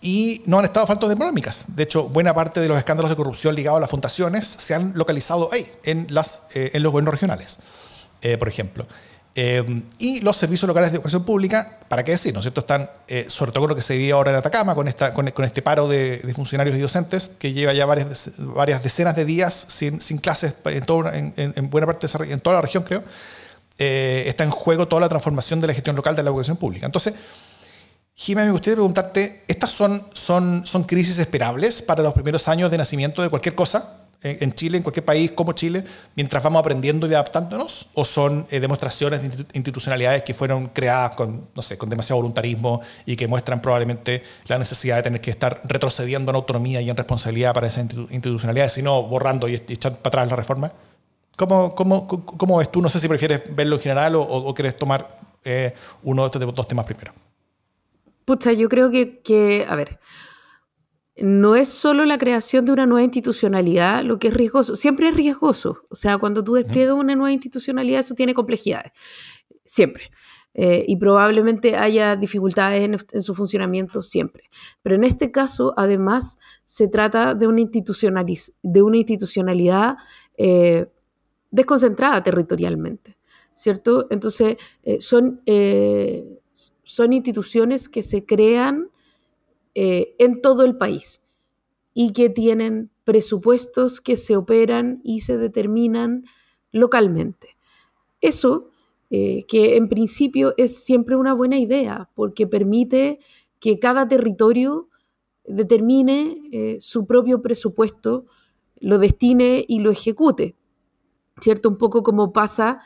y 0.00 0.42
no 0.46 0.58
han 0.58 0.64
estado 0.64 0.86
faltos 0.88 1.08
de 1.08 1.16
polémicas. 1.16 1.66
De 1.68 1.84
hecho, 1.84 2.08
buena 2.08 2.34
parte 2.34 2.58
de 2.58 2.66
los 2.66 2.76
escándalos 2.76 3.08
de 3.08 3.16
corrupción 3.16 3.54
ligados 3.54 3.78
a 3.78 3.80
las 3.82 3.90
fundaciones 3.90 4.48
se 4.48 4.74
han 4.74 4.92
localizado 4.96 5.48
ahí, 5.52 5.70
en, 5.84 6.08
las, 6.10 6.42
en 6.54 6.82
los 6.82 6.90
gobiernos 6.90 7.14
regionales, 7.14 7.60
por 8.38 8.48
ejemplo. 8.48 8.84
Eh, 9.36 9.82
y 9.98 10.20
los 10.20 10.36
servicios 10.36 10.68
locales 10.68 10.92
de 10.92 10.96
educación 10.96 11.24
pública, 11.24 11.80
¿para 11.88 12.04
qué 12.04 12.12
decir? 12.12 12.32
¿no 12.32 12.40
cierto? 12.40 12.60
Están, 12.60 12.88
eh, 13.08 13.26
sobre 13.28 13.50
todo 13.50 13.62
con 13.62 13.70
lo 13.70 13.76
que 13.76 13.82
se 13.82 13.96
vive 13.96 14.12
ahora 14.12 14.30
en 14.30 14.36
Atacama, 14.36 14.76
con, 14.76 14.86
esta, 14.86 15.12
con, 15.12 15.26
este 15.26 15.60
paro 15.60 15.88
de, 15.88 16.20
funcionarios 16.36 16.76
y 16.76 16.80
docentes 16.80 17.32
que 17.36 17.52
lleva 17.52 17.72
ya 17.72 17.84
varias, 17.84 18.32
varias 18.38 18.82
decenas 18.82 19.16
de 19.16 19.24
días 19.24 19.66
sin, 19.68 20.00
sin 20.00 20.18
clases 20.18 20.54
en, 20.66 20.84
todo, 20.84 21.12
en, 21.12 21.34
en, 21.36 21.70
buena 21.70 21.86
parte, 21.86 22.06
de 22.06 22.32
en 22.32 22.40
toda 22.40 22.56
la 22.56 22.62
región, 22.62 22.84
creo. 22.84 23.02
Eh, 23.76 24.24
está 24.28 24.44
en 24.44 24.50
juego 24.50 24.86
toda 24.86 25.00
la 25.00 25.08
transformación 25.08 25.60
de 25.60 25.66
la 25.66 25.74
gestión 25.74 25.96
local 25.96 26.14
de 26.14 26.22
la 26.22 26.30
educación 26.30 26.56
pública. 26.56 26.86
Entonces, 26.86 27.14
Jiménez, 28.14 28.46
me 28.46 28.52
gustaría 28.52 28.76
preguntarte, 28.76 29.42
¿estas 29.48 29.72
son, 29.72 30.06
son, 30.12 30.64
son 30.64 30.84
crisis 30.84 31.18
esperables 31.18 31.82
para 31.82 32.04
los 32.04 32.12
primeros 32.12 32.46
años 32.46 32.70
de 32.70 32.78
nacimiento 32.78 33.20
de 33.20 33.28
cualquier 33.28 33.56
cosa? 33.56 34.03
En 34.24 34.54
Chile, 34.54 34.78
en 34.78 34.82
cualquier 34.82 35.04
país 35.04 35.32
como 35.32 35.52
Chile, 35.52 35.84
mientras 36.16 36.42
vamos 36.42 36.60
aprendiendo 36.60 37.06
y 37.06 37.12
adaptándonos? 37.12 37.88
¿O 37.92 38.04
son 38.04 38.46
eh, 38.50 38.58
demostraciones 38.58 39.22
de 39.22 39.46
institucionalidades 39.52 40.22
que 40.22 40.32
fueron 40.32 40.68
creadas 40.68 41.14
con, 41.14 41.48
no 41.54 41.62
sé, 41.62 41.76
con 41.76 41.90
demasiado 41.90 42.16
voluntarismo 42.22 42.80
y 43.04 43.16
que 43.16 43.28
muestran 43.28 43.60
probablemente 43.60 44.22
la 44.46 44.58
necesidad 44.58 44.96
de 44.96 45.02
tener 45.02 45.20
que 45.20 45.30
estar 45.30 45.60
retrocediendo 45.64 46.30
en 46.30 46.36
autonomía 46.36 46.80
y 46.80 46.88
en 46.88 46.96
responsabilidad 46.96 47.52
para 47.52 47.66
esas 47.66 47.86
institucionalidades, 48.10 48.72
sino 48.72 49.02
borrando 49.02 49.46
y 49.46 49.54
echando 49.54 49.98
para 49.98 50.22
atrás 50.22 50.28
la 50.30 50.36
reforma? 50.36 50.72
¿Cómo, 51.36 51.74
cómo, 51.74 52.06
cómo 52.08 52.56
ves 52.56 52.70
tú? 52.70 52.80
No 52.80 52.88
sé 52.88 53.00
si 53.00 53.08
prefieres 53.08 53.42
verlo 53.54 53.76
en 53.76 53.82
general 53.82 54.14
o, 54.16 54.54
quieres 54.54 54.76
tomar 54.78 55.18
eh, 55.44 55.74
uno 56.02 56.22
de 56.22 56.26
estos 56.26 56.54
dos 56.54 56.66
temas 56.66 56.86
primero. 56.86 57.12
Pucha, 58.24 58.52
yo 58.52 58.70
creo 58.70 58.90
que 58.90 59.66
a 59.68 59.76
ver, 59.76 59.98
no 61.16 61.54
es 61.54 61.68
solo 61.68 62.04
la 62.04 62.18
creación 62.18 62.64
de 62.64 62.72
una 62.72 62.86
nueva 62.86 63.04
institucionalidad 63.04 64.02
lo 64.02 64.18
que 64.18 64.28
es 64.28 64.34
riesgoso, 64.34 64.74
siempre 64.74 65.08
es 65.08 65.16
riesgoso. 65.16 65.82
O 65.88 65.94
sea, 65.94 66.18
cuando 66.18 66.42
tú 66.42 66.54
despliegas 66.54 66.94
una 66.94 67.14
nueva 67.14 67.32
institucionalidad, 67.32 68.00
eso 68.00 68.14
tiene 68.14 68.34
complejidades, 68.34 68.92
siempre. 69.64 70.10
Eh, 70.56 70.84
y 70.86 70.96
probablemente 70.96 71.76
haya 71.76 72.14
dificultades 72.14 72.82
en, 73.12 73.22
su 73.22 73.34
funcionamiento 73.34 74.02
siempre. 74.02 74.44
Pero 74.82 74.94
en 74.94 75.02
este 75.02 75.32
caso, 75.32 75.74
además, 75.76 76.38
se 76.62 76.86
trata 76.86 77.34
de 77.34 77.48
una, 77.48 77.62
de 78.62 78.82
una 78.82 78.96
institucionalidad 78.96 79.96
eh, 80.36 80.86
desconcentrada 81.50 82.22
territorialmente, 82.22 83.16
¿cierto? 83.54 84.06
Entonces, 84.10 84.56
eh, 84.84 85.00
son, 85.00 85.42
son 86.84 87.12
instituciones 87.12 87.88
que 87.88 88.02
se 88.02 88.24
crean 88.24 88.90
eh, 89.74 90.14
en 90.18 90.40
todo 90.40 90.62
el 90.62 90.76
país 90.76 91.20
y 91.94 92.12
que 92.12 92.30
tienen 92.30 92.90
presupuestos 93.02 94.00
que 94.00 94.14
se 94.14 94.36
operan 94.36 95.00
y 95.02 95.20
se 95.20 95.36
determinan 95.36 96.24
localmente. 96.70 97.56
Eso, 98.20 98.70
eh, 99.10 99.44
que 99.46 99.76
en 99.76 99.88
principio 99.88 100.54
es 100.58 100.84
siempre 100.84 101.16
una 101.16 101.34
buena 101.34 101.58
idea, 101.58 102.08
porque 102.14 102.46
permite 102.46 103.18
que 103.58 103.80
cada 103.80 104.06
territorio 104.06 104.88
determine 105.44 106.40
eh, 106.52 106.76
su 106.78 107.04
propio 107.04 107.42
presupuesto 107.42 108.26
lo 108.78 108.98
destine 108.98 109.64
y 109.66 109.80
lo 109.80 109.90
ejecute, 109.90 110.56
¿cierto? 111.40 111.68
Un 111.68 111.78
poco 111.78 112.02
como 112.02 112.32
pasa 112.32 112.80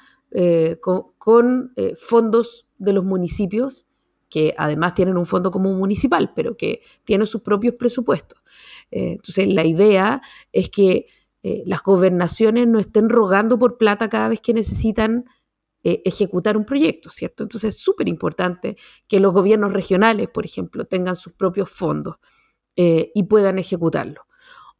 con, 0.80 1.72
fondos 1.96 2.66
de 2.78 2.92
los 2.92 3.04
municipios, 3.04 3.87
que 4.28 4.54
además 4.58 4.94
tienen 4.94 5.16
un 5.16 5.26
fondo 5.26 5.50
común 5.50 5.78
municipal, 5.78 6.32
pero 6.34 6.56
que 6.56 6.82
tienen 7.04 7.26
sus 7.26 7.42
propios 7.42 7.74
presupuestos. 7.74 8.40
entonces, 8.90 9.48
la 9.48 9.64
idea 9.64 10.20
es 10.52 10.70
que 10.70 11.06
las 11.42 11.82
gobernaciones 11.82 12.66
no 12.68 12.78
estén 12.78 13.08
rogando 13.08 13.58
por 13.58 13.78
plata 13.78 14.08
cada 14.08 14.28
vez 14.28 14.40
que 14.40 14.52
necesitan 14.52 15.24
eh, 15.84 16.02
ejecutar 16.04 16.56
un 16.56 16.64
proyecto, 16.64 17.08
¿cierto? 17.08 17.44
Entonces 17.44 17.76
es 17.76 17.80
súper 17.80 18.08
importante 18.08 18.76
que 19.06 19.20
los 19.20 19.32
gobiernos 19.32 19.72
regionales, 19.72 20.28
por 20.28 20.44
ejemplo, 20.44 20.86
tengan 20.86 21.14
sus 21.14 21.34
propios 21.34 21.70
fondos 21.70 22.16
eh, 22.74 23.12
y 23.14 23.22
puedan 23.22 23.58
ejecutarlo. 23.58 24.26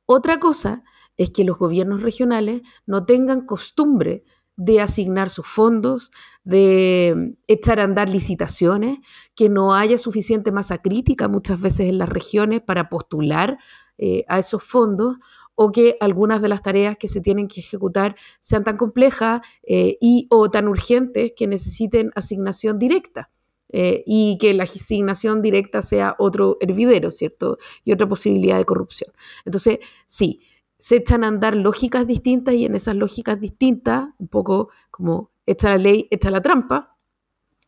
Otra 0.07 0.41
cosa 0.41 0.83
es 1.17 1.31
que 1.31 1.45
los 1.45 1.57
gobiernos 1.57 2.03
regionales 2.03 2.63
no 2.85 3.07
tengan 3.07 3.47
costumbre 3.47 4.25
de 4.59 4.81
asignar 4.81 5.31
sus 5.31 5.47
fondos, 5.47 6.11
de 6.43 7.37
echar 7.47 7.79
a 7.79 7.85
andar 7.85 8.11
licitaciones, 8.11 8.99
que 9.37 9.49
no 9.49 9.73
haya 9.73 9.99
suficiente 9.99 10.51
masa 10.51 10.79
crítica 10.79 11.29
muchas 11.29 11.61
veces 11.61 11.89
en 11.89 11.99
las 11.99 12.09
regiones 12.09 12.61
para 12.61 12.89
postular 12.89 13.59
eh, 13.99 14.25
a 14.27 14.41
esos 14.41 14.65
fondos 14.65 15.17
o 15.55 15.71
que 15.71 15.97
algunas 16.01 16.43
de 16.43 16.49
las 16.49 16.63
tareas 16.63 16.97
que 16.97 17.07
se 17.07 17.21
tienen 17.21 17.47
que 17.47 17.61
ejecutar 17.61 18.17
sean 18.41 18.65
tan 18.65 18.77
complejas 18.77 19.43
eh, 19.63 19.97
y 20.01 20.27
o 20.29 20.51
tan 20.51 20.67
urgentes 20.67 21.33
que 21.37 21.47
necesiten 21.47 22.11
asignación 22.17 22.79
directa. 22.79 23.31
Eh, 23.71 24.03
y 24.07 24.39
que 24.41 24.55
la 24.55 24.63
asignación 24.63 25.43
directa 25.43 25.83
sea 25.83 26.17
otro 26.19 26.57
hervidero, 26.61 27.11
¿cierto? 27.11 27.59
Y 27.85 27.93
otra 27.93 28.09
posibilidad 28.09 28.57
de 28.57 28.65
corrupción. 28.65 29.13
Entonces, 29.45 29.81
sí, 30.07 30.41
se 30.79 30.97
echan 30.97 31.25
a 31.25 31.29
andar 31.29 31.57
lógicas 31.57 32.07
distintas 32.07 32.55
y 32.55 32.65
en 32.65 32.75
esas 32.75 32.97
lógicas 32.97 33.41
distintas, 33.41 34.09
un 34.19 34.29
poco 34.29 34.71
como 34.91 35.31
echa 35.45 35.71
la 35.71 35.79
ley, 35.79 36.07
echa 36.11 36.31
la 36.31 36.41
trampa, 36.41 36.97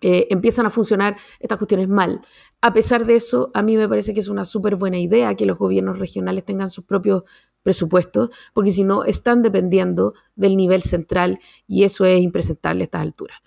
eh, 0.02 0.28
empiezan 0.30 0.64
a 0.64 0.70
funcionar 0.70 1.16
estas 1.40 1.58
cuestiones 1.58 1.88
mal. 1.88 2.22
A 2.62 2.72
pesar 2.72 3.04
de 3.04 3.16
eso, 3.16 3.50
a 3.52 3.62
mí 3.62 3.76
me 3.76 3.88
parece 3.88 4.14
que 4.14 4.20
es 4.20 4.28
una 4.28 4.44
súper 4.44 4.76
buena 4.76 4.98
idea 4.98 5.34
que 5.34 5.44
los 5.44 5.58
gobiernos 5.58 5.98
regionales 5.98 6.44
tengan 6.44 6.70
sus 6.70 6.84
propios 6.84 7.24
presupuestos, 7.62 8.30
porque 8.54 8.70
si 8.70 8.84
no, 8.84 9.04
están 9.04 9.42
dependiendo 9.42 10.14
del 10.36 10.56
nivel 10.56 10.82
central 10.82 11.38
y 11.66 11.84
eso 11.84 12.06
es 12.06 12.20
impresentable 12.20 12.82
a 12.82 12.84
estas 12.84 13.02
alturas. 13.02 13.38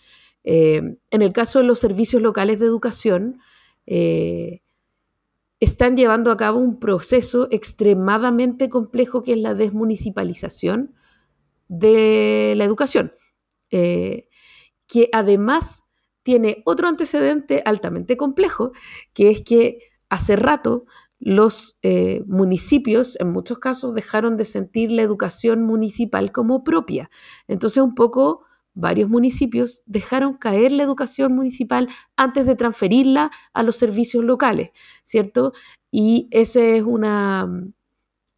Eh, 0.43 0.97
en 1.10 1.21
el 1.21 1.34
caso 1.34 1.60
de 1.60 1.65
los 1.65 1.80
servicios 1.80 2.21
locales 2.21 2.60
de 2.60 2.65
educación, 2.65 3.39
eh, 3.86 4.62
están 5.63 5.95
llevando 5.95 6.32
a 6.32 6.38
cabo 6.38 6.60
un 6.60 6.80
proceso 6.80 7.47
extremadamente 7.52 8.69
complejo 8.69 9.23
que 9.23 9.34
es 9.34 9.39
la 9.39 9.54
desmunicipalización 9.54 10.93
de 11.67 12.54
la 12.58 12.63
educación, 12.65 13.13
que 13.69 15.10
además 15.12 15.86
tiene 16.23 16.63
otro 16.65 16.88
antecedente 16.88 17.62
altamente 17.65 18.17
complejo, 18.17 18.71
que 19.13 19.30
es 19.30 19.41
que 19.41 19.80
hace 20.10 20.36
rato 20.36 20.86
los 21.19 21.78
eh, 21.84 22.23
municipios, 22.28 23.17
en 23.19 23.32
muchos 23.32 23.58
casos, 23.60 23.93
dejaron 23.93 24.36
de 24.36 24.43
sentir 24.43 24.91
la 24.91 25.04
educación 25.04 25.63
municipal 25.63 26.32
como 26.32 26.63
propia. 26.63 27.10
Entonces, 27.47 27.82
un 27.82 27.95
poco, 27.95 28.43
varios 28.74 29.10
municipios 29.10 29.84
dejaron 29.86 30.38
caer 30.38 30.72
la 30.72 30.84
educación 30.84 31.34
municipal 31.34 31.88
antes 32.16 32.46
de 32.46 32.56
transferirla 32.56 33.32
a 33.54 33.64
los 33.64 33.76
servicios 33.76 34.24
locales, 34.24 34.72
¿cierto? 35.04 35.54
Y 35.92 36.28
ese 36.32 36.78
es 36.78 36.84
una, 36.84 37.48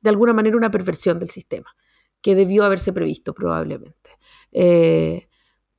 de 0.02 0.10
alguna 0.10 0.34
manera, 0.34 0.58
una 0.58 0.72
perversión 0.72 1.20
del 1.20 1.30
sistema, 1.30 1.76
que 2.22 2.36
debió 2.36 2.64
haberse 2.66 2.92
previsto 2.94 3.34
probablemente. 3.34 4.12
Eh, 4.52 5.28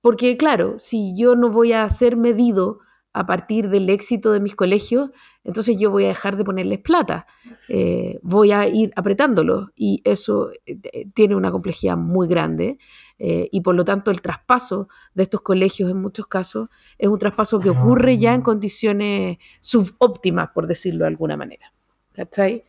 porque 0.01 0.37
claro, 0.37 0.79
si 0.79 1.17
yo 1.17 1.35
no 1.35 1.51
voy 1.51 1.73
a 1.73 1.89
ser 1.89 2.17
medido 2.17 2.79
a 3.17 3.25
partir 3.25 3.71
del 3.71 3.89
éxito 3.89 4.31
de 4.31 4.41
mis 4.41 4.55
colegios, 4.55 5.09
entonces 5.43 5.79
yo 5.79 5.91
voy 5.91 6.05
a 6.05 6.09
dejar 6.09 6.37
de 6.37 6.45
ponerles 6.45 6.81
plata, 6.81 7.27
eh, 7.71 8.19
voy 8.23 8.53
a 8.53 8.69
ir 8.69 8.93
apretándolo 8.95 9.73
y 9.75 10.03
eso 10.05 10.51
eh, 10.67 11.07
tiene 11.15 11.35
una 11.35 11.51
complejidad 11.51 11.97
muy 11.97 12.29
grande 12.29 12.77
eh, 13.19 13.49
y 13.51 13.63
por 13.63 13.75
lo 13.75 13.87
tanto 13.87 14.11
el 14.11 14.21
traspaso 14.21 14.89
de 15.15 15.23
estos 15.23 15.41
colegios 15.41 15.91
en 15.91 15.97
muchos 15.97 16.27
casos 16.27 16.69
es 16.99 17.09
un 17.09 17.19
traspaso 17.19 17.59
que 17.59 17.71
ocurre 17.71 18.19
ya 18.19 18.35
en 18.35 18.43
condiciones 18.43 19.39
subóptimas, 19.63 20.51
por 20.51 20.67
decirlo 20.67 21.05
de 21.05 21.09
alguna 21.09 21.39
manera. 21.39 21.73
¿Cachai? 22.13 22.65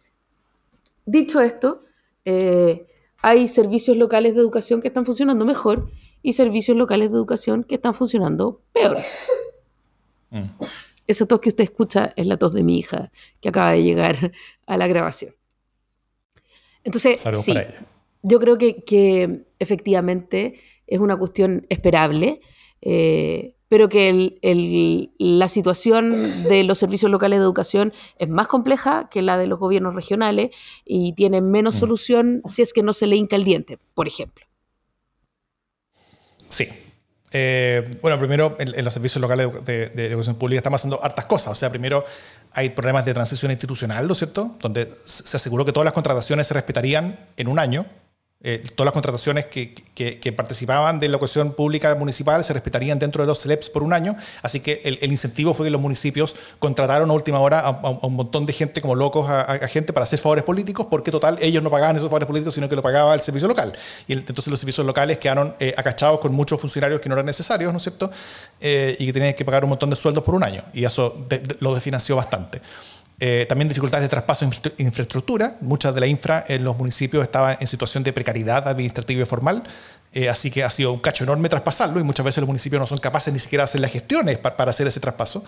Dicho 1.05 1.41
esto, 1.41 1.83
hay 3.21 3.47
servicios 3.49 3.97
locales 3.97 4.33
de 4.33 4.39
educación 4.39 4.79
que 4.79 4.87
están 4.87 5.05
funcionando 5.05 5.43
mejor 5.43 5.91
y 6.21 6.33
servicios 6.33 6.77
locales 6.77 7.11
de 7.11 7.17
educación 7.17 7.65
que 7.65 7.75
están 7.75 7.93
funcionando 7.93 8.61
peor. 8.71 8.95
Mm. 10.29 10.45
Esa 11.07 11.25
tos 11.25 11.39
que 11.39 11.49
usted 11.49 11.63
escucha 11.63 12.13
es 12.15 12.27
la 12.27 12.37
tos 12.37 12.53
de 12.53 12.63
mi 12.63 12.79
hija, 12.79 13.11
que 13.39 13.49
acaba 13.49 13.71
de 13.71 13.83
llegar 13.83 14.31
a 14.65 14.77
la 14.77 14.87
grabación. 14.87 15.35
Entonces, 16.83 17.21
sí, 17.43 17.53
yo 18.23 18.39
creo 18.39 18.57
que, 18.57 19.45
efectivamente 19.59 20.59
es 20.85 20.99
una 20.99 21.17
cuestión 21.17 21.65
esperable, 21.69 22.41
eh, 22.81 23.55
pero 23.67 23.89
que 23.89 25.11
la 25.17 25.49
situación 25.49 26.11
de 26.43 26.63
los 26.63 26.77
servicios 26.77 27.11
locales 27.11 27.39
de 27.39 27.43
educación 27.43 27.93
es 28.17 28.29
más 28.29 28.47
compleja 28.47 29.09
que 29.09 29.21
la 29.21 29.37
de 29.37 29.47
los 29.47 29.59
gobiernos 29.59 29.95
regionales 29.95 30.55
y 30.85 31.13
tiene 31.13 31.41
menos 31.41 31.75
mm. 31.75 31.79
solución 31.79 32.41
si 32.45 32.61
es 32.61 32.71
que 32.71 32.83
no 32.83 32.93
se 32.93 33.07
le 33.07 33.17
hinca 33.17 33.35
el 33.35 33.43
diente, 33.43 33.79
por 33.93 34.07
ejemplo. 34.07 34.45
Sí. 36.47 36.67
Eh, 37.31 37.89
bueno, 38.01 38.17
primero, 38.19 38.55
en, 38.59 38.83
los 38.83 38.93
servicios 38.93 39.21
locales 39.21 39.65
de, 39.65 39.89
de, 39.89 40.07
educación 40.07 40.35
pública 40.37 40.59
estamos 40.59 40.81
haciendo 40.81 41.03
hartas 41.03 41.25
cosas. 41.25 41.51
O 41.51 41.55
sea, 41.55 41.69
primero 41.69 42.05
hay 42.53 42.69
problemas 42.69 43.05
de 43.05 43.13
transición 43.13 43.51
institucional, 43.51 44.07
¿no 44.07 44.13
es 44.13 44.19
cierto? 44.19 44.55
Donde 44.59 44.89
se 45.05 45.35
aseguró 45.35 45.65
que 45.65 45.73
todas 45.73 45.85
las 45.85 45.93
contrataciones 45.93 46.47
se 46.47 46.53
respetarían 46.53 47.19
en 47.35 47.47
un 47.47 47.59
año 47.59 47.85
eh, 48.43 48.63
todas 48.75 48.85
las 48.85 48.93
contrataciones 48.93 49.47
que, 49.47 49.73
participaban 50.35 50.99
de 50.99 51.09
la 51.09 51.17
cuestión 51.17 51.53
pública 51.53 51.95
municipal 51.95 52.43
se 52.43 52.53
respetarían 52.53 52.99
dentro 52.99 53.23
de 53.23 53.27
dos 53.27 53.41
CELEPS 53.41 53.71
por 53.71 53.81
un 53.81 53.93
año, 53.93 54.15
así 54.43 54.59
que 54.59 54.79
el, 54.83 54.99
el 55.01 55.11
incentivo 55.11 55.55
fue 55.55 55.65
que 55.65 55.71
los 55.71 55.81
municipios 55.81 56.35
contrataron 56.59 57.09
a 57.09 57.13
última 57.13 57.39
hora 57.39 57.59
a, 57.59 57.71
un 57.71 58.13
montón 58.13 58.45
de 58.45 58.53
gente 58.53 58.79
como 58.79 58.93
locos 58.93 59.27
a, 59.27 59.67
gente 59.67 59.91
para 59.91 60.03
hacer 60.03 60.19
favores 60.19 60.43
políticos, 60.43 60.87
porque 60.89 61.09
total 61.09 61.37
ellos 61.41 61.63
no 61.63 61.71
pagaban 61.71 61.95
esos 61.95 62.09
favores 62.09 62.27
políticos, 62.27 62.53
sino 62.53 62.69
que 62.69 62.75
lo 62.75 62.83
pagaba 62.83 63.15
el 63.15 63.21
servicio 63.21 63.47
local. 63.47 63.73
Y 64.07 64.13
entonces 64.13 64.47
los 64.47 64.59
servicios 64.59 64.85
locales 64.85 65.17
quedaron 65.17 65.55
eh, 65.59 65.73
acachados 65.75 66.19
con 66.19 66.33
muchos 66.33 66.61
funcionarios 66.61 66.99
que 66.99 67.09
no 67.09 67.15
eran 67.15 67.25
necesarios, 67.25 67.71
¿no 67.71 67.77
es 67.77 67.83
cierto? 67.83 68.11
Eh, 68.59 68.95
y 68.99 69.07
que 69.07 69.13
tenían 69.13 69.33
que 69.33 69.45
pagar 69.45 69.63
un 69.63 69.71
montón 69.71 69.89
de 69.89 69.95
sueldos 69.95 70.23
por 70.23 70.35
un 70.35 70.43
año, 70.43 70.63
y 70.73 70.85
eso 70.85 71.25
lo 71.59 71.73
desfinanció 71.73 72.15
bastante. 72.15 72.61
Eh, 73.19 73.47
también 73.49 73.67
dificultades 73.67 74.03
de 74.03 74.09
traspaso 74.09 74.45
de 74.45 74.73
infraestructura. 74.83 75.57
Muchas 75.61 75.93
de 75.95 76.01
la 76.01 76.07
infra 76.07 76.45
en 76.47 76.63
los 76.63 76.77
municipios 76.77 77.23
estaba 77.23 77.57
en 77.59 77.65
situación 77.65 78.03
de 78.03 78.13
precariedad 78.13 78.67
administrativa 78.67 79.23
y 79.23 79.25
formal. 79.25 79.63
Eh, 80.13 80.29
así 80.29 80.51
que 80.51 80.63
ha 80.63 80.69
sido 80.69 80.93
un 80.93 80.99
cacho 80.99 81.23
enorme 81.23 81.49
traspasarlo 81.49 81.99
y 81.99 82.03
muchas 82.03 82.25
veces 82.25 82.41
los 82.41 82.47
municipios 82.47 82.79
no 82.79 82.87
son 82.87 82.97
capaces 82.99 83.33
ni 83.33 83.39
siquiera 83.39 83.63
de 83.63 83.65
hacer 83.65 83.81
las 83.81 83.91
gestiones 83.91 84.37
para, 84.37 84.69
hacer 84.69 84.87
ese 84.87 84.99
traspaso. 84.99 85.43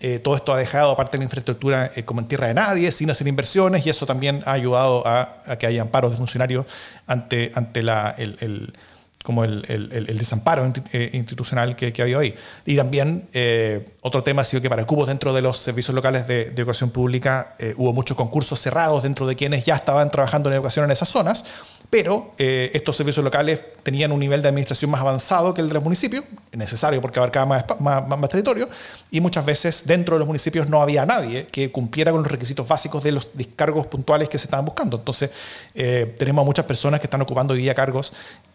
Eh, 0.00 0.18
todo 0.18 0.36
esto 0.36 0.52
ha 0.52 0.58
dejado, 0.58 0.92
aparte 0.92 1.18
la 1.18 1.24
infraestructura, 1.24 1.90
como 2.04 2.20
en 2.20 2.28
tierra 2.28 2.48
de 2.48 2.54
nadie, 2.54 2.92
sin 2.92 3.10
hacer 3.10 3.26
inversiones 3.26 3.86
y 3.86 3.90
eso 3.90 4.06
también 4.06 4.42
ha 4.44 4.52
ayudado 4.52 5.02
a, 5.06 5.42
que 5.58 5.66
haya 5.66 5.82
amparos 5.82 6.10
de 6.10 6.16
funcionarios 6.18 6.66
ante, 7.06 7.52
ante 7.54 7.82
la, 7.82 8.14
el 8.16 8.72
como 9.24 9.42
el, 9.42 9.64
el, 9.70 10.18
desamparo 10.18 10.70
eh, 10.92 11.10
institucional 11.14 11.74
que, 11.76 11.94
que, 11.94 12.02
ha 12.02 12.04
habido 12.04 12.20
ahí. 12.20 12.34
Y 12.66 12.76
también 12.76 13.26
eh, 13.32 13.88
otro 14.02 14.22
tema 14.22 14.42
ha 14.42 14.44
sido 14.44 14.60
que 14.60 14.68
para 14.68 14.84
cubos 14.84 15.08
dentro 15.08 15.32
de 15.32 15.40
los 15.40 15.56
servicios 15.56 15.94
locales 15.94 16.28
de, 16.28 16.42
educación 16.42 16.90
pública 16.90 17.56
eh, 17.58 17.72
hubo 17.78 17.94
muchos 17.94 18.18
concursos 18.18 18.60
cerrados 18.60 19.02
dentro 19.02 19.26
de 19.26 19.34
quienes 19.34 19.64
ya 19.64 19.76
estaban 19.76 20.10
trabajando 20.10 20.50
en 20.50 20.56
educación 20.56 20.84
en 20.84 20.90
esas 20.90 21.08
zonas, 21.08 21.46
pero 21.88 22.34
estos 22.36 22.96
servicios 22.96 23.24
locales 23.24 23.60
tenían 23.82 24.12
un 24.12 24.18
nivel 24.18 24.42
de 24.42 24.48
administración 24.48 24.90
más 24.90 25.00
avanzado 25.00 25.54
que 25.54 25.60
el 25.60 25.68
de 25.68 25.74
los 25.74 25.82
municipios, 25.82 26.24
necesario 26.52 27.00
porque 27.00 27.18
abarcaba 27.18 27.46
más, 27.46 27.64
más, 27.80 28.06
más, 28.06 28.28
territorio, 28.28 28.68
y 29.10 29.20
muchas 29.20 29.46
veces 29.46 29.86
dentro 29.86 30.16
de 30.16 30.18
los 30.18 30.26
municipios 30.26 30.68
no 30.68 30.82
había 30.82 31.06
nadie 31.06 31.46
que 31.46 31.70
cumpliera 31.70 32.10
con 32.10 32.22
los 32.22 32.30
requisitos 32.30 32.66
básicos 32.66 33.02
de 33.04 33.12
los 33.12 33.28
descargos 33.32 33.86
puntuales 33.86 34.28
que 34.28 34.38
se 34.38 34.46
estaban 34.46 34.64
buscando. 34.64 34.96
Entonces, 34.96 35.30
tenemos 36.18 36.42
a 36.42 36.46
muchas 36.46 36.64
personas 36.64 36.98
que 37.00 37.06
están 37.06 37.22
ocupando 37.22 37.54
hoy 37.54 37.60
día 37.60 37.74
cargos 37.74 38.12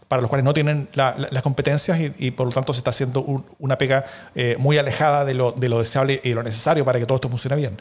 para 0.10 0.22
los 0.22 0.30
cuales 0.30 0.44
no 0.44 0.54
tienen 0.56 0.90
las 0.94 1.44
competencias 1.44 2.00
y, 2.18 2.32
por 2.32 2.48
lo 2.48 2.52
tanto 2.52 2.74
se 2.74 2.80
está 2.80 2.90
haciendo 2.90 3.46
una 3.60 3.78
pega 3.78 4.04
eh, 4.34 4.56
muy 4.58 4.78
alejada 4.80 5.24
de 5.24 5.36
lo, 5.36 5.52
de 5.52 5.70
lo, 5.70 5.80
deseable 5.80 6.20
y 6.24 6.34
lo 6.34 6.42
necesario 6.42 6.84
para 6.84 7.00
que 7.00 7.06
todo 7.06 7.18
esto 7.18 7.30
funcione 7.30 7.56
bien. 7.56 7.80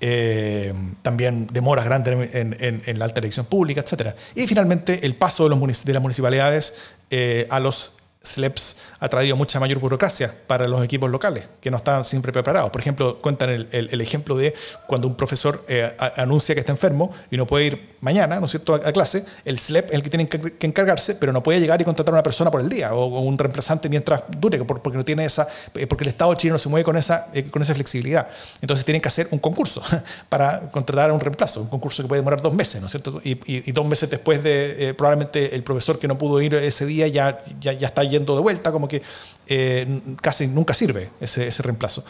Eh, 0.00 0.72
también 1.02 1.46
demoras 1.52 1.84
grandes 1.84 2.30
en, 2.32 2.98
la 2.98 3.04
alta 3.04 3.20
elección 3.20 3.44
pública, 3.44 3.82
etc. 3.82 4.16
Y 4.34 4.48
finalmente 4.48 5.04
el 5.06 5.14
paso 5.14 5.44
de, 5.44 5.50
los 5.54 5.84
de 5.84 5.92
las 5.92 6.02
municipalidades 6.02 6.74
eh, 7.10 7.46
a 7.50 7.60
los 7.60 7.92
SLEPS 8.22 8.78
ha 9.02 9.08
traído 9.08 9.34
mucha 9.34 9.58
mayor 9.58 9.80
burocracia 9.80 10.32
para 10.46 10.68
los 10.68 10.82
equipos 10.84 11.10
locales, 11.10 11.48
que 11.60 11.72
no 11.72 11.78
están 11.78 12.04
siempre 12.04 12.30
preparados. 12.30 12.70
Por 12.70 12.80
ejemplo, 12.80 13.18
cuentan 13.20 13.50
el, 13.50 14.00
ejemplo 14.00 14.36
de 14.36 14.54
cuando 14.86 15.08
un 15.08 15.16
profesor 15.16 15.64
eh, 15.66 15.92
anuncia 16.16 16.54
que 16.54 16.60
está 16.60 16.70
enfermo 16.70 17.12
y 17.28 17.36
no 17.36 17.44
puede 17.44 17.64
ir 17.64 17.96
mañana, 18.00 18.38
¿no 18.38 18.46
es 18.46 18.52
cierto?, 18.52 18.74
a, 18.74 18.92
clase, 18.92 19.24
el 19.44 19.58
SLEP 19.58 19.86
es 19.86 19.92
el 19.94 20.02
que 20.04 20.10
tiene 20.10 20.28
que 20.28 20.66
encargarse, 20.66 21.16
pero 21.16 21.32
no 21.32 21.42
puede 21.42 21.58
llegar 21.58 21.80
y 21.80 21.84
contratar 21.84 22.14
a 22.14 22.18
una 22.18 22.22
persona 22.22 22.52
por 22.52 22.60
el 22.60 22.68
día 22.68 22.94
o, 22.94 23.06
un 23.22 23.36
reemplazante 23.36 23.88
mientras 23.88 24.22
dure, 24.38 24.62
porque 24.64 24.96
no 24.96 25.04
tiene 25.04 25.24
esa, 25.24 25.48
eh, 25.74 25.88
porque 25.88 26.04
el 26.04 26.08
Estado 26.08 26.32
chileno 26.34 26.60
se 26.60 26.68
mueve 26.68 26.84
con 26.84 26.96
esa, 26.96 27.26
eh, 27.34 27.42
con 27.50 27.60
esa 27.60 27.74
flexibilidad. 27.74 28.28
Entonces 28.60 28.84
tienen 28.84 29.02
que 29.02 29.08
hacer 29.08 29.26
un 29.32 29.40
concurso 29.40 29.82
para 30.28 30.70
contratar 30.70 31.10
a 31.10 31.12
un 31.12 31.20
reemplazo, 31.20 31.60
un 31.60 31.68
concurso 31.68 32.04
que 32.04 32.08
puede 32.08 32.20
demorar 32.20 32.40
dos 32.40 32.54
meses, 32.54 32.80
¿no 32.80 32.86
es 32.86 32.92
cierto? 32.92 33.20
Y, 33.24 33.72
dos 33.72 33.86
meses 33.86 34.10
después 34.10 34.44
de 34.44 34.94
probablemente 34.96 35.56
el 35.56 35.64
profesor 35.64 35.98
que 35.98 36.06
no 36.06 36.18
pudo 36.18 36.40
ir 36.40 36.54
ese 36.54 36.84
día 36.84 37.08
ya, 37.08 37.42
ya, 37.58 37.72
ya 37.72 37.88
está 37.88 38.04
yendo 38.04 38.36
de 38.36 38.42
vuelta, 38.42 38.70
como 38.70 38.86
que 38.92 39.02
eh, 39.46 40.00
casi 40.20 40.46
nunca 40.46 40.74
sirve 40.74 41.10
ese, 41.20 41.50
reemplazo. 41.62 42.04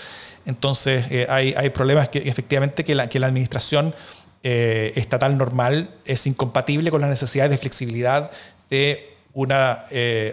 Entonces 0.45 1.07
eh, 1.11 1.27
hay, 1.29 1.55
hay, 1.57 1.71
problemas 1.71 2.09
que 2.09 2.19
efectivamente 2.19 2.85
que 2.85 2.95
la, 2.95 3.09
que 3.09 3.19
la 3.19 3.29
administración 3.29 3.95
eh, 4.43 4.93
estatal 4.97 5.39
normal 5.39 5.89
es 6.05 6.27
incompatible 6.27 6.91
con 6.91 7.01
las 7.01 7.11
necesidades 7.11 7.51
de 7.53 7.59
flexibilidad 7.59 8.31
de 8.69 9.17
una 9.35 9.85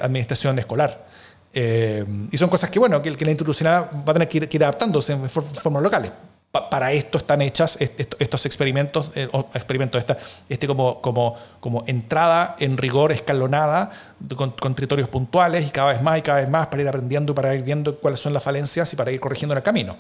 administración 0.02 0.60
escolar. 0.60 1.08
y 1.54 2.38
son 2.38 2.50
cosas 2.50 2.70
que, 2.70 2.80
bueno, 2.80 3.02
que, 3.02 3.16
que, 3.16 3.26
la 3.26 3.32
institucional 3.32 3.90
va 4.06 4.12
a 4.12 4.14
tener 4.14 4.28
que 4.28 4.38
ir, 4.38 4.50
que 4.50 4.58
ir 4.58 4.64
adaptándose 4.64 5.14
en 5.14 5.30
formas 5.30 5.84
locales 5.84 6.12
para 6.52 6.92
esto 6.94 7.20
están 7.20 7.44
hechas 7.44 7.78
estos 7.80 8.46
experimentos, 8.48 9.12
eh, 9.16 9.28
experimentos 9.54 10.00
esta, 10.00 10.18
este 10.48 10.66
como, 10.66 11.00
como, 11.00 11.38
como 11.60 11.84
entrada 11.86 12.56
en 12.60 12.76
rigor 12.78 13.12
escalonada 13.12 13.92
con, 14.36 14.74
territorios 14.74 15.10
puntuales 15.10 15.68
y 15.68 15.70
cada 15.70 15.92
vez 15.92 16.02
más 16.02 16.18
y 16.18 16.22
cada 16.24 16.40
vez 16.40 16.50
más 16.50 16.68
para 16.68 16.82
ir 16.82 16.88
aprendiendo, 16.88 17.36
para 17.36 17.54
ir 17.54 17.62
viendo 17.62 18.00
cuáles 18.00 18.20
son 18.20 18.34
las 18.34 18.42
falencias 18.42 18.92
y 18.92 18.96
para 18.96 19.12
ir 19.12 19.20
corrigiendo 19.20 19.54
en 19.54 19.58
el 19.58 19.64
camino. 19.64 19.98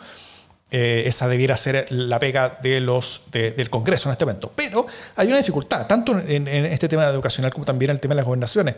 Eh, 0.71 1.03
esa 1.05 1.27
debiera 1.27 1.55
ser 1.55 1.87
la 1.91 2.19
pega 2.19 2.57
de 2.61 2.79
los, 2.79 3.23
del 3.31 3.69
Congreso 3.69 4.09
en 4.09 4.13
este 4.13 4.25
momento. 4.25 4.51
Pero 4.55 4.87
hay 5.15 5.27
una 5.27 5.37
dificultad, 5.37 5.85
tanto 5.85 6.13
en, 6.13 6.47
en 6.47 6.65
este 6.65 6.87
tema 6.87 7.05
educacional 7.05 7.53
como 7.53 7.65
también 7.65 7.91
en 7.91 7.97
el 7.97 8.01
tema 8.01 8.13
de 8.13 8.17
las 8.17 8.25
gobernaciones 8.25 8.75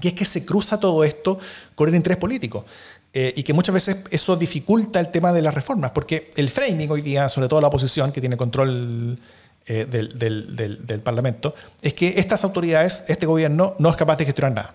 que 0.00 0.08
es 0.08 0.14
que 0.14 0.24
se 0.24 0.44
cruza 0.44 0.78
todo 0.78 1.04
esto 1.04 1.38
con 1.74 1.88
el 1.88 1.94
interés 1.94 2.18
político. 2.18 2.64
Eh, 3.16 3.32
y 3.36 3.44
que 3.44 3.52
muchas 3.52 3.72
veces 3.72 4.04
eso 4.10 4.34
dificulta 4.34 4.98
el 4.98 5.12
tema 5.12 5.32
de 5.32 5.40
las 5.40 5.54
reformas, 5.54 5.92
porque 5.92 6.32
el 6.34 6.48
framing 6.50 6.90
hoy 6.90 7.00
día, 7.00 7.28
sobre 7.28 7.46
todo 7.46 7.60
la 7.60 7.68
oposición, 7.68 8.10
que 8.10 8.20
tiene 8.20 8.36
control 8.36 9.20
eh, 9.66 9.86
del, 9.88 10.18
del, 10.18 10.84
del, 10.84 11.00
Parlamento, 11.00 11.54
es 11.80 11.94
que 11.94 12.14
estas 12.16 12.42
autoridades, 12.42 13.04
este 13.06 13.24
gobierno, 13.24 13.76
no 13.78 13.88
es 13.88 13.94
capaz 13.94 14.16
de 14.16 14.24
gestionar 14.24 14.52
nada. 14.52 14.74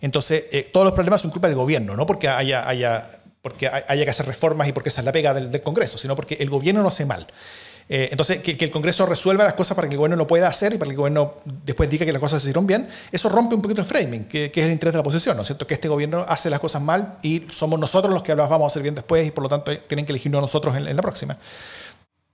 Entonces, 0.00 0.44
eh, 0.52 0.70
todos 0.72 0.84
los 0.84 0.94
problemas 0.94 1.20
son 1.20 1.32
culpa 1.32 1.48
del 1.48 1.56
gobierno, 1.56 1.96
no 1.96 2.06
porque 2.06 2.28
haya, 2.28 2.68
haya, 2.68 3.10
porque 3.42 3.68
haya 3.68 4.04
que 4.04 4.10
hacer 4.10 4.26
reformas 4.26 4.68
y 4.68 4.72
porque 4.72 4.88
esa 4.88 5.00
es 5.00 5.04
la 5.04 5.12
pega 5.12 5.34
del, 5.34 5.60
Congreso, 5.60 5.98
sino 5.98 6.14
porque 6.14 6.36
el 6.40 6.48
gobierno 6.48 6.82
no 6.82 6.88
hace 6.88 7.04
mal. 7.04 7.26
Eh, 7.92 8.08
entonces, 8.12 8.38
que, 8.38 8.56
el 8.56 8.70
Congreso 8.70 9.04
resuelva 9.04 9.42
las 9.42 9.54
cosas 9.54 9.74
para 9.74 9.88
que 9.88 9.94
el 9.94 9.98
gobierno 9.98 10.16
lo 10.16 10.28
pueda 10.28 10.46
hacer 10.46 10.72
y 10.72 10.78
para 10.78 10.90
que 10.90 10.92
el 10.92 10.96
gobierno 10.96 11.34
después 11.64 11.90
diga 11.90 12.06
que 12.06 12.12
las 12.12 12.20
cosas 12.20 12.40
se 12.40 12.46
hicieron 12.46 12.64
bien, 12.64 12.88
eso 13.10 13.28
rompe 13.28 13.56
un 13.56 13.60
poquito 13.60 13.80
el 13.80 13.86
framing, 13.86 14.26
que, 14.26 14.44
es 14.44 14.64
el 14.64 14.70
interés 14.70 14.92
de 14.92 14.98
la 14.98 15.00
oposición, 15.00 15.36
¿no 15.36 15.42
es 15.42 15.48
cierto? 15.48 15.66
Que 15.66 15.74
este 15.74 15.88
gobierno 15.88 16.24
hace 16.28 16.50
las 16.50 16.60
cosas 16.60 16.80
mal 16.80 17.18
y 17.20 17.46
somos 17.50 17.80
nosotros 17.80 18.14
los 18.14 18.22
que 18.22 18.36
las 18.36 18.48
vamos 18.48 18.66
a 18.66 18.68
hacer 18.68 18.82
bien 18.82 18.94
después 18.94 19.26
y 19.26 19.32
por 19.32 19.42
lo 19.42 19.48
tanto 19.48 19.76
tienen 19.88 20.06
que 20.06 20.12
elegirnos 20.12 20.38
a 20.38 20.42
nosotros 20.42 20.76
en, 20.76 20.84
la 20.84 21.02
próxima. 21.02 21.36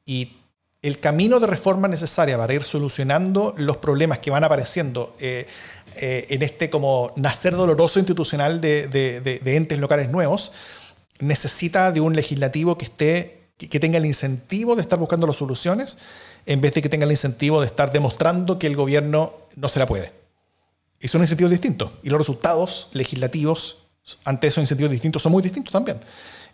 Y 0.04 0.36
el 0.82 1.00
camino 1.00 1.40
de 1.40 1.46
reforma 1.46 1.88
necesaria 1.88 2.36
para 2.36 2.52
ir 2.52 2.62
solucionando 2.62 3.54
los 3.56 3.78
problemas 3.78 4.18
que 4.18 4.30
van 4.30 4.44
apareciendo 4.44 5.16
eh, 5.20 5.46
eh, 5.96 6.26
en 6.28 6.42
este 6.42 6.68
como 6.68 7.12
nacer 7.16 7.54
doloroso 7.56 7.98
institucional 7.98 8.60
de, 8.60 8.88
de, 8.88 9.56
entes 9.56 9.78
locales 9.78 10.10
nuevos, 10.10 10.52
necesita 11.18 11.92
de 11.92 12.02
un 12.02 12.14
legislativo 12.14 12.76
que 12.76 12.84
esté 12.84 13.35
que, 13.56 13.80
tenga 13.80 13.98
el 13.98 14.06
incentivo 14.06 14.76
de 14.76 14.82
estar 14.82 14.98
buscando 14.98 15.26
las 15.26 15.36
soluciones 15.36 15.96
en 16.44 16.60
vez 16.60 16.74
de 16.74 16.82
que 16.82 16.88
tenga 16.88 17.04
el 17.04 17.10
incentivo 17.10 17.60
de 17.60 17.66
estar 17.66 17.92
demostrando 17.92 18.58
que 18.58 18.66
el 18.66 18.76
gobierno 18.76 19.34
no 19.56 19.68
se 19.68 19.78
la 19.78 19.86
puede. 19.86 20.12
Y 21.00 21.08
son 21.08 21.22
incentivos 21.22 21.50
distintos. 21.50 21.92
Y 22.02 22.10
los 22.10 22.18
resultados 22.18 22.88
legislativos 22.92 23.78
ante 24.24 24.46
esos 24.46 24.62
incentivos 24.62 24.92
distintos 24.92 25.22
son 25.22 25.32
muy 25.32 25.42
distintos 25.42 25.72
también. 25.72 26.00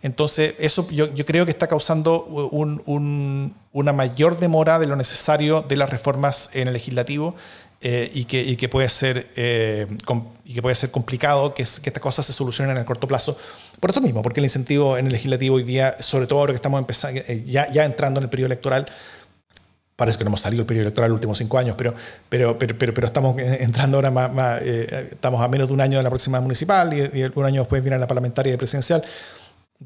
Entonces, 0.00 0.54
eso 0.58 0.88
yo, 0.90 1.12
creo 1.26 1.44
que 1.44 1.52
está 1.52 1.68
causando 1.68 2.24
una 2.24 3.92
mayor 3.92 4.38
demora 4.38 4.78
de 4.78 4.86
lo 4.86 4.96
necesario 4.96 5.62
de 5.62 5.76
las 5.76 5.90
reformas 5.90 6.50
en 6.54 6.66
el 6.66 6.74
legislativo 6.74 7.36
eh, 7.80 8.10
y, 8.12 8.24
que, 8.24 8.68
puede 8.68 8.88
ser, 8.88 9.30
eh, 9.36 9.86
y 10.44 10.54
que 10.54 10.62
puede 10.62 10.74
ser 10.74 10.90
complicado 10.90 11.54
que, 11.54 11.62
que 11.62 11.90
estas 11.90 12.00
cosas 12.00 12.26
se 12.26 12.32
solucionen 12.32 12.76
en 12.76 12.80
el 12.80 12.84
corto 12.84 13.06
plazo 13.06 13.36
por 13.82 13.90
esto 13.90 14.00
mismo, 14.00 14.22
porque 14.22 14.38
el 14.38 14.44
incentivo 14.44 14.96
en 14.96 15.06
el 15.06 15.12
legislativo 15.12 15.56
hoy 15.56 15.64
día, 15.64 16.00
sobre 16.00 16.28
todo 16.28 16.38
ahora 16.38 16.52
que 16.52 16.56
estamos 16.56 16.78
empezando, 16.78 17.20
eh, 17.26 17.42
ya, 17.44 17.68
ya 17.72 17.84
entrando 17.84 18.20
en 18.20 18.24
el 18.24 18.30
periodo 18.30 18.46
electoral, 18.46 18.86
parece 19.96 20.18
que 20.18 20.22
no 20.22 20.28
hemos 20.28 20.40
salido 20.40 20.60
del 20.60 20.68
periodo 20.68 20.84
electoral 20.84 21.10
los 21.10 21.16
últimos 21.16 21.36
cinco 21.36 21.58
años, 21.58 21.74
pero, 21.76 21.92
pero, 22.28 22.56
pero, 22.56 22.76
pero, 22.78 23.06
estamos 23.08 23.36
entrando 23.40 23.96
ahora 23.96 24.12
más, 24.12 24.62
eh, 24.62 25.08
estamos 25.10 25.42
a 25.42 25.48
menos 25.48 25.66
de 25.66 25.74
un 25.74 25.80
año 25.80 25.96
de 25.96 26.04
la 26.04 26.10
próxima 26.10 26.40
municipal 26.40 26.94
y, 26.94 27.24
un 27.24 27.44
año 27.44 27.62
después 27.62 27.82
viene 27.82 27.98
la 27.98 28.06
parlamentaria 28.06 28.54
y 28.54 28.56
presidencial, 28.56 29.02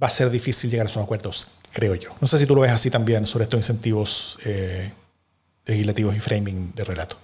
va 0.01 0.09
a 0.09 0.11
ser 0.11 0.29
difícil 0.29 0.71
llegar 0.71 0.87
a 0.87 0.91
esos 0.91 1.03
acuerdos, 1.03 1.49
creo 1.73 1.95
yo. 1.95 2.11
No 2.21 2.27
sé 2.27 2.37
si 2.37 2.45
tú 2.45 2.55
lo 2.55 2.61
ves 2.61 2.73
así 2.73 2.91
también 2.91 3.25
sobre 3.25 3.45
estos 3.45 3.61
incentivos 3.61 4.39
eh, 4.45 4.93
legislativos 5.65 6.15
y 6.15 6.19
framing 6.19 6.75
de 6.75 6.85
relato. 6.85 7.17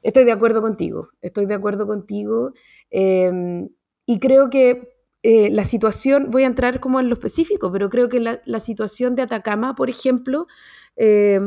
Estoy 0.00 0.26
de 0.26 0.32
acuerdo 0.32 0.62
contigo, 0.62 1.08
estoy 1.20 1.46
de 1.46 1.54
acuerdo 1.54 1.88
contigo 1.88 2.52
y 2.92 4.18
creo 4.20 4.48
que 4.48 4.91
eh, 5.22 5.50
la 5.50 5.64
situación, 5.64 6.30
voy 6.30 6.42
a 6.42 6.48
entrar 6.48 6.80
como 6.80 6.98
en 6.98 7.08
lo 7.08 7.14
específico, 7.14 7.70
pero 7.70 7.88
creo 7.88 8.08
que 8.08 8.18
la, 8.18 8.60
situación 8.60 9.14
de 9.14 9.22
Atacama, 9.22 9.76
por 9.76 9.88
ejemplo, 9.88 10.48
eh, 10.96 11.40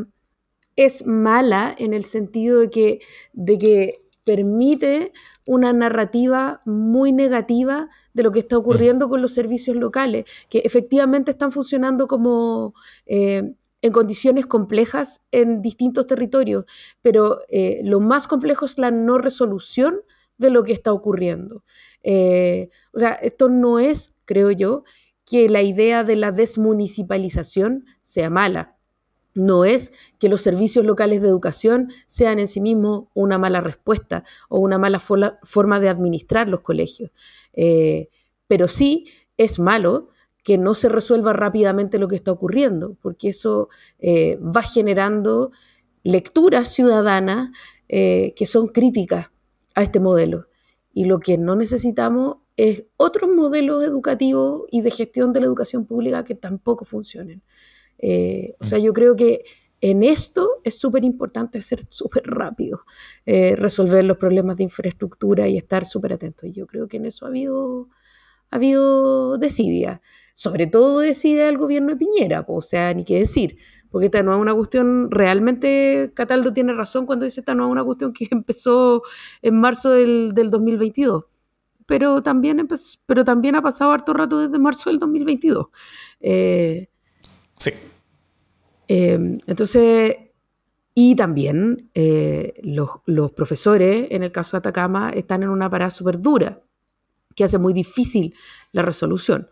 es 0.77 1.05
mala 1.05 1.75
en 1.77 1.93
el 1.93 2.05
sentido 2.05 2.59
de 2.61 2.69
que, 2.69 2.99
de 3.33 3.57
que 3.57 3.93
permite 4.23 5.11
una 5.45 5.73
narrativa 5.73 6.61
muy 6.65 7.11
negativa 7.11 7.89
de 8.13 8.23
lo 8.23 8.31
que 8.31 8.39
está 8.39 8.57
ocurriendo 8.57 9.09
con 9.09 9.21
los 9.21 9.33
servicios 9.33 9.75
locales, 9.75 10.25
que 10.49 10.59
efectivamente 10.59 11.31
están 11.31 11.51
funcionando 11.51 12.07
como 12.07 12.73
eh, 13.05 13.53
en 13.81 13.91
condiciones 13.91 14.45
complejas 14.45 15.21
en 15.31 15.61
distintos 15.61 16.07
territorios, 16.07 16.63
pero 17.01 17.41
lo 17.83 17.99
más 17.99 18.25
complejo 18.25 18.65
es 18.65 18.79
la 18.79 18.89
no 18.89 19.19
resolución 19.19 19.99
de 20.37 20.49
lo 20.49 20.63
que 20.63 20.73
está 20.73 20.91
ocurriendo. 20.93 21.63
Eh, 22.03 22.69
o 22.93 22.99
sea, 22.99 23.13
esto 23.13 23.49
no 23.49 23.79
es, 23.79 24.13
creo 24.25 24.51
yo, 24.51 24.83
que 25.25 25.49
la 25.49 25.63
idea 25.63 26.03
de 26.03 26.15
la 26.15 26.31
desmunicipalización 26.31 27.85
sea 28.01 28.29
mala. 28.29 28.77
No 29.33 29.65
es 29.65 29.91
que 30.19 30.29
los 30.29 30.41
servicios 30.41 30.85
locales 30.85 31.21
de 31.21 31.27
educación 31.27 31.91
sean 32.05 32.39
en 32.39 32.47
sí 32.47 32.61
mismos 32.61 33.05
una 33.13 33.37
mala 33.37 33.59
respuesta 33.59 34.23
o 34.49 34.59
una 34.59 34.77
mala 34.77 34.99
forma 34.99 35.79
de 35.79 35.89
administrar 35.89 36.47
los 36.47 36.61
colegios. 36.61 37.11
Eh, 37.53 38.09
pero 38.47 38.67
sí 38.67 39.07
es 39.37 39.59
malo 39.59 40.09
que 40.43 40.57
no 40.57 40.75
se 40.75 40.89
resuelva 40.89 41.33
rápidamente 41.33 41.97
lo 41.97 42.07
que 42.07 42.15
está 42.15 42.31
ocurriendo, 42.31 42.95
porque 43.01 43.29
eso 43.29 43.69
eh, 43.97 44.37
va 44.37 44.61
generando 44.61 45.51
lecturas 46.03 46.71
ciudadanas 46.71 47.49
que 47.87 48.45
son 48.47 48.69
críticas 48.69 49.29
a 49.75 49.83
este 49.83 49.99
modelo. 49.99 50.47
Y 50.93 51.05
lo 51.05 51.19
que 51.19 51.37
no 51.37 51.55
necesitamos 51.55 52.37
es 52.57 52.85
otros 52.97 53.29
modelos 53.29 53.83
educativos 53.83 54.63
y 54.71 54.81
de 54.81 54.91
gestión 54.91 55.33
de 55.33 55.41
la 55.41 55.45
educación 55.45 55.85
pública 55.85 56.23
que 56.23 56.35
tampoco 56.35 56.85
funcionen. 56.85 57.43
Eh, 57.97 58.55
o 58.59 58.65
sea, 58.65 58.79
yo 58.79 58.93
creo 58.93 59.15
que 59.15 59.43
en 59.81 60.03
esto 60.03 60.49
es 60.63 60.79
súper 60.79 61.03
importante 61.03 61.59
ser 61.59 61.81
súper 61.89 62.23
rápido, 62.23 62.85
eh, 63.25 63.55
resolver 63.55 64.03
los 64.05 64.17
problemas 64.17 64.57
de 64.57 64.63
infraestructura 64.63 65.47
y 65.47 65.57
estar 65.57 65.85
súper 65.85 66.13
atento. 66.13 66.47
Y 66.47 66.53
yo 66.53 66.65
creo 66.65 66.87
que 66.87 66.97
en 66.97 67.05
eso 67.05 67.25
ha 67.25 67.29
habido, 67.29 67.89
ha. 69.37 70.01
Sobre 70.33 70.67
todo 70.67 70.99
desidia 70.99 71.47
el 71.49 71.57
gobierno 71.57 71.89
de 71.89 71.97
Piñera, 71.97 72.45
o 72.47 72.61
sea, 72.61 72.93
ni 72.93 73.03
qué 73.05 73.19
decir 73.19 73.57
porque 73.95 74.07
esta 74.07 74.21
no 74.23 74.33
es 74.33 74.41
una 74.41 74.53
cuestión, 74.53 75.09
realmente 75.09 76.11
Cataldo 76.13 76.51
tiene 76.51 76.73
razón 76.73 77.05
cuando 77.05 77.23
dice 77.23 77.39
esta 77.39 77.55
no 77.55 77.67
es 77.67 77.71
una 77.71 77.81
cuestión 77.81 78.11
que 78.11 78.27
empezó 78.31 79.03
en 79.41 79.57
marzo 79.57 79.91
del, 79.91 80.33
2022, 80.33 81.23
pero 81.85 82.21
también, 82.21 82.67
pero 83.05 83.23
también 83.23 83.55
ha 83.55 83.61
pasado 83.61 83.93
harto 83.93 84.13
rato 84.13 84.39
desde 84.39 84.59
marzo 84.59 84.89
del 84.89 84.99
2022. 84.99 85.67
Eh, 86.19 86.89
sí. 87.57 87.71
Eh, 88.89 89.37
entonces, 89.47 90.17
y 90.93 91.15
también 91.15 91.89
eh, 91.93 92.53
los, 92.63 93.31
profesores, 93.31 94.07
en 94.11 94.23
el 94.23 94.31
caso 94.33 94.57
de 94.57 94.59
Atacama, 94.59 95.09
están 95.11 95.41
en 95.41 95.47
una 95.47 95.69
parada 95.69 95.89
súper 95.89 96.19
dura, 96.19 96.61
que 97.33 97.45
hace 97.45 97.59
muy 97.59 97.71
difícil 97.71 98.35
la 98.73 98.81
resolución 98.81 99.47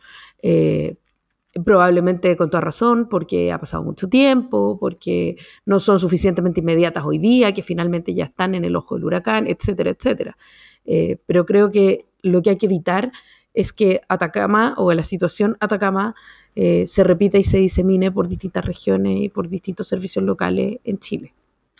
probablemente 1.66 2.36
con 2.36 2.50
toda 2.50 2.62
razón, 2.62 3.08
porque 3.10 3.52
ha 3.52 3.60
pasado 3.60 3.84
mucho 3.84 4.08
tiempo, 4.08 4.78
porque 4.80 5.38
no 5.66 5.80
son 5.80 6.00
suficientemente 6.00 6.62
inmediatas 6.62 7.06
hoy 7.06 7.20
día, 7.20 7.54
que 7.54 7.62
finalmente 7.62 8.14
ya 8.14 8.26
están 8.26 8.56
en 8.56 8.66
el 8.66 8.76
ojo 8.76 8.96
del 8.96 9.06
huracán, 9.06 9.48
etcétera, 9.48 9.92
etcétera. 9.92 10.38
Eh, 10.86 11.18
pero 11.26 11.46
creo 11.46 11.70
que 11.70 12.06
lo 12.22 12.42
que 12.42 12.52
hay 12.52 12.58
que 12.58 12.66
evitar 12.66 13.12
es 13.54 13.72
que 13.72 14.02
Atacama 14.10 14.74
o 14.78 14.92
la 14.94 15.04
situación 15.04 15.58
Atacama 15.60 16.16
eh, 16.56 16.86
se 16.88 17.04
repita 17.04 17.38
y 17.38 17.44
se 17.44 17.58
disemine 17.58 18.12
por 18.12 18.28
distintas 18.28 18.66
regiones 18.66 19.20
y 19.22 19.30
por 19.30 19.48
distintos 19.48 19.88
servicios 19.88 20.24
locales 20.26 20.80
en 20.84 20.98
Chile. 21.00 21.34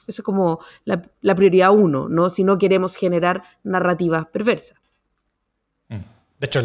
Eso 0.08 0.22
es 0.22 0.26
como 0.26 0.60
la, 0.86 1.02
prioridad 1.36 1.72
uno, 1.72 2.10
¿no? 2.10 2.30
si 2.30 2.44
no 2.44 2.58
queremos 2.58 2.96
generar 2.96 3.44
narrativas 3.64 4.26
perversas. 4.28 4.78
Mm. 5.90 6.02
De 6.40 6.46
hecho, 6.46 6.62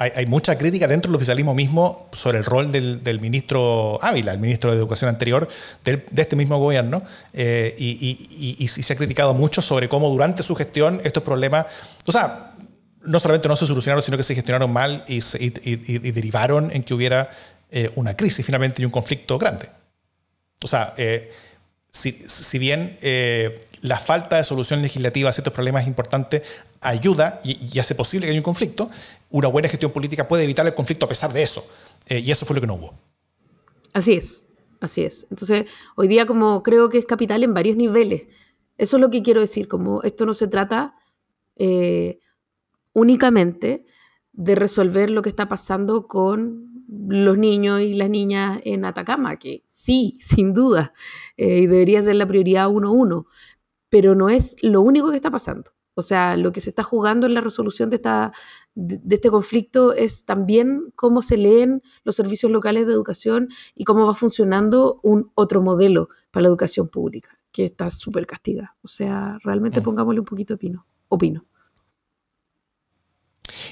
hay, 0.00 0.26
mucha 0.26 0.56
crítica 0.56 0.86
dentro 0.86 1.10
del 1.10 1.16
oficialismo 1.16 1.54
mismo 1.54 2.08
sobre 2.12 2.38
el 2.38 2.44
rol 2.44 2.70
del, 2.70 3.20
ministro 3.20 3.98
Ávila, 4.00 4.32
el 4.32 4.38
ministro 4.38 4.70
de 4.70 4.76
Educación 4.76 5.08
anterior 5.08 5.48
de 5.84 6.04
este 6.14 6.36
mismo 6.36 6.56
gobierno, 6.58 7.02
eh, 7.32 7.74
y, 7.76 8.56
y, 8.60 8.68
se 8.68 8.92
ha 8.92 8.96
criticado 8.96 9.34
mucho 9.34 9.60
sobre 9.60 9.88
cómo 9.88 10.08
durante 10.08 10.44
su 10.44 10.54
gestión 10.54 11.00
estos 11.02 11.24
problemas, 11.24 11.66
o 12.06 12.12
sea, 12.12 12.54
no 13.02 13.18
solamente 13.18 13.48
no 13.48 13.56
se 13.56 13.66
solucionaron, 13.66 14.04
sino 14.04 14.16
que 14.16 14.22
se 14.22 14.36
gestionaron 14.36 14.72
mal 14.72 15.02
y, 15.08 15.18
derivaron 16.12 16.70
en 16.70 16.84
que 16.84 16.94
hubiera 16.94 17.30
eh, 17.70 17.90
una 17.96 18.16
crisis 18.16 18.46
finalmente 18.46 18.80
y 18.80 18.84
un 18.84 18.92
conflicto 18.92 19.36
grande. 19.36 19.68
O 20.62 20.68
sea, 20.68 20.94
eh, 20.96 21.32
si, 21.90 22.58
bien 22.60 22.98
la 23.80 23.98
falta 23.98 24.36
de 24.36 24.44
solución 24.44 24.80
legislativa 24.80 25.30
a 25.30 25.32
ciertos 25.32 25.52
problemas 25.52 25.88
importantes 25.88 26.42
ayuda 26.80 27.40
y, 27.44 27.78
hace 27.78 27.94
posible 27.94 28.26
que 28.26 28.30
haya 28.30 28.40
un 28.40 28.44
conflicto, 28.44 28.90
una 29.30 29.48
buena 29.48 29.68
gestión 29.68 29.92
política 29.92 30.28
puede 30.28 30.44
evitar 30.44 30.66
el 30.66 30.74
conflicto 30.74 31.06
a 31.06 31.08
pesar 31.08 31.32
de 31.32 31.42
eso. 31.42 31.66
y 32.08 32.30
eso 32.30 32.46
fue 32.46 32.54
lo 32.54 32.60
que 32.60 32.66
no 32.66 32.74
hubo. 32.74 32.94
Así 33.92 34.14
es, 34.14 34.46
así 34.80 35.02
es. 35.04 35.26
Entonces, 35.30 35.66
hoy 35.96 36.08
día 36.08 36.26
como 36.26 36.62
creo 36.62 36.88
que 36.88 36.98
es 36.98 37.06
capital 37.06 37.42
en 37.42 37.54
varios 37.54 37.76
niveles. 37.76 38.24
Eso 38.76 38.96
es 38.96 39.00
lo 39.00 39.10
que 39.10 39.22
quiero 39.22 39.40
decir, 39.40 39.68
como 39.68 40.02
esto 40.02 40.24
no 40.24 40.34
se 40.34 40.46
trata 40.46 40.94
únicamente 42.92 43.84
de 44.32 44.54
resolver 44.54 45.10
lo 45.10 45.22
que 45.22 45.28
está 45.28 45.48
pasando 45.48 46.06
con 46.06 46.68
los 46.88 47.36
niños 47.36 47.80
y 47.80 47.94
las 47.94 48.08
niñas 48.08 48.60
en 48.64 48.84
Atacama, 48.84 49.36
que 49.36 49.64
sí, 49.66 50.16
sin 50.20 50.54
duda, 50.54 50.92
eh, 51.36 51.66
debería 51.66 52.02
ser 52.02 52.16
la 52.16 52.26
prioridad 52.26 52.68
1-1, 52.68 53.26
pero 53.88 54.14
no 54.14 54.28
es 54.28 54.56
lo 54.62 54.80
único 54.80 55.10
que 55.10 55.16
está 55.16 55.30
pasando. 55.30 55.72
O 55.94 56.02
sea, 56.02 56.36
lo 56.36 56.52
que 56.52 56.60
se 56.60 56.70
está 56.70 56.84
jugando 56.84 57.26
en 57.26 57.34
la 57.34 57.40
resolución 57.40 57.90
de, 57.90 57.96
esta, 57.96 58.32
de, 58.78 59.14
este 59.16 59.28
conflicto 59.28 59.92
es 59.92 60.24
también 60.24 60.92
cómo 60.94 61.20
se 61.20 61.36
leen 61.36 61.82
los 62.04 62.14
servicios 62.14 62.52
locales 62.52 62.86
de 62.86 62.92
educación 62.92 63.48
y 63.74 63.84
cómo 63.84 64.06
va 64.06 64.14
funcionando 64.14 65.00
un 65.02 65.32
otro 65.34 65.60
modelo 65.62 66.08
para 66.30 66.42
la 66.42 66.48
educación 66.48 66.88
pública, 66.88 67.36
que 67.50 67.64
está 67.64 67.90
súper 67.90 68.26
castigada. 68.26 68.76
O 68.82 68.88
sea, 68.88 69.36
realmente 69.42 69.80
mm. 69.80 69.82
pongámosle 69.82 70.20
un 70.20 70.26
poquito 70.26 70.54
de 70.54 70.58
pino, 70.58 70.86
opino. 71.08 71.44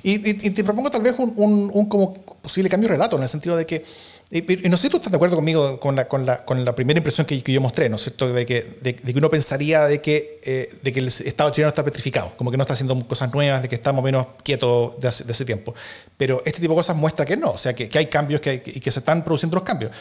Y, 0.02 0.18
te 0.18 0.64
propongo 0.64 0.90
tal 0.90 1.02
vez 1.02 1.14
un, 1.18 1.88
como 1.88 2.14
posible 2.42 2.68
cambio 2.68 2.88
de 2.88 2.94
relato, 2.94 3.16
en 3.16 3.22
el 3.22 3.28
sentido 3.28 3.56
de 3.56 3.66
que, 3.66 3.84
y, 4.28 4.42
no 4.68 4.76
sé 4.76 4.84
si 4.84 4.90
tú 4.90 4.96
estás 4.96 5.12
de 5.12 5.16
acuerdo 5.16 5.36
conmigo 5.36 5.78
con 5.78 5.94
la, 5.94 6.08
con 6.08 6.26
la, 6.26 6.44
con 6.44 6.64
la 6.64 6.74
primera 6.74 6.98
impresión 6.98 7.26
que, 7.26 7.40
yo 7.40 7.60
mostré, 7.60 7.88
¿no 7.88 7.94
es 7.94 8.02
cierto? 8.02 8.32
De 8.32 8.44
que, 8.44 8.62
de, 8.80 8.96
que 8.96 9.12
uno 9.16 9.30
pensaría 9.30 9.86
de 9.86 10.00
que, 10.00 10.40
eh, 10.42 10.76
de 10.82 10.92
que 10.92 10.98
el 10.98 11.06
Estado 11.06 11.50
chileno 11.50 11.68
está 11.68 11.84
petrificado, 11.84 12.32
como 12.36 12.50
que 12.50 12.56
no 12.56 12.64
está 12.64 12.74
haciendo 12.74 12.98
cosas 13.06 13.32
nuevas, 13.32 13.62
de 13.62 13.68
que 13.68 13.76
estamos 13.76 14.02
menos 14.02 14.26
quietos 14.42 15.00
de 15.00 15.08
hace, 15.08 15.44
tiempo. 15.44 15.74
Pero 16.16 16.42
este 16.44 16.60
tipo 16.60 16.72
de 16.72 16.78
cosas 16.78 16.96
muestra 16.96 17.24
que 17.24 17.36
no, 17.36 17.52
o 17.52 17.58
sea, 17.58 17.72
que, 17.72 17.88
hay 17.96 18.06
cambios 18.06 18.40
que 18.40 18.62
y 18.66 18.80
que 18.80 18.90
se 18.90 18.98
están 18.98 19.24
produciendo 19.24 19.54
los 19.54 19.64
cambios, 19.64 19.92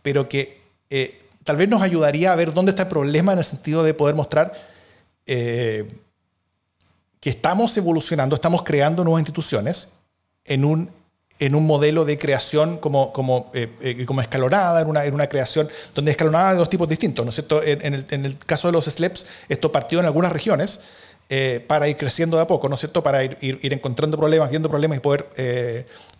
pero 0.00 0.26
que 0.26 0.62
eh, 0.88 1.18
tal 1.44 1.56
vez 1.56 1.68
nos 1.68 1.82
ayudaría 1.82 2.32
a 2.32 2.36
ver 2.36 2.54
dónde 2.54 2.70
está 2.70 2.84
el 2.84 2.88
problema 2.88 3.32
en 3.32 3.38
el 3.38 3.44
sentido 3.44 3.82
de 3.82 3.94
poder 3.94 4.14
mostrar... 4.14 4.52
Eh, 5.26 5.86
que 7.18 7.30
estamos 7.30 7.76
evolucionando, 7.76 8.36
estamos 8.36 8.62
creando 8.62 9.02
nuevas 9.02 9.20
instituciones 9.20 9.94
en 10.44 10.64
un, 10.64 10.92
en 11.38 11.54
un 11.54 11.66
modelo 11.66 12.04
de 12.04 12.18
creación 12.18 12.78
como, 12.78 13.12
como, 13.12 13.50
eh, 13.52 13.68
eh, 13.80 14.06
como 14.06 14.20
escalonada, 14.20 14.80
en 14.80 14.88
una, 14.88 15.04
en 15.04 15.14
una 15.14 15.26
creación 15.26 15.68
donde 15.94 16.10
escalonada 16.10 16.52
de 16.52 16.58
dos 16.58 16.70
tipos 16.70 16.88
distintos, 16.88 17.24
¿no 17.24 17.28
es 17.28 17.34
cierto? 17.34 17.62
En, 17.62 17.94
el, 17.94 18.06
en 18.10 18.24
el, 18.24 18.38
caso 18.38 18.68
de 18.68 18.72
los 18.72 18.86
SLEPs, 18.86 19.26
esto 19.48 19.70
partió 19.70 20.00
en 20.00 20.06
algunas 20.06 20.32
regiones 20.32 20.80
eh, 21.28 21.64
para 21.66 21.88
ir 21.88 21.96
creciendo 21.96 22.36
de 22.36 22.44
a 22.44 22.46
poco, 22.46 22.68
¿no 22.68 22.76
es 22.76 22.80
cierto? 22.80 23.02
Para 23.02 23.24
ir, 23.24 23.36
ir, 23.40 23.72
encontrando 23.72 24.16
problemas, 24.16 24.48
viendo 24.48 24.70
problemas 24.70 24.98
y 24.98 25.00
poder, 25.00 25.26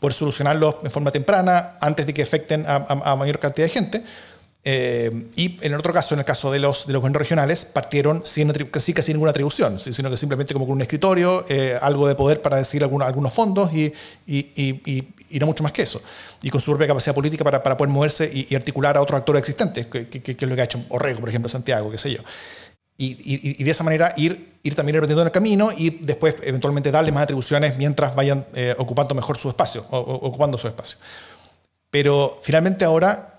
poder 0.01 0.14
solucionarlos 0.14 0.77
en 0.83 0.91
forma 0.91 1.11
temprana 1.11 1.79
antes 1.81 2.07
de 2.07 2.12
que 2.12 2.23
afecten 2.23 2.67
a, 2.67 2.77
a 2.77 3.17
mayor 3.17 3.39
cantidad 3.39 3.67
de 3.67 3.73
gente. 3.73 4.03
Eh, 4.69 5.29
y 5.37 5.59
en 5.64 5.73
el 5.73 5.79
otro 5.79 5.93
caso, 5.93 6.14
en 6.14 6.19
el 6.19 6.25
caso 6.25 6.51
de 6.51 6.59
los, 6.59 6.89
de 6.89 6.93
los 6.93 7.01
gobiernos 7.01 7.21
regionales, 7.21 7.64
partieron 7.64 8.23
sin 8.25 8.53
casi, 8.53 8.93
casi 8.93 9.12
ninguna 9.12 9.31
atribución, 9.31 9.79
sino 9.79 10.11
que 10.11 10.17
simplemente 10.17 10.53
como 10.55 10.67
con 10.67 10.75
un 10.75 10.83
escritorio, 10.83 11.45
eh, 11.49 11.79
algo 11.81 12.09
de 12.09 12.17
poder 12.17 12.43
para 12.43 12.57
decir 12.57 12.83
algunos, 12.83 13.07
algunos 13.07 13.33
fondos 13.33 13.73
y, 13.73 13.93
y, 14.27 14.39
y, 14.57 15.05
y, 15.31 15.39
no 15.39 15.47
mucho 15.47 15.62
más 15.62 15.71
que 15.71 15.83
eso. 15.83 16.03
Y 16.43 16.51
con 16.51 16.61
su 16.61 16.73
propia 16.73 16.89
capacidad 16.89 17.14
política 17.14 17.45
para, 17.45 17.62
para 17.62 17.77
poder 17.77 17.93
moverse 17.93 18.29
y, 18.29 18.53
articular 18.57 18.97
a 18.97 19.03
otros 19.03 19.17
actores 19.19 19.39
existentes, 19.39 19.87
que, 19.87 20.09
que, 20.09 20.33
es 20.33 20.43
lo 20.43 20.57
que 20.57 20.62
ha 20.62 20.64
hecho 20.64 20.85
Orrego, 20.89 21.21
por 21.21 21.29
ejemplo, 21.29 21.49
Santiago, 21.49 21.89
qué 21.89 21.99
sé 21.99 22.11
yo. 22.11 22.23
Y, 22.99 23.62
de 23.62 23.71
esa 23.71 23.85
manera 23.85 24.14
ir, 24.17 24.55
ir 24.64 24.75
también 24.75 24.97
erotiendo 24.97 25.23
en 25.23 25.29
el 25.29 25.33
camino 25.33 25.71
y 25.77 25.91
después 25.91 26.35
eventualmente 26.43 26.91
darle 26.91 27.12
más 27.12 27.23
atribuciones 27.23 27.77
mientras 27.77 28.17
vayan 28.17 28.45
eh, 28.53 28.75
ocupando 28.79 29.14
mejor 29.14 29.39
su 29.39 29.49
espacio, 29.49 29.87
o, 29.91 29.99
ocupando 29.99 30.59
su 30.59 30.67
espacio. 30.67 30.99
Pero 31.89 32.41
finalmente 32.43 32.85
ahora 32.85 33.39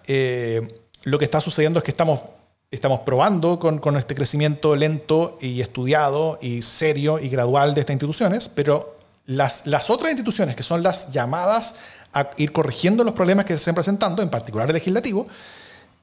lo 1.08 1.18
que 1.18 1.26
está 1.26 1.40
sucediendo 1.40 1.80
es 1.80 1.86
que 1.86 1.92
estamos, 1.92 2.24
estamos 2.70 3.00
probando 3.02 3.60
con, 3.60 3.96
este 3.96 4.14
crecimiento 4.14 4.76
lento 4.76 5.38
y 5.40 5.62
estudiado 5.62 6.38
y 6.42 6.62
serio 6.62 7.18
y 7.18 7.30
gradual 7.30 7.74
de 7.74 7.80
estas 7.80 7.94
instituciones, 7.94 8.50
pero 8.50 8.98
las, 9.26 9.66
las 9.68 9.90
otras 9.90 10.12
instituciones, 10.12 10.56
que 10.56 10.64
son 10.64 10.84
las 10.84 11.12
llamadas 11.12 11.76
a 12.14 12.30
ir 12.36 12.52
corrigiendo 12.52 13.06
los 13.06 13.14
problemas 13.14 13.46
que 13.46 13.54
se 13.54 13.58
están 13.58 13.76
presentando, 13.76 14.22
en 14.22 14.30
particular 14.30 14.68
el 14.68 14.74
legislativo, 14.74 15.28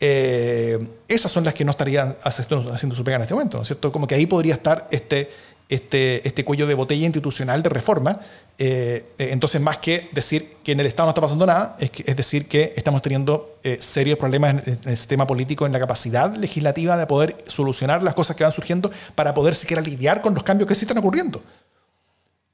eh, 0.00 0.78
esas 1.07 1.30
son 1.30 1.44
las 1.44 1.52
que 1.52 1.66
no 1.66 1.72
estarían 1.72 2.16
haciendo, 2.22 2.94
su 2.94 3.05
pega 3.05 3.16
en 3.16 3.22
este 3.22 3.34
momento, 3.34 3.59
¿no 3.59 3.62
es 3.62 3.68
cierto? 3.68 3.92
Como 3.92 4.07
que 4.07 4.14
ahí 4.14 4.24
podría 4.24 4.55
estar 4.55 4.88
este, 4.90 5.30
este, 5.68 6.26
este 6.26 6.44
cuello 6.44 6.66
de 6.66 6.74
botella 6.74 7.06
institucional 7.06 7.62
de 7.62 7.68
reforma. 7.68 8.20
Eh, 8.58 9.06
eh, 9.18 9.28
entonces, 9.32 9.60
más 9.60 9.78
que 9.78 10.08
decir 10.12 10.56
que 10.62 10.72
en 10.72 10.80
el 10.80 10.86
Estado 10.86 11.06
no 11.06 11.10
está 11.10 11.20
pasando 11.20 11.46
nada, 11.46 11.76
es, 11.80 12.16
decir 12.16 12.46
que 12.46 12.72
estamos 12.76 13.02
teniendo 13.02 13.58
eh, 13.62 13.78
serios 13.80 14.18
problemas 14.18 14.66
en, 14.66 14.78
el 14.84 14.96
sistema 14.96 15.26
político, 15.26 15.66
en 15.66 15.72
la 15.72 15.80
capacidad 15.80 16.34
legislativa 16.36 16.96
de 16.96 17.06
poder 17.06 17.44
solucionar 17.46 18.02
las 18.02 18.14
cosas 18.14 18.36
que 18.36 18.44
van 18.44 18.52
surgiendo 18.52 18.90
para 19.14 19.34
poder 19.34 19.54
siquiera 19.54 19.82
lidiar 19.82 20.22
con 20.22 20.34
los 20.34 20.42
cambios 20.42 20.68
que 20.68 20.74
sí 20.74 20.84
están 20.84 20.98
ocurriendo. 20.98 21.42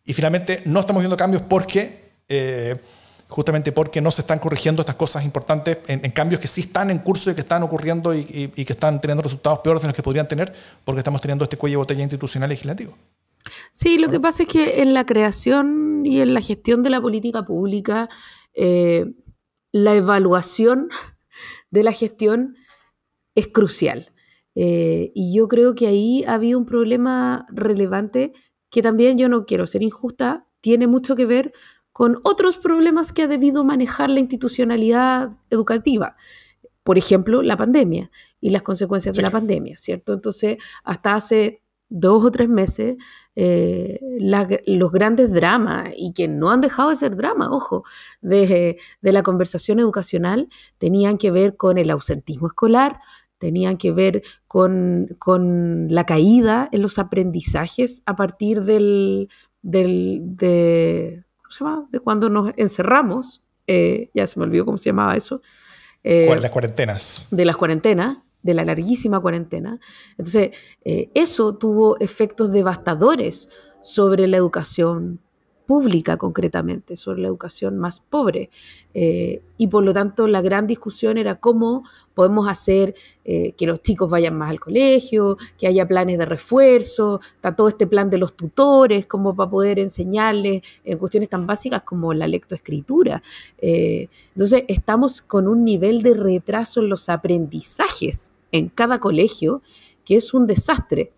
Y 0.05 0.15
finalmente, 0.15 0.63
no 0.65 0.81
estamos 0.81 1.01
viendo 1.01 1.17
cambios 1.17 1.43
porque 1.43 2.11
justamente 3.31 3.71
porque 3.73 4.01
no 4.01 4.11
se 4.11 4.23
están 4.23 4.41
corrigiendo 4.41 4.83
estas 4.83 4.97
cosas 4.97 5.25
importantes 5.25 5.79
en, 5.87 6.11
cambios 6.11 6.41
que 6.41 6.49
sí 6.49 6.63
están 6.63 6.91
en 6.91 6.99
curso 6.99 7.31
y 7.31 7.35
que 7.35 7.41
están 7.41 7.63
ocurriendo 7.63 8.13
y, 8.13 8.25
que 8.25 8.73
están 8.73 9.01
teniendo 9.01 9.23
resultados 9.23 9.61
peores 9.61 9.83
de 9.83 9.89
los 9.89 9.97
que 9.97 10.03
podrían 10.03 10.29
tener 10.29 10.53
porque 10.85 10.99
estamos 10.99 11.21
teniendo 11.21 11.45
este 11.45 11.57
cuello 11.57 11.75
de 11.75 11.79
botella 11.79 12.03
institucional 12.03 12.51
legislativo. 12.51 12.95
Sí, 13.73 13.99
lo 13.99 14.11
que 14.11 14.21
pasa 14.21 14.43
es 14.43 14.49
que 14.49 14.83
en 14.83 14.93
la 14.93 15.07
creación 15.07 16.05
y 16.05 16.21
en 16.21 16.35
la 16.35 16.43
gestión 16.43 16.83
de 16.83 16.91
la 16.91 17.01
política 17.01 17.45
pública, 17.45 18.09
eh, 18.53 19.07
la 19.73 19.95
evaluación 19.95 20.89
de 21.71 21.85
la 21.85 21.93
gestión 21.93 22.57
es 23.37 23.47
crucial. 23.49 24.13
Eh, 24.57 25.13
y 25.15 25.35
yo 25.35 25.47
creo 25.47 25.77
que 25.77 25.87
ahí 25.87 26.25
había 26.27 26.59
un 26.59 26.67
problema 26.67 27.47
relevante 27.51 28.33
que 28.71 28.83
también 28.83 29.17
yo 29.17 29.29
no 29.29 29.47
quiero 29.47 29.67
ser 29.67 29.83
injusta, 29.83 30.47
tiene 30.61 30.87
mucho 30.87 31.15
que 31.15 31.27
ver 31.27 31.53
con 31.93 32.21
otros 32.25 32.59
problemas 32.59 33.13
que 33.13 33.23
ha 33.23 33.29
debido 33.29 33.65
manejar 33.65 34.11
la 34.11 34.21
institucionalidad 34.21 35.31
educativa. 35.51 36.17
Por 36.83 36.99
ejemplo, 36.99 37.43
la 37.43 37.57
pandemia 37.57 38.11
y 38.41 38.51
las 38.51 38.63
consecuencias 38.63 39.17
de 39.17 39.23
la 39.23 39.31
pandemia, 39.31 39.77
¿cierto? 39.77 40.13
Entonces, 40.13 40.59
hasta 40.85 41.15
hace 41.15 41.63
dos 41.91 42.25
o 42.25 42.31
tres 42.31 42.49
meses, 42.49 42.97
eh, 43.35 44.01
los 44.67 44.93
grandes 44.93 45.33
dramas, 45.33 45.91
y 45.97 46.13
que 46.13 46.29
no 46.29 46.51
han 46.51 46.61
dejado 46.61 46.91
de 46.91 46.97
ser 46.97 47.17
drama, 47.17 47.51
ojo, 47.51 47.85
de, 48.23 48.79
la 49.03 49.23
conversación 49.23 49.81
educacional, 49.81 50.49
tenían 50.79 51.19
que 51.19 51.31
ver 51.31 51.57
con 51.57 51.77
el 51.77 51.91
ausentismo 51.91 52.47
escolar, 52.47 53.01
tenían 53.39 53.77
que 53.77 53.91
ver 53.93 54.23
con, 54.47 55.09
la 55.91 56.07
caída 56.07 56.69
en 56.73 56.83
los 56.83 56.99
aprendizajes 56.99 58.03
a 58.07 58.15
partir 58.15 58.63
del, 58.63 59.29
del, 59.63 60.21
de, 60.23 61.25
se 61.51 61.65
llama? 61.65 61.87
De 61.91 62.01
cuando 62.01 62.29
nos 62.29 62.53
encerramos, 62.57 63.43
eh, 63.67 64.11
ya 64.15 64.27
se 64.27 64.39
me 64.39 64.47
olvidó 64.47 64.65
cómo 64.65 64.79
se 64.79 64.91
llamaba 64.91 65.17
eso. 65.17 65.43
Eh, 66.03 66.35
las 66.41 66.51
cuarentenas. 66.51 67.29
De 67.31 67.45
las 67.45 67.57
cuarentenas, 67.57 68.19
de 68.43 68.55
la 68.55 68.65
larguísima 68.65 69.21
cuarentena. 69.21 69.79
Entonces, 70.13 70.51
eh, 70.85 71.11
eso 71.15 71.57
tuvo 71.57 71.99
efectos 72.01 72.51
devastadores 72.51 73.49
sobre 73.83 74.27
la 74.27 74.37
educación 74.37 75.21
pública 75.71 76.17
concretamente, 76.17 76.97
sobre 76.97 77.23
la 77.23 77.29
educación 77.29 77.79
más 77.79 78.01
pobre. 78.01 78.51
Eh, 78.93 79.41
y 79.57 79.69
por 79.69 79.85
lo 79.85 79.93
tanto 79.93 80.27
la 80.27 80.43
gran 80.43 80.67
discusión 80.67 81.17
era 81.17 81.37
cómo 81.37 81.85
podemos 82.13 82.49
hacer 82.49 82.97
eh, 83.25 83.53
que 83.53 83.69
los 83.69 83.81
chicos 83.81 84.11
vayan 84.11 84.37
más 84.37 84.51
al 84.51 84.59
colegio, 84.59 85.37
que 85.57 85.69
haya 85.69 85.87
planes 85.87 86.19
de 86.19 86.27
refuerzo, 86.27 87.21
está 87.37 87.55
todo 87.55 87.69
este 87.69 87.87
plan 87.87 88.11
de 88.11 88.19
los 88.19 88.35
tutores, 88.35 89.07
como 89.07 89.37
para 89.37 89.49
poder 89.49 89.79
enseñarles 89.79 90.63
en 90.85 90.99
cuestiones 90.99 91.29
tan 91.29 91.47
básicas 91.47 91.83
como 91.83 92.13
la 92.15 92.27
lectoescritura. 92.27 93.23
Eh, 93.59 94.09
entonces 94.35 94.65
estamos 94.67 95.23
con 95.23 95.47
un 95.47 95.65
nivel 95.65 96.03
de 96.03 96.15
retraso 96.15 96.81
en 96.81 96.89
los 96.89 97.09
aprendizajes 97.09 98.33
en 98.51 98.71
cada 98.71 98.99
colegio 98.99 99.63
que 100.05 100.17
es 100.17 100.35
un 100.35 100.49
desastre. 100.49 101.13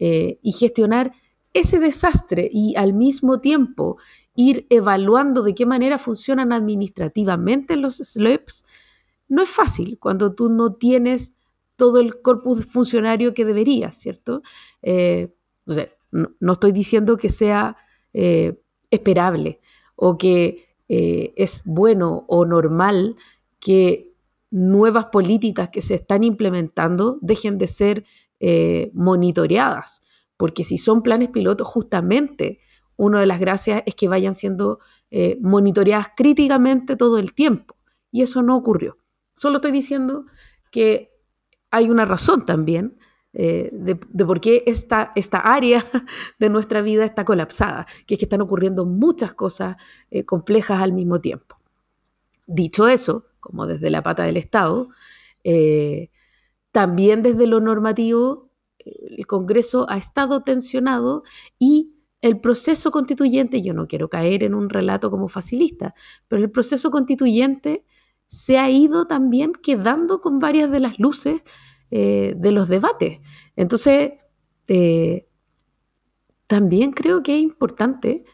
y 0.00 0.52
gestionar 0.52 1.10
ese 1.52 1.78
desastre 1.78 2.48
y 2.52 2.76
al 2.76 2.92
mismo 2.92 3.40
tiempo 3.40 3.98
ir 4.34 4.66
evaluando 4.70 5.42
de 5.42 5.54
qué 5.54 5.66
manera 5.66 5.98
funcionan 5.98 6.52
administrativamente 6.52 7.76
los 7.76 7.96
SLEPs, 7.96 8.64
no 9.28 9.42
es 9.42 9.48
fácil 9.48 9.98
cuando 9.98 10.34
tú 10.34 10.48
no 10.48 10.74
tienes 10.74 11.34
todo 11.76 12.00
el 12.00 12.20
corpus 12.22 12.66
funcionario 12.66 13.34
que 13.34 13.44
deberías, 13.44 13.96
¿cierto? 13.96 14.42
Eh, 14.82 15.34
no, 16.10 16.52
estoy 16.52 16.72
diciendo 16.72 17.16
que 17.16 17.28
sea 17.28 17.76
eh, 18.12 18.60
esperable 18.90 19.60
o 19.96 20.16
que 20.16 20.66
eh, 20.88 21.34
es 21.36 21.62
bueno 21.64 22.24
o 22.28 22.46
normal 22.46 23.16
que 23.60 24.12
nuevas 24.50 25.06
políticas 25.06 25.68
que 25.68 25.82
se 25.82 25.96
están 25.96 26.24
implementando 26.24 27.18
dejen 27.20 27.58
de 27.58 27.66
ser 27.66 28.04
monitoreadas 28.92 30.00
porque 30.38 30.64
si 30.64 30.78
son 30.78 31.02
planes 31.02 31.28
pilotos, 31.28 31.66
justamente 31.66 32.60
una 32.96 33.20
de 33.20 33.26
las 33.26 33.40
gracias 33.40 33.82
es 33.84 33.94
que 33.94 34.08
vayan 34.08 34.34
siendo 34.34 34.78
eh, 35.10 35.36
monitoreadas 35.40 36.08
críticamente 36.16 36.96
todo 36.96 37.18
el 37.18 37.34
tiempo. 37.34 37.76
Y 38.10 38.22
eso 38.22 38.42
no 38.42 38.56
ocurrió. 38.56 38.96
Solo 39.34 39.56
estoy 39.56 39.72
diciendo 39.72 40.26
que 40.70 41.12
hay 41.70 41.90
una 41.90 42.04
razón 42.04 42.46
también 42.46 42.96
eh, 43.32 43.70
de, 43.72 43.96
por 43.96 44.40
qué 44.40 44.62
esta, 44.66 45.12
esta, 45.16 45.38
área 45.38 45.84
de 46.38 46.48
nuestra 46.48 46.82
vida 46.82 47.04
está 47.04 47.24
colapsada, 47.24 47.86
que 48.06 48.14
es 48.14 48.18
que 48.18 48.24
están 48.24 48.40
ocurriendo 48.40 48.86
muchas 48.86 49.34
cosas 49.34 49.76
eh, 50.10 50.24
complejas 50.24 50.80
al 50.80 50.92
mismo 50.92 51.20
tiempo. 51.20 51.58
Dicho 52.46 52.88
eso, 52.88 53.26
como 53.40 53.66
desde 53.66 53.90
la 53.90 54.02
pata 54.02 54.22
del 54.22 54.36
Estado, 54.36 54.88
también 56.72 57.22
desde 57.22 57.46
lo 57.46 57.60
normativo 57.60 58.47
el 59.16 59.26
Congreso 59.26 59.86
ha 59.88 59.96
estado 59.96 60.42
tensionado 60.42 61.22
y 61.58 61.92
el 62.20 62.40
proceso 62.40 62.90
constituyente, 62.90 63.62
yo 63.62 63.74
no 63.74 63.86
quiero 63.86 64.08
caer 64.08 64.42
en 64.42 64.54
un 64.54 64.68
relato 64.68 65.10
como 65.10 65.28
facilista, 65.28 65.94
pero 66.26 66.42
el 66.42 66.50
proceso 66.50 66.90
constituyente 66.90 67.84
se 68.26 68.58
ha 68.58 68.68
ido 68.70 69.06
también 69.06 69.52
quedando 69.52 70.20
con 70.20 70.38
varias 70.38 70.70
de 70.70 70.80
las 70.80 70.98
luces 70.98 71.42
eh, 71.90 72.34
de 72.36 72.52
los 72.52 72.68
debates. 72.68 73.20
Entonces, 73.56 74.12
eh, 74.66 75.28
también 76.46 76.92
creo 76.92 77.22
que 77.22 77.36
es 77.36 77.42
importante 77.42 78.24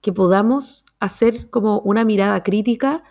que 0.00 0.12
podamos 0.12 0.84
hacer 0.98 1.50
como 1.50 1.80
una 1.80 2.04
mirada 2.04 2.42
crítica 2.42 3.02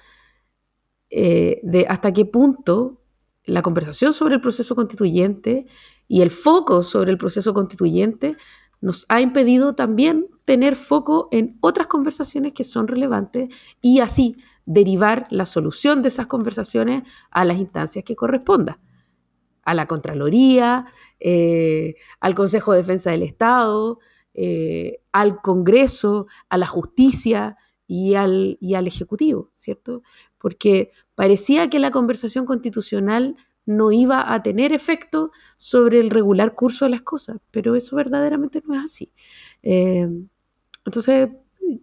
eh, 1.10 1.60
de 1.64 1.86
hasta 1.88 2.14
qué 2.14 2.26
punto 2.26 3.02
la 3.44 3.62
conversación 3.62 4.14
sobre 4.14 4.36
el 4.36 4.42
proceso 4.42 4.76
constituyente 4.76 5.66
y 6.10 6.22
el 6.22 6.32
foco 6.32 6.82
sobre 6.82 7.12
el 7.12 7.18
proceso 7.18 7.54
constituyente 7.54 8.36
nos 8.82 9.06
ha 9.10 9.22
impedido 9.22 9.74
también 9.74 10.28
tener 10.44 10.76
foco 10.76 11.30
en 11.32 11.58
otras 11.62 11.88
conversaciones 11.88 12.54
que 12.54 12.64
son 12.64 12.88
relevantes 12.88 13.56
y 13.82 14.00
así 14.00 14.36
derivar 14.66 15.28
la 15.30 15.46
solución 15.46 16.02
de 16.02 16.08
esas 16.08 16.28
conversaciones 16.28 17.04
a 17.30 17.46
las 17.46 17.60
instancias 17.60 18.04
que 18.04 18.16
correspondan, 18.16 18.80
a 19.64 19.74
la 19.76 19.86
Contraloría, 19.86 20.88
eh, 21.20 21.96
al 22.20 22.34
Consejo 22.34 22.72
de 22.72 22.80
Defensa 22.80 23.12
del 23.12 23.24
Estado, 23.24 24.00
eh, 24.34 25.02
al 25.12 25.42
Congreso, 25.42 26.26
a 26.50 26.58
la 26.58 26.68
justicia 26.68 27.58
y 27.86 28.16
al, 28.16 28.58
y 28.60 28.74
al 28.74 28.88
Ejecutivo, 28.88 29.52
¿cierto? 29.54 30.02
Porque 30.38 30.92
parecía 31.14 31.70
que 31.70 31.80
la 31.80 31.92
conversación 31.92 32.46
constitucional 32.46 33.36
no 33.70 33.92
iba 33.92 34.34
a 34.34 34.42
tener 34.42 34.74
efecto 34.74 35.32
sobre 35.56 36.00
el 36.00 36.10
regular 36.10 36.56
curso 36.56 36.86
de 36.86 36.92
las 36.92 37.04
cosas, 37.04 37.38
pero 37.52 37.76
eso 37.76 37.96
verdaderamente 37.96 38.64
no 38.66 38.74
es 38.74 38.84
así. 38.84 39.12
Eh, 39.62 40.10
entonces, 40.86 41.30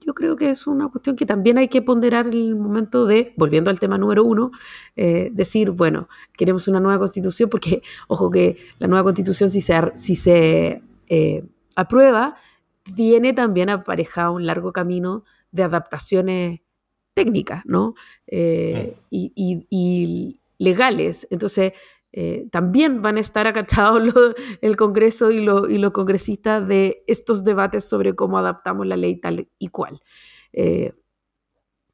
yo 0.05 0.13
creo 0.13 0.35
que 0.35 0.51
es 0.51 0.67
una 0.67 0.89
cuestión 0.89 1.15
que 1.15 1.27
también 1.27 1.59
hay 1.59 1.69
que 1.69 1.83
ponderar 1.83 2.27
en 2.27 2.33
el 2.33 2.57
momento 2.57 3.07
de, 3.07 3.35
volviendo 3.37 3.71
al 3.71 3.79
tema 3.79 3.99
número 3.99 4.25
uno, 4.25 4.51
eh, 4.97 5.31
decir, 5.33 5.71
bueno, 5.71 6.09
queremos 6.37 6.67
una 6.67 6.81
nueva 6.81 6.99
constitución, 6.99 7.49
porque, 7.49 7.83
ojo 8.09 8.31
que 8.31 8.57
la 8.81 8.89
nueva 8.89 9.05
constitución, 9.05 9.49
si 9.49 9.61
se, 9.61 9.75
si 9.95 10.17
se 10.17 10.83
eh, 11.07 11.45
aprueba, 11.77 12.35
tiene 12.97 13.33
también 13.33 13.71
aparejado 13.71 14.33
un 14.33 14.45
largo 14.45 14.73
camino 14.73 15.23
de 15.53 15.63
adaptaciones 15.63 16.63
técnicas, 17.15 17.63
¿no? 17.65 17.95
y, 18.29 20.41
legales. 20.59 21.27
Entonces, 21.31 21.73
eh, 22.13 22.49
también 22.51 23.03
van 23.03 23.19
a 23.19 23.21
estar 23.21 23.47
acachados 23.47 24.03
el 24.63 24.77
Congreso 24.77 25.31
y, 25.31 25.41
los 25.45 25.91
congresistas 25.93 26.67
de 26.67 27.05
estos 27.07 27.45
debates 27.45 27.85
sobre 27.85 28.15
cómo 28.15 28.39
adaptamos 28.39 28.87
la 28.87 28.97
ley 28.97 29.21
tal 29.21 29.49
y 29.59 29.69
cual. 29.69 30.01
Eh, 30.53 30.95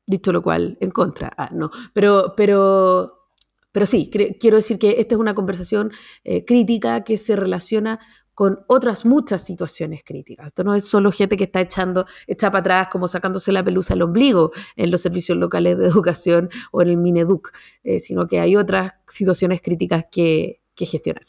dicho 0.06 0.32
lo 0.32 0.42
cual, 0.42 0.76
en 0.80 0.90
contra. 0.90 1.32
Ah, 1.36 1.50
no, 1.52 1.70
pero, 1.92 2.34
pero, 2.36 3.30
pero 3.72 3.86
sí, 3.86 4.10
quiero 4.38 4.56
decir 4.56 4.78
que 4.78 4.96
esta 4.98 5.14
es 5.14 5.20
una 5.20 5.34
conversación 5.34 5.90
eh, 6.22 6.44
crítica 6.44 7.02
que 7.02 7.16
se 7.16 7.34
relaciona 7.34 7.98
con 8.34 8.64
otras 8.66 9.04
muchas 9.04 9.44
situaciones 9.44 10.02
críticas. 10.04 10.46
Esto 10.46 10.64
no 10.64 10.74
es 10.74 10.84
solo 10.84 11.12
gente 11.12 11.36
que 11.36 11.44
está 11.44 11.60
echando, 11.60 12.06
echa 12.26 12.50
para 12.50 12.60
atrás 12.60 12.88
como 12.90 13.08
sacándose 13.08 13.52
la 13.52 13.62
pelusa 13.62 13.94
al 13.94 14.02
ombligo 14.02 14.52
en 14.76 14.90
los 14.90 15.02
servicios 15.02 15.36
locales 15.38 15.78
de 15.78 15.86
educación 15.88 16.48
o 16.70 16.82
en 16.82 16.88
el 16.88 16.96
Mineduc, 16.96 17.52
eh, 17.84 18.00
sino 18.00 18.26
que 18.26 18.40
hay 18.40 18.56
otras 18.56 18.92
situaciones 19.06 19.60
críticas 19.60 20.06
que, 20.10 20.60
gestionar. 20.76 21.24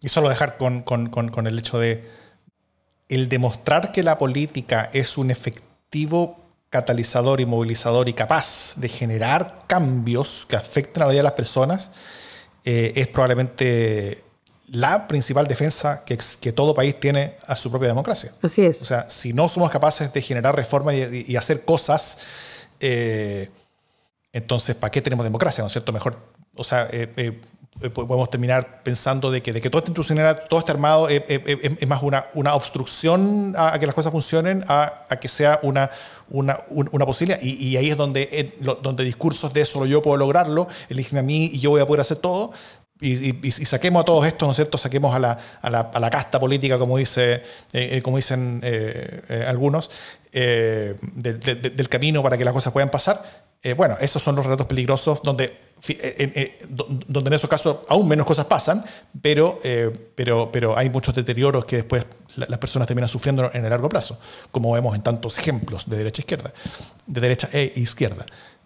Y 0.00 0.08
solo 0.08 0.28
dejar 0.28 0.56
con, 0.56 0.82
con, 0.82 1.46
el 1.46 1.56
hecho 1.56 1.78
de 1.78 2.04
el 3.08 3.28
demostrar 3.28 3.92
que 3.92 4.02
la 4.02 4.18
política 4.18 4.90
es 4.92 5.16
un 5.18 5.30
efectivo 5.30 6.42
catalizador 6.68 7.40
y 7.40 7.46
movilizador 7.46 8.08
y 8.08 8.12
capaz 8.12 8.74
de 8.78 8.88
generar 8.88 9.66
cambios 9.68 10.46
que 10.48 10.56
afecten 10.56 11.04
a 11.04 11.06
la 11.06 11.12
vida 11.12 11.20
de 11.20 11.24
las 11.24 11.32
personas, 11.34 11.92
eh, 12.64 12.92
es 12.96 13.06
probablemente 13.06 14.24
la 14.72 15.06
principal 15.06 15.46
defensa 15.46 16.02
que, 16.02 16.18
que, 16.40 16.50
todo 16.50 16.74
país 16.74 16.98
tiene 16.98 17.34
a 17.46 17.56
su 17.56 17.70
propia 17.70 17.88
democracia. 17.88 18.32
Así 18.40 18.64
es. 18.64 18.80
O 18.80 18.86
sea, 18.86 19.08
si 19.10 19.34
no 19.34 19.50
somos 19.50 19.70
capaces 19.70 20.10
de 20.10 20.22
generar 20.22 20.56
reformas 20.56 20.94
y, 20.94 21.36
hacer 21.36 21.66
cosas, 21.66 22.18
eh, 22.80 23.50
entonces, 24.32 24.74
¿para 24.74 24.90
qué 24.90 25.02
tenemos 25.02 25.24
democracia? 25.24 25.60
¿No 25.60 25.66
es 25.66 25.74
cierto? 25.74 25.92
Mejor, 25.92 26.18
o 26.56 26.64
sea, 26.64 26.88
eh, 26.90 27.12
eh, 27.18 27.90
podemos 27.90 28.30
terminar 28.30 28.82
pensando 28.82 29.30
de 29.30 29.42
que, 29.42 29.52
de 29.52 29.60
que 29.60 29.68
todo 29.68 29.80
este 29.80 29.90
institucional, 29.90 30.44
todo 30.48 30.60
este 30.60 30.72
armado 30.72 31.06
es, 31.10 31.22
más 31.86 32.02
una, 32.02 32.26
una 32.32 32.54
obstrucción 32.54 33.54
a, 33.58 33.78
que 33.78 33.84
las 33.84 33.94
cosas 33.94 34.10
funcionen, 34.10 34.64
a, 34.68 35.04
a 35.10 35.16
que 35.16 35.28
sea 35.28 35.60
una, 35.62 35.90
una, 36.30 36.60
una 36.70 37.04
posibilidad. 37.04 37.38
Y, 37.42 37.62
y, 37.62 37.76
ahí 37.76 37.90
es 37.90 37.96
donde, 37.98 38.54
donde 38.80 39.04
discursos 39.04 39.52
de 39.52 39.66
solo 39.66 39.84
yo 39.84 40.00
puedo 40.00 40.16
lograrlo, 40.16 40.66
eligen 40.88 41.18
a 41.18 41.22
mí 41.22 41.50
y 41.52 41.58
yo 41.58 41.70
voy 41.70 41.82
a 41.82 41.86
poder 41.86 42.00
hacer 42.00 42.16
todo, 42.16 42.52
y, 43.02 43.50
saquemos 43.50 44.02
a 44.02 44.04
todos 44.04 44.26
estos, 44.26 44.46
¿no 44.46 44.52
es 44.52 44.56
cierto? 44.56 44.78
Saquemos 44.78 45.14
a 45.14 45.18
la, 45.18 45.38
a 45.60 45.70
la, 45.70 45.80
a 45.80 46.00
la 46.00 46.10
casta 46.10 46.38
política, 46.38 46.78
como, 46.78 46.96
dice, 46.96 47.34
eh, 47.34 47.42
eh, 47.72 48.02
como 48.02 48.16
dicen 48.16 48.60
eh, 48.62 49.44
algunos, 49.46 49.90
del 50.32 51.88
camino 51.90 52.22
para 52.22 52.38
que 52.38 52.44
las 52.44 52.54
cosas 52.54 52.72
puedan 52.72 52.90
pasar. 52.90 53.22
bueno, 53.76 53.96
esos 54.00 54.22
son 54.22 54.34
los 54.34 54.44
relatos 54.44 54.66
peligrosos 54.66 55.20
donde, 55.22 55.58
donde 57.06 57.28
en 57.28 57.32
esos 57.34 57.50
casos 57.50 57.78
aún 57.88 58.08
menos 58.08 58.24
cosas 58.24 58.46
pasan, 58.46 58.82
pero, 59.20 59.58
pero, 60.14 60.50
pero 60.50 60.78
hay 60.78 60.88
muchos 60.88 61.14
deterioros 61.14 61.66
que 61.66 61.76
después 61.76 62.06
las 62.36 62.58
personas 62.58 62.86
terminan 62.88 63.08
sufriendo 63.08 63.50
en 63.52 63.64
el 63.64 63.70
largo 63.70 63.90
plazo, 63.90 64.18
como 64.50 64.72
vemos 64.72 64.94
en 64.94 65.02
tantos 65.02 65.36
ejemplos 65.36 65.88
de 65.88 65.98
derecha 65.98 66.20
a 66.20 66.22
izquierda, 66.22 66.54
de 67.06 67.20
derecha 67.20 67.48
e 67.52 67.72
izquierda. 67.76 68.24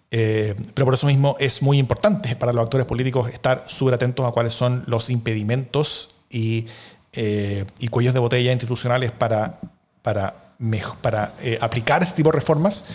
Eh, 0.09 0.55
pero 0.73 0.85
por 0.85 0.93
eso 0.93 1.07
mismo 1.07 1.35
es 1.39 1.61
muy 1.61 1.79
importante 1.79 2.35
para 2.37 2.53
los 2.53 2.63
actores 2.63 2.87
políticos 2.87 3.29
estar 3.29 3.65
súper 3.67 3.95
atentos 3.95 4.25
a 4.25 4.31
cuáles 4.31 4.53
son 4.53 4.83
los 4.87 5.09
impedimentos 5.09 6.15
y, 6.29 6.67
eh, 7.11 7.65
y 7.79 7.89
cuellos 7.89 8.13
de 8.13 8.19
botella 8.21 8.51
institucionales 8.53 9.11
para, 9.11 9.59
para, 10.01 10.53
para 11.01 11.33
eh, 11.41 11.57
aplicar 11.59 12.03
este 12.03 12.15
tipo 12.15 12.31
de 12.31 12.35
reformas, 12.35 12.85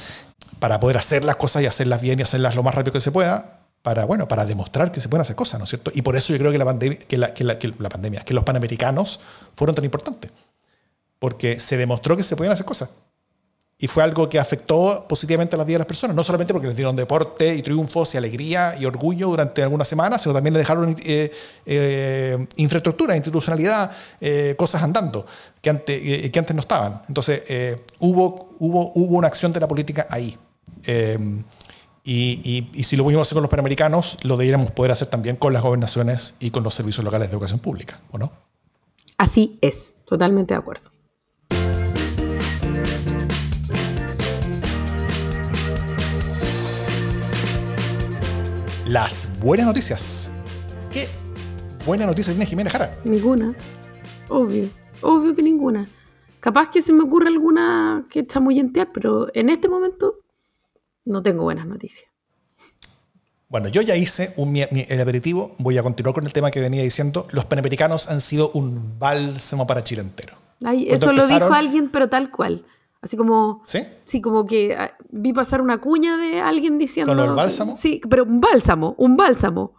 para 0.59 0.81
poder 0.81 0.97
hacer 0.97 1.25
las 1.25 1.37
cosas 1.37 1.63
y 1.63 1.67
hacerlas 1.67 2.01
bien 2.01 2.19
y 2.19 2.23
hacerlas 2.23 2.55
lo 2.55 2.63
más 2.63 2.75
rápido 2.75 2.93
que 2.93 3.01
se 3.01 3.13
pueda, 3.13 3.59
para, 3.83 4.05
bueno, 4.07 4.29
para 4.29 4.47
demostrar 4.47 4.93
que 4.93 5.01
se 5.01 5.09
pueden 5.09 5.23
hacer 5.23 5.37
cosas, 5.37 5.59
¿no 5.59 5.65
es 5.65 5.71
cierto? 5.71 5.91
Y 5.93 6.03
por 6.03 6.17
eso 6.17 6.33
yo 6.33 6.39
creo 6.39 6.53
que 6.53 6.59
la, 6.59 6.79
que 6.79 7.19
la, 7.19 7.35
que 7.35 7.45
la, 7.45 7.59
que 7.59 7.75
la 7.79 7.89
pandemia, 7.89 8.21
que 8.21 8.33
los 8.33 8.45
panamericanos 8.45 9.21
fueron 9.55 9.75
tan 9.75 9.85
importantes, 9.85 10.31
porque 11.19 11.59
se 11.59 11.77
demostró 11.77 12.17
que 12.17 12.23
se 12.23 12.37
podían 12.37 12.53
hacer 12.53 12.65
cosas 12.65 12.91
y 13.83 13.89
fue 13.89 14.05
algo 14.05 14.29
que 14.29 14.39
afectó 14.39 15.05
positivamente 15.09 15.57
a 15.57 15.59
la 15.59 15.65
vida 15.65 15.75
de 15.75 15.79
las 15.81 15.89
personas, 15.89 16.15
no 16.15 16.23
solamente 16.23 16.53
porque 16.53 16.69
les 16.69 16.77
dieron 16.77 16.95
deporte 16.95 17.53
y 17.53 17.63
triunfos 17.63 18.15
y 18.15 18.17
alegría 18.17 18.77
y 18.79 18.85
orgullo 18.85 19.27
durante 19.27 19.61
algunas 19.61 19.89
semanas, 19.89 20.23
sino 20.23 20.33
también 20.33 20.53
le 20.53 20.61
dejaron 20.61 20.95
eh, 21.05 21.33
eh, 21.67 22.47
infraestructura, 22.59 23.17
institucionalidad, 23.17 23.91
eh, 24.21 24.55
cosas 24.57 24.85
andando 24.85 25.27
que 25.61 25.69
antes, 25.69 26.31
que 26.31 26.39
antes 26.39 26.55
no 26.55 26.61
estaban. 26.61 27.03
Entonces, 27.09 27.43
hubo, 27.99 28.51
hubo, 28.61 28.93
hubo 28.95 29.17
una 29.17 29.27
acción 29.27 29.53
de 29.53 29.59
la 29.59 29.67
política 29.67 30.07
ahí. 30.09 30.39
Y, 32.05 32.71
y, 32.73 32.85
si 32.85 32.95
lo 32.95 33.03
pudimos 33.03 33.27
hacer 33.27 33.35
con 33.35 33.43
los 33.43 33.51
panamericanos, 33.51 34.17
lo 34.23 34.37
deberíamos 34.37 34.71
poder 34.71 34.93
hacer 34.93 35.09
también 35.09 35.35
con 35.35 35.53
las 35.53 35.63
gobernaciones 35.63 36.37
y 36.39 36.53
con 36.53 36.63
los 36.63 36.73
servicios 36.73 37.05
locales 37.05 37.29
de 37.29 37.33
educación 37.33 37.59
pública, 37.59 37.99
¿o 38.13 38.19
no? 38.19 38.31
Así 39.19 39.59
es, 39.61 39.97
totalmente 40.05 40.55
de 40.55 40.61
acuerdo. 40.61 40.93
Las 48.93 49.41
buenas 49.41 49.65
noticias. 49.65 50.31
¿Qué 50.93 51.09
buena 51.87 52.05
noticia 52.05 52.35
tiene 52.35 52.45
Jimena 52.45 52.69
Jara? 52.69 52.93
Ninguna. 53.07 53.55
Obvio. 54.29 54.69
Obvio 55.01 55.35
que 55.35 55.43
ninguna. 55.43 55.89
Capaz 56.41 56.69
que 56.69 56.83
se 56.83 56.93
me 56.93 57.03
ocurre 57.03 57.29
alguna 57.29 58.05
que 58.11 58.27
chamullentear, 58.27 58.91
pero 58.93 59.29
en 59.33 59.49
este 59.49 59.71
momento 59.71 60.17
no 61.07 61.23
tengo 61.23 61.43
buenas 61.43 61.67
noticias. 61.67 62.11
Bueno, 63.49 63.69
yo 63.69 63.81
ya 63.81 63.97
hice 63.97 64.35
el 64.37 65.01
aperitivo. 65.01 65.55
Voy 65.59 65.79
a 65.79 65.83
continuar 65.83 66.15
con 66.15 66.27
el 66.27 66.33
tema 66.35 66.51
que 66.51 66.61
venía 66.61 66.83
diciendo. 66.83 67.27
Los 67.31 67.47
panamericanos 67.47 68.11
han 68.11 68.21
sido 68.21 68.51
un 68.51 68.99
bálsamo 68.99 69.67
para 69.67 69.83
Chile 69.83 70.03
entero. 70.03 70.37
eso 70.87 71.13
lo 71.13 71.27
dijo 71.27 71.55
alguien, 71.55 71.89
pero 71.89 72.11
tal 72.11 72.31
cual. 72.31 72.67
Así 73.03 73.17
como. 73.17 73.63
¿Sí? 73.67 73.85
Sí, 74.05 74.23
como 74.23 74.47
que 74.47 74.75
ah, 74.75 74.97
vi 75.11 75.33
pasar 75.33 75.61
una 75.61 75.81
cuña 75.81 76.17
de 76.17 76.41
alguien 76.41 76.79
diciendo. 76.79 77.15
¿Con 77.15 77.23
el 77.23 77.35
bálsamo? 77.35 77.77
Sí, 77.77 78.01
pero 78.09 78.25
un 78.25 78.41
bálsamo, 78.41 78.95
un 78.97 79.17
bálsamo. 79.17 79.75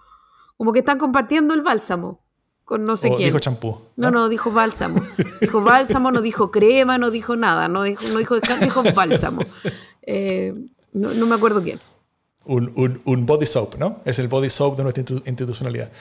Como 0.58 0.72
que 0.72 0.80
están 0.80 1.00
compartiendo 1.00 1.54
el 1.54 1.62
bálsamo 1.62 2.24
con 2.66 2.86
no 2.86 2.96
sé 2.98 3.10
quién. 3.10 3.30
Dijo 3.30 3.40
champú. 3.40 3.78
¿no? 3.96 4.12
¿no? 4.12 4.30
dijo 4.30 4.52
bálsamo. 4.52 5.02
Dijo 5.42 5.62
bálsamo, 5.62 6.12
no 6.12 6.22
dijo 6.22 6.52
crema, 6.52 6.98
no 6.98 7.12
dijo 7.12 7.36
nada. 7.36 7.68
No 7.68 7.84
dijo, 7.84 8.04
no 8.12 8.20
dijo, 8.20 8.36
dijo 8.40 8.84
bálsamo. 8.96 9.42
Eh, 10.06 10.54
no, 10.92 11.14
no, 11.14 11.26
me 11.26 11.36
acuerdo 11.36 11.62
quién. 11.62 11.80
Un, 12.46 12.74
un, 12.76 13.02
un, 13.06 13.26
body 13.26 13.46
soap, 13.46 13.76
¿no? 13.76 14.02
Es 14.04 14.20
el 14.20 14.28
body 14.28 14.50
soap 14.50 14.76
de 14.76 14.84
nuestra 14.84 15.04
institucionalidad. 15.26 15.92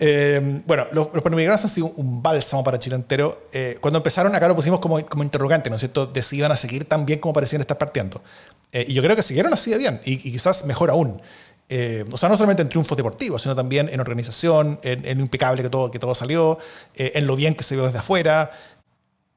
Eh, 0.00 0.62
bueno, 0.64 0.86
los, 0.92 1.08
los 1.12 1.22
panamericanos 1.22 1.62
han 1.64 1.70
sido 1.70 1.88
un 1.96 2.22
bálsamo 2.22 2.62
para 2.62 2.78
Chile 2.78 2.96
entero. 2.96 3.46
Eh, 3.52 3.78
cuando 3.80 3.98
empezaron, 3.98 4.34
acá 4.34 4.46
lo 4.48 4.54
pusimos 4.54 4.78
como, 4.78 5.04
como 5.06 5.22
interrogante, 5.22 5.70
¿no 5.70 5.76
es 5.76 5.80
cierto? 5.80 6.06
De 6.06 6.22
si 6.22 6.36
iban 6.36 6.52
a 6.52 6.56
seguir 6.56 6.84
tan 6.84 7.04
bien 7.04 7.18
como 7.18 7.34
parecían 7.34 7.60
estar 7.60 7.78
partiendo. 7.78 8.22
Eh, 8.72 8.86
y 8.88 8.94
yo 8.94 9.02
creo 9.02 9.16
que 9.16 9.22
siguieron 9.22 9.52
así 9.52 9.70
de 9.70 9.78
bien, 9.78 10.00
y, 10.04 10.18
quizás 10.18 10.64
mejor 10.66 10.90
aún. 10.90 11.20
o 12.12 12.16
sea, 12.16 12.28
no 12.28 12.36
solamente 12.36 12.62
en 12.62 12.68
triunfos 12.68 12.96
deportivos, 12.96 13.42
sino 13.42 13.56
también 13.56 13.88
en 13.88 14.00
organización, 14.00 14.78
en, 14.82 15.18
lo 15.18 15.22
impecable 15.22 15.62
que 15.62 15.70
todo, 15.70 15.90
que 15.90 15.98
todo 15.98 16.14
salió, 16.14 16.58
en 16.94 17.26
lo 17.26 17.34
bien 17.34 17.54
que 17.54 17.64
se 17.64 17.74
vio 17.74 17.84
desde 17.84 17.98
afuera. 17.98 18.50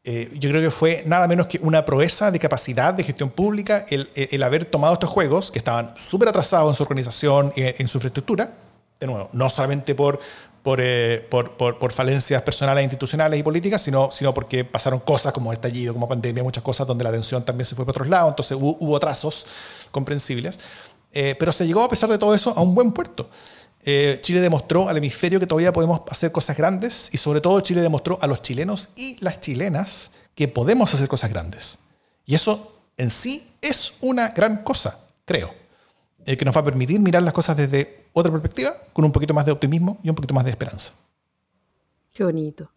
yo 0.04 0.50
creo 0.50 0.62
que 0.62 0.72
fue 0.72 1.04
nada 1.06 1.28
menos 1.28 1.48
que 1.48 1.60
una 1.62 1.86
proeza 1.86 2.30
de 2.30 2.40
capacidad 2.40 2.94
de 2.94 3.04
gestión 3.04 3.30
pública 3.32 3.86
el, 3.90 4.10
el 4.14 4.44
haber 4.44 4.66
tomado 4.66 4.94
estos 4.94 5.10
juegos 5.10 5.52
que 5.52 5.60
estaban 5.60 5.94
súper 5.98 6.30
atrasados 6.30 6.70
en 6.70 6.76
su 6.76 6.84
organización, 6.84 7.52
en, 7.56 7.76
en 7.78 7.88
su 7.88 7.98
infraestructura, 7.98 8.52
de 9.02 9.08
nuevo, 9.08 9.30
no 9.34 9.50
solamente 9.50 9.96
por, 9.96 10.20
eh, 10.66 11.28
por, 11.30 11.58
por, 11.58 11.80
por, 11.80 11.92
falencias 11.92 12.42
personales, 12.44 12.84
institucionales 12.84 13.40
y 13.40 13.44
políticas, 13.44 13.82
sino, 13.82 14.12
sino 14.12 14.34
porque 14.34 14.64
pasaron 14.64 15.00
cosas 15.00 15.34
como 15.34 15.52
estallido, 15.52 15.94
como 15.94 16.08
pandemia, 16.08 16.44
muchas 16.44 16.64
cosas 16.64 16.86
donde 16.86 17.04
la 17.04 17.10
atención 17.10 17.44
también 17.44 17.66
se 17.66 17.76
fue 17.76 17.86
por 17.86 17.92
otros 17.92 18.08
lados, 18.08 18.30
entonces 18.30 18.58
hubo, 18.58 18.78
hubo 18.80 19.00
trazos 19.00 19.46
comprensibles. 19.92 20.60
Eh, 21.14 21.36
pero 21.38 21.52
se 21.52 21.68
llegó, 21.68 21.84
a 21.84 21.90
pesar 21.90 22.10
de 22.10 22.18
todo 22.18 22.34
eso, 22.34 22.54
a 22.56 22.62
un 22.62 22.74
buen 22.74 22.92
puerto. 22.92 23.30
Eh, 23.84 24.20
Chile 24.22 24.40
demostró 24.42 24.88
al 24.88 24.98
hemisferio 24.98 25.40
que 25.40 25.48
todavía 25.48 25.74
podemos 25.74 26.02
hacer 26.10 26.32
cosas 26.32 26.56
grandes 26.56 27.10
y 27.12 27.18
sobre 27.18 27.42
todo 27.42 27.60
Chile 27.62 27.82
demostró 27.82 28.20
a 28.22 28.28
los 28.28 28.42
chilenos 28.42 28.90
y 28.96 29.18
las 29.24 29.42
chilenas 29.42 30.12
que 30.36 30.48
podemos 30.48 30.94
hacer 30.94 31.08
cosas 31.08 31.32
grandes. 31.32 31.80
Y 32.26 32.36
eso 32.36 32.78
en 32.98 33.10
sí 33.10 33.56
es 33.62 33.94
una 34.02 34.30
gran 34.30 34.64
cosa, 34.64 35.00
creo. 35.26 35.61
Eh, 36.26 36.38
que 36.38 36.46
nos 36.46 36.56
va 36.56 36.62
a 36.62 36.66
permitir 36.66 37.00
mirar 37.00 37.24
las 37.24 37.34
cosas 37.34 37.58
desde 37.58 38.06
otra 38.14 38.32
perspectiva, 38.32 38.74
con 38.94 39.06
un 39.06 39.12
poquito 39.12 39.34
más 39.34 39.46
de 39.46 39.52
optimismo 39.52 40.00
y 40.04 40.10
un 40.10 40.16
poquito 40.16 40.34
más 40.34 40.46
de 40.46 40.52
esperanza. 40.52 40.94
Qué 42.14 42.24
bonito. 42.24 42.72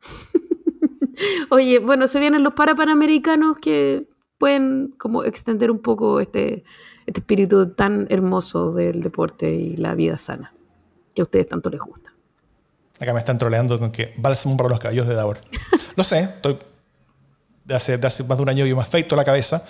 Oye, 1.50 1.78
bueno, 1.78 2.06
se 2.06 2.18
vienen 2.18 2.42
los 2.42 2.54
parapanamericanos 2.54 3.58
que 3.58 4.08
pueden 4.38 4.94
como 4.98 5.22
extender 5.22 5.70
un 5.70 5.80
poco 5.80 6.18
este, 6.18 6.64
este 7.06 7.20
espíritu 7.20 7.74
tan 7.74 8.06
hermoso 8.10 8.72
del 8.72 9.02
deporte 9.02 9.50
y 9.54 9.76
la 9.76 9.94
vida 9.94 10.18
sana, 10.18 10.52
que 11.14 11.22
a 11.22 11.24
ustedes 11.24 11.48
tanto 11.48 11.70
les 11.70 11.80
gusta. 11.80 12.12
Acá 12.98 13.12
me 13.12 13.20
están 13.20 13.38
troleando 13.38 13.78
con 13.78 13.92
que 13.92 14.12
bálsamo 14.18 14.56
para 14.56 14.70
los 14.70 14.78
caballos 14.78 15.06
de 15.06 15.14
Davor. 15.14 15.40
Lo 15.96 16.04
sé, 16.04 16.20
estoy 16.20 16.58
de 17.64 17.74
hace, 17.74 17.98
de 17.98 18.06
hace 18.06 18.24
más 18.24 18.36
de 18.36 18.42
un 18.42 18.48
año 18.48 18.66
y 18.66 18.74
más 18.74 18.88
feito 18.88 19.14
la 19.14 19.24
cabeza. 19.24 19.64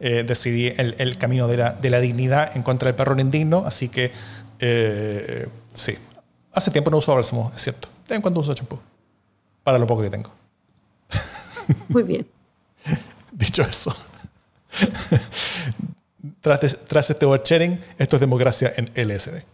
Eh, 0.00 0.24
decidí 0.26 0.72
el, 0.76 1.18
camino 1.18 1.46
de 1.46 1.56
la, 1.56 1.72
de 1.72 1.88
la, 1.88 2.00
dignidad 2.00 2.56
en 2.56 2.62
contra 2.62 2.88
del 2.88 2.96
perro 2.96 3.18
indigno, 3.18 3.64
así 3.64 3.88
que 3.88 4.12
eh, 4.58 5.48
sí, 5.72 5.96
hace 6.52 6.70
tiempo 6.70 6.90
no 6.90 6.98
uso 6.98 7.14
bálsamo, 7.14 7.52
es 7.54 7.62
cierto. 7.62 7.88
De 8.08 8.16
en 8.16 8.20
cuando 8.20 8.40
uso 8.40 8.52
champú, 8.54 8.78
para 9.62 9.78
lo 9.78 9.86
poco 9.86 10.02
que 10.02 10.10
tengo. 10.10 10.30
Muy 11.88 12.02
bien. 12.02 12.26
Dicho 13.32 13.62
eso, 13.62 13.96
tras, 16.40 16.78
tras 16.86 17.10
este 17.10 17.26
sharing, 17.44 17.80
esto 17.96 18.16
es 18.16 18.20
democracia 18.20 18.72
en 18.76 18.90
LSD. 18.94 19.53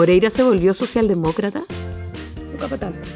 ¿Moreira 0.00 0.30
se 0.30 0.42
volvió 0.42 0.72
socialdemócrata? 0.72 1.62
Nunca 2.52 2.68
para 2.68 2.78
tanto. 2.78 3.06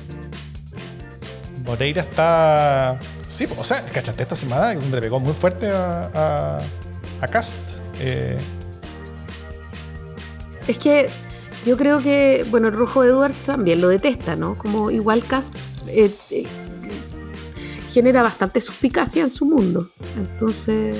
Moreira 1.64 2.02
está. 2.02 3.00
Sí, 3.26 3.46
o 3.56 3.64
sea, 3.64 3.82
cachaste 3.86 4.22
esta 4.22 4.36
semana 4.36 4.74
donde 4.74 4.90
le 4.90 5.00
pegó 5.00 5.18
muy 5.18 5.32
fuerte 5.32 5.66
a, 5.70 6.60
a, 7.22 7.28
Cast. 7.28 7.56
Eh. 8.00 8.38
Es 10.68 10.78
que 10.78 11.08
yo 11.64 11.78
creo 11.78 12.02
que, 12.02 12.44
bueno, 12.50 12.68
el 12.68 12.74
Rojo 12.74 13.02
Edwards 13.02 13.44
también 13.44 13.80
lo 13.80 13.88
detesta, 13.88 14.36
¿no? 14.36 14.58
Como 14.58 14.90
igual 14.90 15.24
Cast 15.26 15.54
eh, 15.88 16.14
eh, 16.32 16.46
genera 17.92 18.22
bastante 18.22 18.60
suspicacia 18.60 19.22
en 19.22 19.30
su 19.30 19.46
mundo. 19.46 19.88
Entonces. 20.18 20.98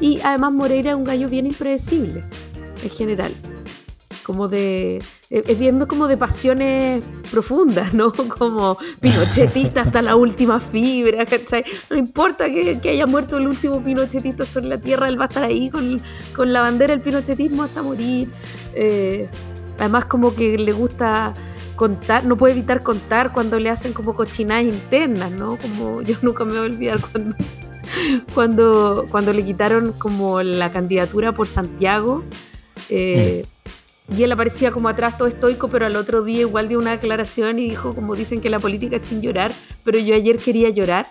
Y 0.00 0.20
además 0.20 0.52
Moreira 0.52 0.90
es 0.90 0.96
un 0.96 1.02
gallo 1.02 1.28
bien 1.28 1.46
impredecible, 1.46 2.22
en 2.84 2.90
general 2.90 3.34
como 4.28 4.46
de 4.46 5.02
es 5.30 5.58
bien 5.58 5.82
como 5.86 6.06
de 6.06 6.18
pasiones 6.18 7.02
profundas, 7.30 7.94
¿no? 7.94 8.12
Como 8.38 8.76
pinochetista 9.00 9.80
hasta 9.80 10.02
la 10.02 10.16
última 10.16 10.60
fibra, 10.60 11.24
¿cachai? 11.24 11.64
No 11.88 11.96
importa 11.96 12.44
que, 12.44 12.78
haya 12.90 13.06
muerto 13.06 13.38
el 13.38 13.48
último 13.48 13.82
pinochetista 13.82 14.44
sobre 14.44 14.68
la 14.68 14.78
tierra, 14.78 15.08
él 15.08 15.18
va 15.18 15.24
a 15.24 15.28
estar 15.28 15.44
ahí 15.44 15.70
con, 15.70 15.96
la 16.52 16.60
bandera 16.60 16.94
del 16.94 17.02
pinochetismo 17.02 17.62
hasta 17.62 17.82
morir. 17.82 18.28
Eh, 18.74 19.26
además 19.78 20.04
como 20.04 20.34
que 20.34 20.58
le 20.58 20.72
gusta 20.72 21.32
contar, 21.74 22.24
no 22.24 22.36
puede 22.36 22.52
evitar 22.52 22.82
contar 22.82 23.32
cuando 23.32 23.58
le 23.58 23.70
hacen 23.70 23.94
como 23.94 24.14
cochinadas 24.14 24.64
internas, 24.64 25.32
¿no? 25.32 25.56
Como 25.56 26.02
yo 26.02 26.16
nunca 26.22 26.44
me 26.44 26.50
voy 26.50 26.60
a 26.60 26.64
olvidar 26.64 27.00
cuando, 27.00 27.36
cuando, 28.34 29.06
cuando 29.10 29.32
le 29.32 29.42
quitaron 29.42 29.90
como 29.94 30.42
la 30.42 30.70
candidatura 30.70 31.32
por 31.32 31.46
Santiago. 31.46 32.22
Eh, 32.90 33.42
mm 33.42 33.77
y 34.16 34.22
él 34.22 34.32
aparecía 34.32 34.70
como 34.72 34.88
atrás 34.88 35.18
todo 35.18 35.28
estoico, 35.28 35.68
pero 35.68 35.86
al 35.86 35.96
otro 35.96 36.22
día 36.22 36.40
igual 36.40 36.68
dio 36.68 36.78
una 36.78 36.92
declaración 36.92 37.58
y 37.58 37.68
dijo, 37.68 37.92
como 37.94 38.16
dicen 38.16 38.40
que 38.40 38.48
la 38.48 38.58
política 38.58 38.96
es 38.96 39.02
sin 39.02 39.20
llorar, 39.20 39.52
pero 39.84 39.98
yo 39.98 40.14
ayer 40.14 40.38
quería 40.38 40.70
llorar. 40.70 41.06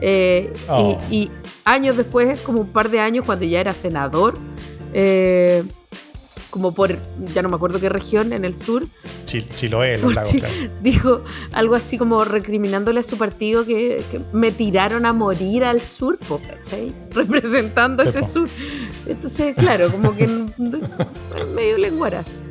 Eh, 0.00 0.52
oh. 0.68 1.00
y, 1.10 1.30
años 1.64 1.96
después, 1.96 2.40
como 2.40 2.60
un 2.60 2.72
par 2.72 2.90
de 2.90 3.00
años, 3.00 3.24
cuando 3.24 3.44
ya 3.44 3.60
era 3.60 3.72
senador, 3.72 4.34
eh, 4.92 5.64
como 6.56 6.72
por, 6.72 6.96
ya 7.34 7.42
no 7.42 7.50
me 7.50 7.56
acuerdo 7.56 7.78
qué 7.78 7.90
región, 7.90 8.32
en 8.32 8.46
el 8.46 8.54
sur. 8.54 8.82
Chiloé, 9.26 9.98
los 9.98 10.14
lagos, 10.14 10.34
Dijo 10.82 11.22
algo 11.52 11.74
así 11.74 11.98
como 11.98 12.24
recriminándole 12.24 13.00
a 13.00 13.02
su 13.02 13.18
partido 13.18 13.66
que, 13.66 14.02
me 14.32 14.52
tiraron 14.52 15.04
a 15.04 15.12
morir 15.12 15.64
al 15.64 15.82
sur, 15.82 16.18
¿cachai? 16.18 16.88
Representando 17.10 18.04
ese 18.04 18.24
sur. 18.24 18.48
Entonces, 19.04 19.54
claro, 19.54 19.92
como 19.92 20.16
que 20.16 20.26
medio 21.54 21.76
lenguaras. 21.76 22.45